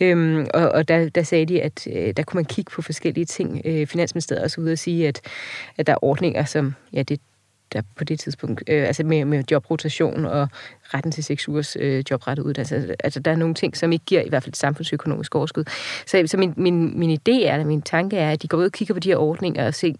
Øhm, 0.00 0.46
og 0.54 0.68
og 0.68 0.88
der, 0.88 1.08
der 1.08 1.22
sagde 1.22 1.46
de, 1.46 1.62
at 1.62 1.86
øh, 1.92 2.14
der 2.16 2.22
kunne 2.22 2.38
man 2.38 2.44
kigge 2.44 2.70
på 2.70 2.82
forskellige 2.82 3.24
ting. 3.24 3.62
Øh, 3.64 3.86
Finansministeriet 3.86 4.44
også 4.44 4.60
ude 4.60 4.72
at 4.72 4.78
sige, 4.78 5.08
at, 5.08 5.20
at 5.78 5.86
der 5.86 5.92
er 5.92 6.04
ordninger, 6.04 6.44
som, 6.44 6.74
ja, 6.92 7.02
det, 7.02 7.20
der 7.72 7.82
på 7.96 8.04
det 8.04 8.20
tidspunkt, 8.20 8.62
øh, 8.66 8.86
altså 8.86 9.04
med, 9.04 9.24
med 9.24 9.44
jobrotation 9.50 10.24
og 10.24 10.48
retten 10.94 11.12
til 11.12 11.24
seks 11.24 11.48
ugers 11.48 11.76
øh, 11.80 12.04
jobrettet 12.10 12.44
uddannelse. 12.44 12.76
Altså, 12.76 12.94
altså 13.04 13.20
der 13.20 13.30
er 13.30 13.36
nogle 13.36 13.54
ting, 13.54 13.76
som 13.76 13.92
ikke 13.92 14.04
giver 14.04 14.22
i 14.22 14.28
hvert 14.28 14.42
fald 14.42 14.52
et 14.52 14.56
samfundsøkonomisk 14.56 15.34
overskud. 15.34 15.64
Så, 16.06 16.22
så 16.26 16.36
min, 16.36 16.54
min, 16.56 16.98
min 16.98 17.10
idé 17.10 17.46
er, 17.46 17.52
eller 17.52 17.66
min 17.66 17.82
tanke 17.82 18.16
er, 18.16 18.30
at 18.30 18.42
de 18.42 18.48
går 18.48 18.58
ud 18.58 18.64
og 18.64 18.72
kigger 18.72 18.94
på 18.94 19.00
de 19.00 19.08
her 19.08 19.16
ordninger 19.16 19.66
og 19.66 19.74
ser, 19.74 19.92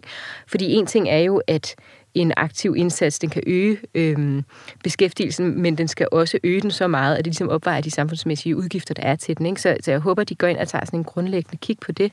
fordi 0.46 0.72
en 0.72 0.86
ting 0.86 1.08
er 1.08 1.18
jo, 1.18 1.42
at 1.46 1.74
en 2.14 2.32
aktiv 2.36 2.74
indsats. 2.76 3.18
Den 3.18 3.30
kan 3.30 3.42
øge 3.46 3.78
øh, 3.94 4.42
beskæftigelsen, 4.84 5.62
men 5.62 5.78
den 5.78 5.88
skal 5.88 6.08
også 6.12 6.38
øge 6.44 6.60
den 6.60 6.70
så 6.70 6.86
meget, 6.86 7.16
at 7.16 7.18
det 7.18 7.26
ligesom 7.26 7.48
opvejer 7.48 7.80
de 7.80 7.90
samfundsmæssige 7.90 8.56
udgifter, 8.56 8.94
der 8.94 9.02
er 9.02 9.16
til 9.16 9.38
den. 9.38 9.46
Ikke? 9.46 9.60
Så, 9.60 9.76
så 9.80 9.90
jeg 9.90 10.00
håber, 10.00 10.24
de 10.24 10.34
går 10.34 10.46
ind 10.46 10.58
og 10.58 10.68
tager 10.68 10.84
sådan 10.84 11.00
en 11.00 11.04
grundlæggende 11.04 11.56
kig 11.56 11.78
på 11.78 11.92
det. 11.92 12.12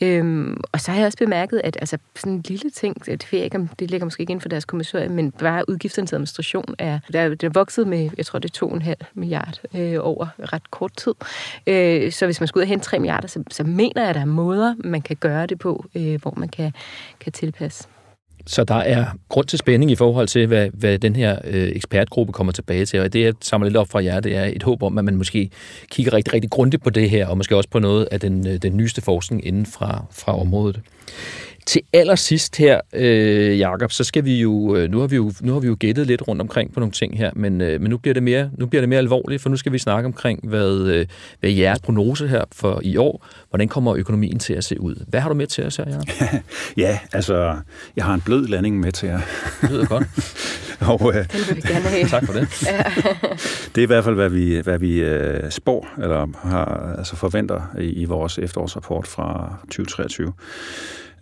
Øhm, 0.00 0.60
og 0.72 0.80
så 0.80 0.90
har 0.90 0.98
jeg 0.98 1.06
også 1.06 1.18
bemærket, 1.18 1.60
at 1.64 1.76
altså, 1.80 1.98
sådan 2.16 2.32
en 2.32 2.44
lille 2.48 2.70
ting, 2.70 3.06
det 3.06 3.28
ved 3.32 3.38
jeg 3.38 3.44
ikke, 3.44 3.56
om 3.56 3.68
det 3.68 3.90
ligger 3.90 4.04
måske 4.04 4.20
ikke 4.20 4.30
inden 4.30 4.42
for 4.42 4.48
deres 4.48 4.64
kommissorium, 4.64 5.12
men 5.12 5.30
bare 5.30 5.68
udgifterne 5.68 6.06
til 6.06 6.14
administration 6.14 6.74
er, 6.78 6.98
der, 7.12 7.28
det 7.28 7.42
er 7.42 7.50
vokset 7.54 7.86
med, 7.86 8.10
jeg 8.16 8.26
tror, 8.26 8.38
det 8.38 8.62
er 8.62 8.66
2,5 8.66 9.06
milliard 9.14 9.60
øh, 9.74 9.96
over 10.00 10.26
ret 10.52 10.70
kort 10.70 10.96
tid. 10.96 11.14
Øh, 11.66 12.12
så 12.12 12.24
hvis 12.24 12.40
man 12.40 12.46
skulle 12.46 12.62
ud 12.62 12.64
og 12.64 12.68
hente 12.68 12.84
3 12.84 12.98
milliarder, 12.98 13.28
så, 13.28 13.44
så 13.50 13.64
mener 13.64 14.00
jeg, 14.00 14.08
at 14.08 14.14
der 14.14 14.20
er 14.20 14.24
måder, 14.24 14.74
man 14.78 15.02
kan 15.02 15.16
gøre 15.16 15.46
det 15.46 15.58
på, 15.58 15.84
øh, 15.94 16.22
hvor 16.22 16.34
man 16.36 16.48
kan, 16.48 16.72
kan 17.20 17.32
tilpasse. 17.32 17.88
Så 18.48 18.64
der 18.64 18.74
er 18.74 19.06
grund 19.28 19.46
til 19.46 19.58
spænding 19.58 19.90
i 19.90 19.94
forhold 19.94 20.28
til, 20.28 20.46
hvad, 20.46 20.68
hvad 20.72 20.98
den 20.98 21.16
her 21.16 21.38
øh, 21.44 21.68
ekspertgruppe 21.68 22.32
kommer 22.32 22.52
tilbage 22.52 22.86
til. 22.86 23.00
Og 23.00 23.12
det, 23.12 23.22
jeg 23.22 23.34
samler 23.40 23.68
lidt 23.68 23.76
op 23.76 23.88
fra 23.88 24.04
jer, 24.04 24.20
det 24.20 24.36
er 24.36 24.44
et 24.44 24.62
håb 24.62 24.82
om, 24.82 24.98
at 24.98 25.04
man 25.04 25.16
måske 25.16 25.50
kigger 25.90 26.12
rigtig, 26.12 26.34
rigtig 26.34 26.50
grundigt 26.50 26.82
på 26.82 26.90
det 26.90 27.10
her, 27.10 27.26
og 27.26 27.36
måske 27.36 27.56
også 27.56 27.68
på 27.70 27.78
noget 27.78 28.08
af 28.10 28.20
den, 28.20 28.46
øh, 28.46 28.56
den 28.56 28.76
nyeste 28.76 29.00
forskning 29.00 29.46
inden 29.46 29.66
fra, 29.66 30.04
fra 30.12 30.40
området. 30.40 30.80
Til 31.68 31.82
allersidst 31.92 32.56
her, 32.56 32.80
øh, 32.92 33.58
Jakob, 33.58 33.92
så 33.92 34.04
skal 34.04 34.24
vi 34.24 34.40
jo, 34.40 34.76
øh, 34.76 34.90
nu 34.90 35.00
har 35.00 35.06
vi 35.06 35.16
jo, 35.16 35.32
nu 35.40 35.52
har 35.52 35.60
vi 35.60 35.66
jo 35.66 35.76
gættet 35.80 36.06
lidt 36.06 36.28
rundt 36.28 36.42
omkring 36.42 36.74
på 36.74 36.80
nogle 36.80 36.92
ting 36.92 37.18
her, 37.18 37.30
men, 37.36 37.60
øh, 37.60 37.80
men 37.80 37.90
nu, 37.90 37.98
bliver 37.98 38.14
det 38.14 38.22
mere, 38.22 38.50
nu 38.58 38.66
bliver 38.66 38.82
det 38.82 38.88
mere 38.88 38.98
alvorligt, 38.98 39.42
for 39.42 39.48
nu 39.48 39.56
skal 39.56 39.72
vi 39.72 39.78
snakke 39.78 40.06
omkring, 40.06 40.48
hvad, 40.48 40.78
øh, 40.78 41.06
hvad 41.40 41.50
jeres 41.50 41.80
prognose 41.80 42.28
her 42.28 42.44
for 42.52 42.80
i 42.82 42.96
år, 42.96 43.26
hvordan 43.48 43.68
kommer 43.68 43.94
økonomien 43.96 44.38
til 44.38 44.54
at 44.54 44.64
se 44.64 44.80
ud? 44.80 45.04
Hvad 45.08 45.20
har 45.20 45.28
du 45.28 45.34
med 45.34 45.46
til 45.46 45.64
os 45.64 45.76
her, 45.76 45.84
Jacob? 45.86 46.42
ja, 46.76 46.98
altså, 47.12 47.56
jeg 47.96 48.04
har 48.04 48.14
en 48.14 48.20
blød 48.20 48.46
landing 48.46 48.80
med 48.80 48.92
til 48.92 49.08
jer. 49.08 49.20
Det 49.62 49.70
lyder 49.70 49.86
godt. 49.86 50.06
og, 50.90 51.14
øh, 51.14 51.14
Den 51.14 51.40
vil 51.48 51.56
vi 51.56 51.60
gerne 51.60 51.84
have. 51.84 52.08
Tak 52.18 52.26
for 52.26 52.32
det. 52.32 52.48
det 53.74 53.80
er 53.80 53.82
i 53.82 53.86
hvert 53.86 54.04
fald, 54.04 54.14
hvad 54.14 54.28
vi, 54.28 54.60
hvad 54.60 54.78
vi 54.78 55.00
øh, 55.00 55.50
spår, 55.50 55.88
eller 56.02 56.48
har, 56.48 56.94
altså 56.98 57.16
forventer 57.16 57.74
i, 57.80 57.84
i 57.84 58.04
vores 58.04 58.38
efterårsrapport 58.38 59.06
fra 59.06 59.58
2023. 59.62 60.32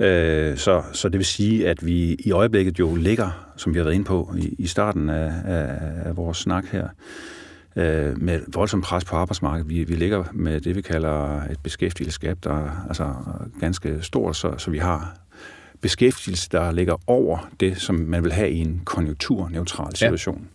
Øh, 0.01 0.57
så, 0.57 0.83
så 0.93 1.09
det 1.09 1.19
vil 1.19 1.27
sige, 1.27 1.69
at 1.69 1.87
vi 1.87 2.17
i 2.19 2.31
øjeblikket 2.33 2.79
jo 2.79 2.95
ligger, 2.95 3.53
som 3.57 3.75
vi 3.75 3.79
har 3.79 3.85
været 3.85 3.95
inde 3.95 4.05
på 4.05 4.35
i, 4.39 4.55
i 4.59 4.67
starten 4.67 5.11
af, 5.11 5.33
af, 5.45 5.79
af 6.05 6.17
vores 6.17 6.39
snak 6.39 6.65
her, 6.73 6.89
øh, 7.77 8.23
med 8.23 8.41
voldsomt 8.55 8.85
pres 8.85 9.05
på 9.05 9.17
arbejdsmarkedet. 9.17 9.71
Vi, 9.71 9.85
vi 9.85 9.95
ligger 9.95 10.25
med 10.33 10.61
det, 10.61 10.77
vi 10.77 10.81
kalder 10.81 11.43
et 11.43 11.59
beskæftigelsesgab, 11.63 12.39
der 12.45 12.65
er 12.65 12.87
altså 12.89 13.15
ganske 13.61 13.99
stort, 14.03 14.37
så, 14.37 14.55
så 14.59 14.71
vi 14.71 14.79
har 14.79 15.17
beskæftigelse, 15.81 16.49
der 16.53 16.73
ligger 16.73 16.97
over 17.07 17.51
det, 17.61 17.81
som 17.81 17.95
man 17.95 18.25
vil 18.25 18.33
have 18.33 18.51
i 18.51 18.59
en 18.59 18.83
konjunkturneutral 18.85 19.97
situation. 19.97 20.49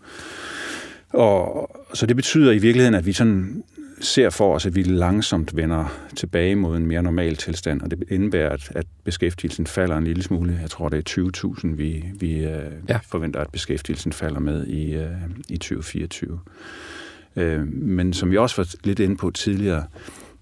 Ja. 1.14 1.20
Og 1.20 1.70
så 1.94 2.06
det 2.06 2.16
betyder 2.16 2.52
i 2.52 2.58
virkeligheden, 2.58 2.96
at 2.96 3.06
vi 3.06 3.14
sådan 3.14 3.64
ser 4.02 4.30
for 4.30 4.56
os, 4.56 4.66
at 4.66 4.76
vi 4.76 4.84
langsomt 4.84 5.56
vender 5.56 5.98
tilbage 6.16 6.56
mod 6.56 6.78
en 6.78 6.86
mere 6.86 7.04
normal 7.04 7.36
tilstand, 7.36 7.82
og 7.82 7.92
det 7.92 8.04
indebærer, 8.10 8.50
at, 8.50 8.72
at 8.76 8.86
beskæftigelsen 9.04 9.68
falder 9.68 9.98
en 9.98 10.04
lille 10.04 10.24
smule. 10.24 10.58
Jeg 10.62 10.70
tror, 10.70 10.90
det 10.90 11.18
er 11.18 11.58
20.000, 11.64 11.68
vi, 11.68 12.06
vi 12.20 12.34
øh, 12.34 12.72
ja. 12.90 13.00
forventer, 13.08 13.40
at 13.40 13.50
beskæftigelsen 13.52 14.14
falder 14.14 14.40
med 14.40 14.68
i, 14.68 14.94
øh, 14.94 15.12
i 15.50 15.58
2024. 15.58 16.40
Øh, 17.36 17.68
men 17.68 18.14
som 18.14 18.32
vi 18.32 18.38
også 18.38 18.56
var 18.58 18.74
lidt 18.84 19.00
inde 19.00 19.18
på 19.18 19.32
tidligere, 19.32 19.84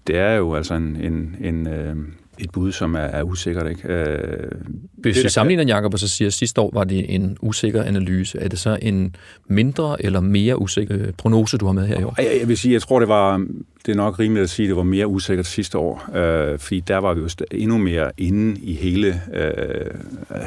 det 0.06 0.16
er 0.16 0.32
jo 0.32 0.54
altså 0.54 0.74
en, 0.74 0.96
en, 0.96 1.36
en, 1.40 1.66
øh, 1.66 1.96
et 2.40 2.50
bud, 2.52 2.72
som 2.72 2.94
er, 2.94 2.98
er 2.98 3.22
usikkert. 3.22 3.70
Ikke? 3.70 3.88
Øh, 3.88 4.50
Hvis 4.92 5.24
vi 5.24 5.28
sammenligner, 5.28 5.74
Jacob, 5.74 5.92
og 5.92 5.98
så 5.98 6.08
siger, 6.08 6.26
at 6.26 6.32
sidste 6.32 6.60
år 6.60 6.70
var 6.72 6.84
det 6.84 7.14
en 7.14 7.36
usikker 7.40 7.82
analyse, 7.82 8.38
er 8.38 8.48
det 8.48 8.58
så 8.58 8.78
en 8.82 9.16
mindre 9.46 10.04
eller 10.04 10.20
mere 10.20 10.60
usikker 10.60 11.12
prognose, 11.18 11.58
du 11.58 11.66
har 11.66 11.72
med 11.72 11.86
her 11.86 12.00
i 12.00 12.04
år? 12.04 12.14
Jeg, 12.18 12.36
jeg 12.40 12.48
vil 12.48 12.58
sige, 12.58 12.72
jeg 12.72 12.82
tror, 12.82 12.98
det 12.98 13.08
var 13.08 13.46
det 13.86 13.92
er 13.92 13.96
nok 13.96 14.18
rimeligt 14.18 14.42
at 14.42 14.50
sige, 14.50 14.66
at 14.66 14.68
det 14.68 14.76
var 14.76 14.82
mere 14.82 15.06
usikkert 15.06 15.46
sidste 15.46 15.78
år, 15.78 16.16
øh, 16.16 16.58
fordi 16.58 16.80
der 16.80 16.96
var 16.96 17.14
vi 17.14 17.20
jo 17.20 17.28
endnu 17.52 17.78
mere 17.78 18.12
inde 18.18 18.60
i 18.60 18.74
hele, 18.74 19.20
øh, 19.34 19.86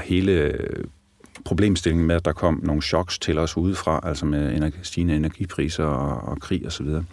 hele 0.04 0.58
problemstillingen 1.46 2.08
med, 2.08 2.16
at 2.16 2.26
der 2.26 2.34
kom 2.34 2.60
nogle 2.64 2.82
choks 2.82 3.20
til 3.20 3.38
os 3.38 3.58
udefra, 3.58 4.00
altså 4.04 4.26
med 4.26 4.56
energi, 4.56 4.78
stigende 4.84 5.16
energipriser 5.16 5.84
og, 5.84 6.32
og 6.32 6.40
krig 6.40 6.68
osv. 6.68 6.86
Og, 6.86 7.04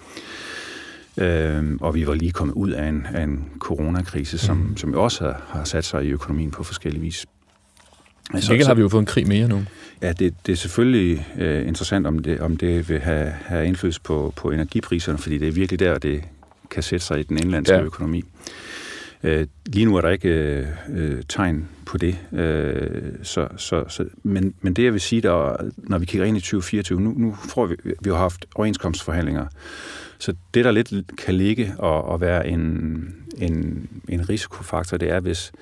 øh, 1.16 1.76
og 1.80 1.94
vi 1.94 2.06
var 2.06 2.14
lige 2.14 2.32
kommet 2.32 2.54
ud 2.54 2.70
af 2.70 2.88
en, 2.88 3.06
af 3.14 3.22
en 3.22 3.44
coronakrise, 3.58 4.38
som, 4.38 4.56
mm. 4.56 4.76
som 4.76 4.92
jo 4.92 5.02
også 5.02 5.24
har, 5.24 5.42
har 5.48 5.64
sat 5.64 5.84
sig 5.84 6.04
i 6.04 6.08
økonomien 6.08 6.50
på 6.50 6.64
forskellige 6.64 7.02
vis. 7.02 7.26
Altså, 8.34 8.56
så 8.60 8.66
har 8.66 8.74
vi 8.74 8.80
jo 8.80 8.88
fået 8.88 9.00
en 9.00 9.06
krig 9.06 9.28
mere 9.28 9.48
nu. 9.48 9.62
Ja, 10.02 10.12
det, 10.12 10.34
det 10.46 10.52
er 10.52 10.56
selvfølgelig 10.56 11.26
øh, 11.38 11.68
interessant, 11.68 12.06
om 12.06 12.18
det, 12.18 12.40
om 12.40 12.56
det 12.56 12.88
vil 12.88 13.00
have, 13.00 13.32
have 13.44 13.66
indflydelse 13.66 14.00
på, 14.00 14.32
på 14.36 14.50
energipriserne, 14.50 15.18
fordi 15.18 15.38
det 15.38 15.48
er 15.48 15.52
virkelig 15.52 15.80
der, 15.80 15.98
det 15.98 16.22
kan 16.70 16.82
sætte 16.82 17.06
sig 17.06 17.20
i 17.20 17.22
den 17.22 17.38
indlandske 17.38 17.74
ja. 17.74 17.82
økonomi. 17.82 18.24
Øh, 19.22 19.46
lige 19.66 19.86
nu 19.86 19.96
er 19.96 20.00
der 20.00 20.08
ikke 20.08 20.28
øh, 20.28 20.66
øh, 20.88 21.22
tegn 21.28 21.68
på 21.86 21.98
det, 21.98 22.18
øh, 22.32 23.12
så, 23.22 23.48
så, 23.56 23.84
så, 23.88 24.04
men, 24.22 24.54
men 24.60 24.74
det 24.74 24.84
jeg 24.84 24.92
vil 24.92 25.00
sige, 25.00 25.22
der, 25.22 25.56
når 25.76 25.98
vi 25.98 26.06
kigger 26.06 26.26
ind 26.26 26.36
i 26.36 26.40
2024, 26.40 27.00
nu, 27.00 27.14
nu 27.16 27.36
får 27.48 27.66
vi, 27.66 27.76
vi 27.84 28.10
har 28.10 28.16
haft 28.16 28.46
overenskomstforhandlinger, 28.54 29.46
så 30.18 30.34
det 30.54 30.64
der 30.64 30.70
lidt 30.70 30.92
kan 31.18 31.34
ligge 31.34 31.74
og, 31.78 32.04
og 32.04 32.20
være 32.20 32.48
en, 32.48 32.60
en, 33.38 33.88
en 34.08 34.28
risikofaktor, 34.28 34.96
det 34.96 35.10
er, 35.10 35.20
hvis, 35.20 35.52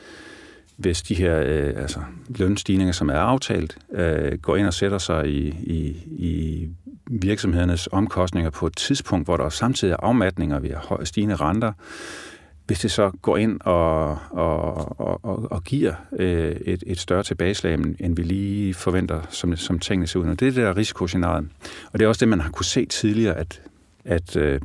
hvis 0.77 1.03
de 1.03 1.15
her 1.15 1.43
øh, 1.47 1.73
altså, 1.77 2.01
lønstigninger, 2.29 2.93
som 2.93 3.09
er 3.09 3.19
aftalt, 3.19 3.79
øh, 3.95 4.39
går 4.39 4.57
ind 4.57 4.67
og 4.67 4.75
sætter 4.75 4.99
sig 4.99 5.29
i, 5.29 5.49
i, 5.49 5.97
i 6.07 6.69
virksomhedernes 7.11 7.89
omkostninger 7.93 8.51
på 8.51 8.67
et 8.67 8.77
tidspunkt, 8.77 9.27
hvor 9.27 9.37
der 9.37 9.49
samtidig 9.49 9.93
er 9.93 9.97
afmatninger, 10.03 10.59
vi 10.59 10.69
har 10.69 11.05
stigende 11.05 11.37
renter, 11.37 11.73
hvis 12.69 12.81
det 12.81 12.91
så 12.91 13.11
går 13.23 13.37
ind 13.37 13.61
og, 13.61 14.19
og, 14.31 15.01
og, 15.25 15.53
og 15.53 15.65
giver 15.65 15.95
øh, 16.19 16.57
et, 16.61 16.85
et 16.87 16.99
større 16.99 17.23
tilbageslag, 17.23 17.75
end 17.75 18.17
vi 18.17 18.23
lige 18.23 18.75
forventer, 18.75 19.21
som, 19.31 19.57
som 19.57 19.79
tingene 19.79 20.07
ser 20.07 20.21
ud. 20.21 20.27
Og 20.27 20.41
det 20.41 20.49
er 20.49 20.53
det 20.53 20.63
der 20.63 20.77
risikoscenarie. 20.77 21.45
Og 21.93 21.99
det 21.99 22.05
er 22.05 22.09
også 22.09 22.21
det, 22.21 22.29
man 22.29 22.41
har 22.41 22.51
kunne 22.51 22.65
se 22.65 22.87
tidligere, 22.87 23.35
at, 23.35 23.63
at 24.05 24.37
øh, 24.37 24.61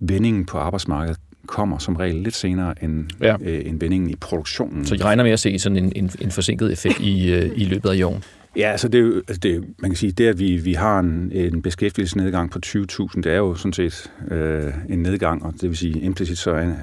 vendingen 0.00 0.46
på 0.46 0.58
arbejdsmarkedet 0.58 1.20
kommer 1.46 1.78
som 1.78 1.96
regel 1.96 2.14
lidt 2.14 2.34
senere 2.34 2.84
end, 2.84 3.04
ja. 3.20 3.36
øh, 3.40 3.66
end 3.66 3.80
vendingen 3.80 4.10
i 4.10 4.16
produktionen. 4.16 4.84
Så 4.84 4.94
I 4.94 4.98
regner 4.98 5.24
med 5.24 5.32
at 5.32 5.40
se 5.40 5.58
sådan 5.58 5.84
en, 5.84 5.92
en, 5.96 6.10
en 6.20 6.30
forsinket 6.30 6.72
effekt 6.72 7.00
i, 7.00 7.32
øh, 7.32 7.50
i 7.56 7.64
løbet 7.64 7.90
af 7.90 7.94
i 7.94 8.02
år? 8.02 8.20
Ja, 8.56 8.70
altså 8.70 8.88
det, 8.88 8.98
er 8.98 9.02
jo, 9.02 9.16
altså 9.16 9.40
det, 9.40 9.64
man 9.78 9.90
kan 9.90 9.96
sige, 9.96 10.12
det 10.12 10.26
at 10.26 10.38
vi, 10.38 10.56
vi 10.56 10.72
har 10.72 10.98
en, 10.98 11.32
en 11.32 11.62
beskæftigelsesnedgang 11.62 12.50
på 12.50 12.58
20.000, 12.66 13.20
det 13.20 13.26
er 13.26 13.36
jo 13.36 13.54
sådan 13.54 13.72
set 13.72 14.12
øh, 14.30 14.72
en 14.88 14.98
nedgang, 14.98 15.44
og 15.44 15.52
det 15.52 15.68
vil 15.68 15.76
sige 15.76 16.00
implicit 16.00 16.38
så 16.38 16.74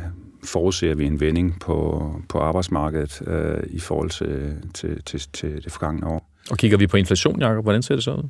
forudser 0.43 0.95
vi 0.95 1.05
en 1.05 1.19
vending 1.19 1.59
på, 1.59 2.07
på 2.29 2.39
arbejdsmarkedet 2.39 3.21
øh, 3.27 3.63
i 3.69 3.79
forhold 3.79 4.09
til, 4.09 4.55
til, 4.73 5.03
til, 5.03 5.21
til 5.33 5.63
det 5.63 5.71
forgangne 5.71 6.07
år. 6.07 6.29
Og 6.51 6.57
kigger 6.57 6.77
vi 6.77 6.87
på 6.87 6.97
inflation, 6.97 7.41
Jacob, 7.41 7.63
hvordan 7.63 7.81
ser 7.81 7.95
det 7.95 8.03
så 8.03 8.13
ud? 8.13 8.23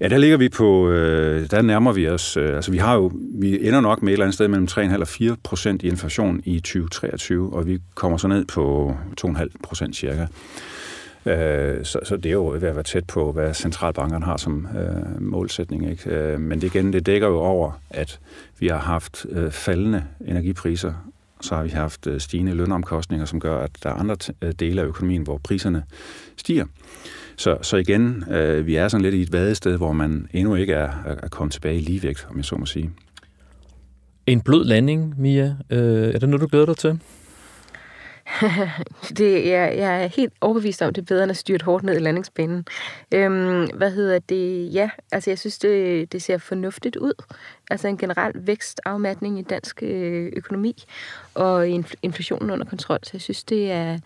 Ja, 0.00 0.08
der 0.08 0.18
ligger 0.18 0.36
vi 0.36 0.48
på, 0.48 0.88
øh, 0.88 1.50
der 1.50 1.62
nærmer 1.62 1.92
vi 1.92 2.08
os, 2.08 2.36
øh, 2.36 2.56
altså 2.56 2.70
vi 2.70 2.78
har 2.78 2.94
jo, 2.94 3.12
vi 3.14 3.66
ender 3.68 3.80
nok 3.80 4.02
med 4.02 4.08
et 4.08 4.12
eller 4.12 4.24
andet 4.24 4.34
sted 4.34 4.48
mellem 4.48 4.66
3,5 4.70 5.00
og 5.00 5.08
4 5.08 5.36
procent 5.42 5.82
i 5.82 5.86
inflation 5.86 6.40
i 6.44 6.60
2023, 6.60 7.52
og 7.52 7.66
vi 7.66 7.78
kommer 7.94 8.18
så 8.18 8.28
ned 8.28 8.44
på 8.44 8.96
2,5 9.20 9.46
procent 9.62 9.96
cirka. 9.96 10.26
Øh, 11.26 11.84
så, 11.84 12.00
så 12.02 12.16
det 12.16 12.26
er 12.26 12.32
jo 12.32 12.46
ved 12.46 12.68
at 12.68 12.74
være 12.74 12.82
tæt 12.82 13.04
på, 13.04 13.32
hvad 13.32 13.54
centralbankerne 13.54 14.24
har 14.24 14.36
som 14.36 14.68
øh, 14.78 15.22
målsætning. 15.22 15.90
Ikke? 15.90 16.10
Øh, 16.10 16.40
men 16.40 16.60
det 16.60 16.74
igen, 16.74 16.92
det 16.92 17.06
dækker 17.06 17.28
jo 17.28 17.38
over, 17.38 17.72
at 17.90 18.20
vi 18.58 18.68
har 18.68 18.78
haft 18.78 19.26
øh, 19.28 19.50
faldende 19.50 20.04
energipriser, 20.26 20.92
så 21.40 21.54
har 21.54 21.62
vi 21.62 21.68
haft 21.68 22.06
øh, 22.06 22.20
stigende 22.20 22.54
lønomkostninger, 22.54 23.26
som 23.26 23.40
gør, 23.40 23.58
at 23.58 23.70
der 23.82 23.90
er 23.90 23.94
andre 23.94 24.16
øh, 24.42 24.52
dele 24.52 24.80
af 24.80 24.86
økonomien, 24.86 25.22
hvor 25.22 25.38
priserne 25.38 25.82
stiger. 26.36 26.66
Så, 27.36 27.58
så 27.62 27.76
igen, 27.76 28.24
øh, 28.30 28.66
vi 28.66 28.76
er 28.76 28.88
sådan 28.88 29.02
lidt 29.02 29.14
i 29.14 29.22
et 29.22 29.32
vadested, 29.32 29.76
hvor 29.76 29.92
man 29.92 30.28
endnu 30.32 30.54
ikke 30.54 30.72
er, 30.72 30.90
er 31.06 31.28
kommet 31.28 31.52
tilbage 31.52 31.76
i 31.76 31.80
ligevægt, 31.80 32.26
om 32.30 32.36
jeg 32.36 32.44
så 32.44 32.56
må 32.56 32.66
sige. 32.66 32.90
En 34.26 34.40
blød 34.40 34.64
landing, 34.64 35.14
Mia. 35.20 35.56
Øh, 35.70 36.14
er 36.14 36.18
det 36.18 36.28
noget, 36.28 36.40
du 36.40 36.46
glæder 36.46 36.66
dig 36.66 36.76
til? 36.76 37.00
det, 39.18 39.46
jeg, 39.46 39.74
jeg 39.76 40.02
er 40.02 40.06
helt 40.06 40.32
overbevist 40.40 40.82
om, 40.82 40.92
det 40.92 41.02
er 41.02 41.06
bedre 41.06 41.22
end 41.22 41.30
at 41.30 41.36
styre 41.36 41.58
hårdt 41.64 41.84
ned 41.84 41.96
i 41.96 41.98
landingsbanen. 41.98 42.66
Øhm, 43.14 43.70
hvad 43.74 43.90
hedder 43.90 44.18
det? 44.18 44.74
Ja, 44.74 44.90
altså 45.12 45.30
jeg 45.30 45.38
synes, 45.38 45.58
det, 45.58 46.12
det 46.12 46.22
ser 46.22 46.38
fornuftigt 46.38 46.96
ud. 46.96 47.12
Altså 47.70 47.88
en 47.88 47.98
generel 47.98 48.32
vækstafmatning 48.34 49.38
i 49.38 49.42
dansk 49.42 49.82
øh, 49.82 50.32
økonomi 50.36 50.84
og 51.34 51.68
inflationen 52.02 52.50
under 52.50 52.66
kontrol. 52.66 52.98
Så 53.02 53.10
jeg 53.12 53.20
synes, 53.20 53.44
det 53.44 53.72
er, 53.72 53.98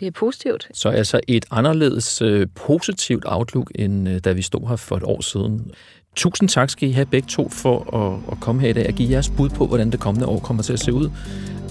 det 0.00 0.06
er 0.06 0.12
positivt. 0.12 0.68
Så 0.74 0.88
altså 0.88 1.20
et 1.28 1.44
anderledes 1.50 2.22
øh, 2.22 2.46
positivt 2.54 3.24
outlook, 3.26 3.70
end 3.74 4.08
øh, 4.08 4.18
da 4.18 4.32
vi 4.32 4.42
stod 4.42 4.68
her 4.68 4.76
for 4.76 4.96
et 4.96 5.02
år 5.02 5.20
siden. 5.20 5.70
Tusind 6.16 6.48
tak 6.48 6.70
skal 6.70 6.88
I 6.88 6.92
have 6.92 7.06
begge 7.06 7.28
to 7.28 7.48
for 7.48 7.96
at, 7.96 8.32
at 8.32 8.40
komme 8.40 8.60
her 8.60 8.68
i 8.68 8.72
dag 8.72 8.86
og 8.88 8.94
give 8.94 9.10
jeres 9.10 9.32
bud 9.36 9.48
på, 9.48 9.66
hvordan 9.66 9.90
det 9.90 10.00
kommende 10.00 10.26
år 10.26 10.38
kommer 10.38 10.62
til 10.62 10.72
at 10.72 10.80
se 10.80 10.92
ud. 10.92 11.10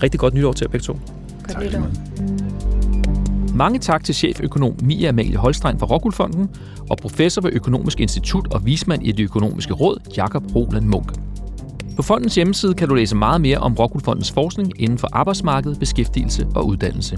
Rigtig 0.04 0.20
godt 0.20 0.34
nytår 0.34 0.54
til 0.54 0.66
jer 0.66 0.72
begge 0.72 0.84
to. 0.84 1.21
Godt 1.54 1.72
tak, 1.72 1.82
nytår. 1.82 3.56
Mange 3.56 3.80
tak 3.80 4.04
til 4.04 4.16
cheføkonom 4.16 4.76
Mia 4.84 5.10
Amalie 5.10 5.38
Holstein 5.38 5.80
fra 5.80 5.86
Rockwoolfonden 5.86 6.50
og 6.90 6.98
professor 6.98 7.42
ved 7.42 7.52
Økonomisk 7.54 8.00
Institut 8.00 8.54
og 8.54 8.66
vismand 8.66 9.04
i 9.04 9.12
det 9.12 9.24
økonomiske 9.24 9.74
råd, 9.74 9.98
Jakob 10.18 10.56
Roland 10.56 10.86
Munk. 10.86 11.14
På 11.96 12.02
fondens 12.02 12.36
hjemmeside 12.36 12.74
kan 12.74 12.88
du 12.88 12.96
læse 12.96 13.16
meget 13.16 13.42
mere 13.42 13.58
om 13.58 13.74
Rockwoolfondens 13.74 14.32
forskning 14.32 14.82
inden 14.82 14.98
for 14.98 15.10
arbejdsmarked, 15.12 15.76
beskæftigelse 15.76 16.48
og 16.56 16.68
uddannelse. 16.68 17.18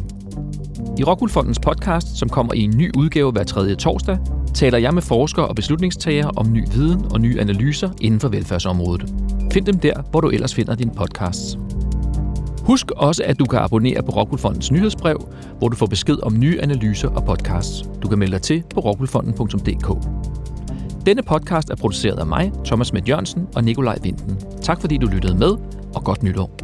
I 0.98 1.04
Rockwoolfondens 1.04 1.60
podcast, 1.60 2.18
som 2.18 2.30
kommer 2.30 2.54
i 2.54 2.60
en 2.60 2.78
ny 2.78 2.92
udgave 2.98 3.32
hver 3.32 3.44
tredje 3.44 3.76
torsdag, 3.76 4.18
taler 4.54 4.78
jeg 4.78 4.94
med 4.94 5.02
forskere 5.02 5.48
og 5.48 5.56
beslutningstagere 5.56 6.32
om 6.36 6.52
ny 6.52 6.64
viden 6.74 7.06
og 7.12 7.22
nye 7.22 7.40
analyser 7.40 7.90
inden 8.02 8.20
for 8.20 8.28
velfærdsområdet. 8.28 9.14
Find 9.52 9.66
dem 9.66 9.80
der, 9.80 10.02
hvor 10.12 10.22
du 10.22 10.30
ellers 10.30 10.56
finder 10.56 10.76
dine 10.76 10.92
podcasts. 10.98 11.58
Husk 12.64 12.92
også, 12.92 13.24
at 13.26 13.40
du 13.40 13.46
kan 13.46 13.60
abonnere 13.60 14.04
på 14.04 14.12
Rockwoolfondens 14.12 14.72
nyhedsbrev, 14.72 15.28
hvor 15.58 15.70
du 15.70 15.76
får 15.76 15.86
besked 15.86 16.24
om 16.24 16.40
nye 16.40 16.62
analyser 16.62 17.10
og 17.10 17.26
podcasts. 17.26 17.90
Du 18.02 18.08
kan 18.08 18.20
melde 18.20 18.34
dig 18.34 18.42
til 18.42 18.64
på 18.74 18.80
rockwoolfonden.dk. 18.80 20.08
Denne 21.06 21.24
podcast 21.24 21.70
er 21.70 21.76
produceret 21.76 22.20
af 22.20 22.26
mig, 22.26 22.52
Thomas 22.66 22.94
Med 22.94 23.02
Jørgensen 23.02 23.48
og 23.56 23.64
Nikolaj 23.64 23.98
Vinden. 24.04 24.38
Tak 24.62 24.82
fordi 24.82 24.98
du 24.98 25.08
lyttede 25.08 25.38
med, 25.38 25.52
og 25.96 26.04
godt 26.04 26.24
nytår. 26.24 26.63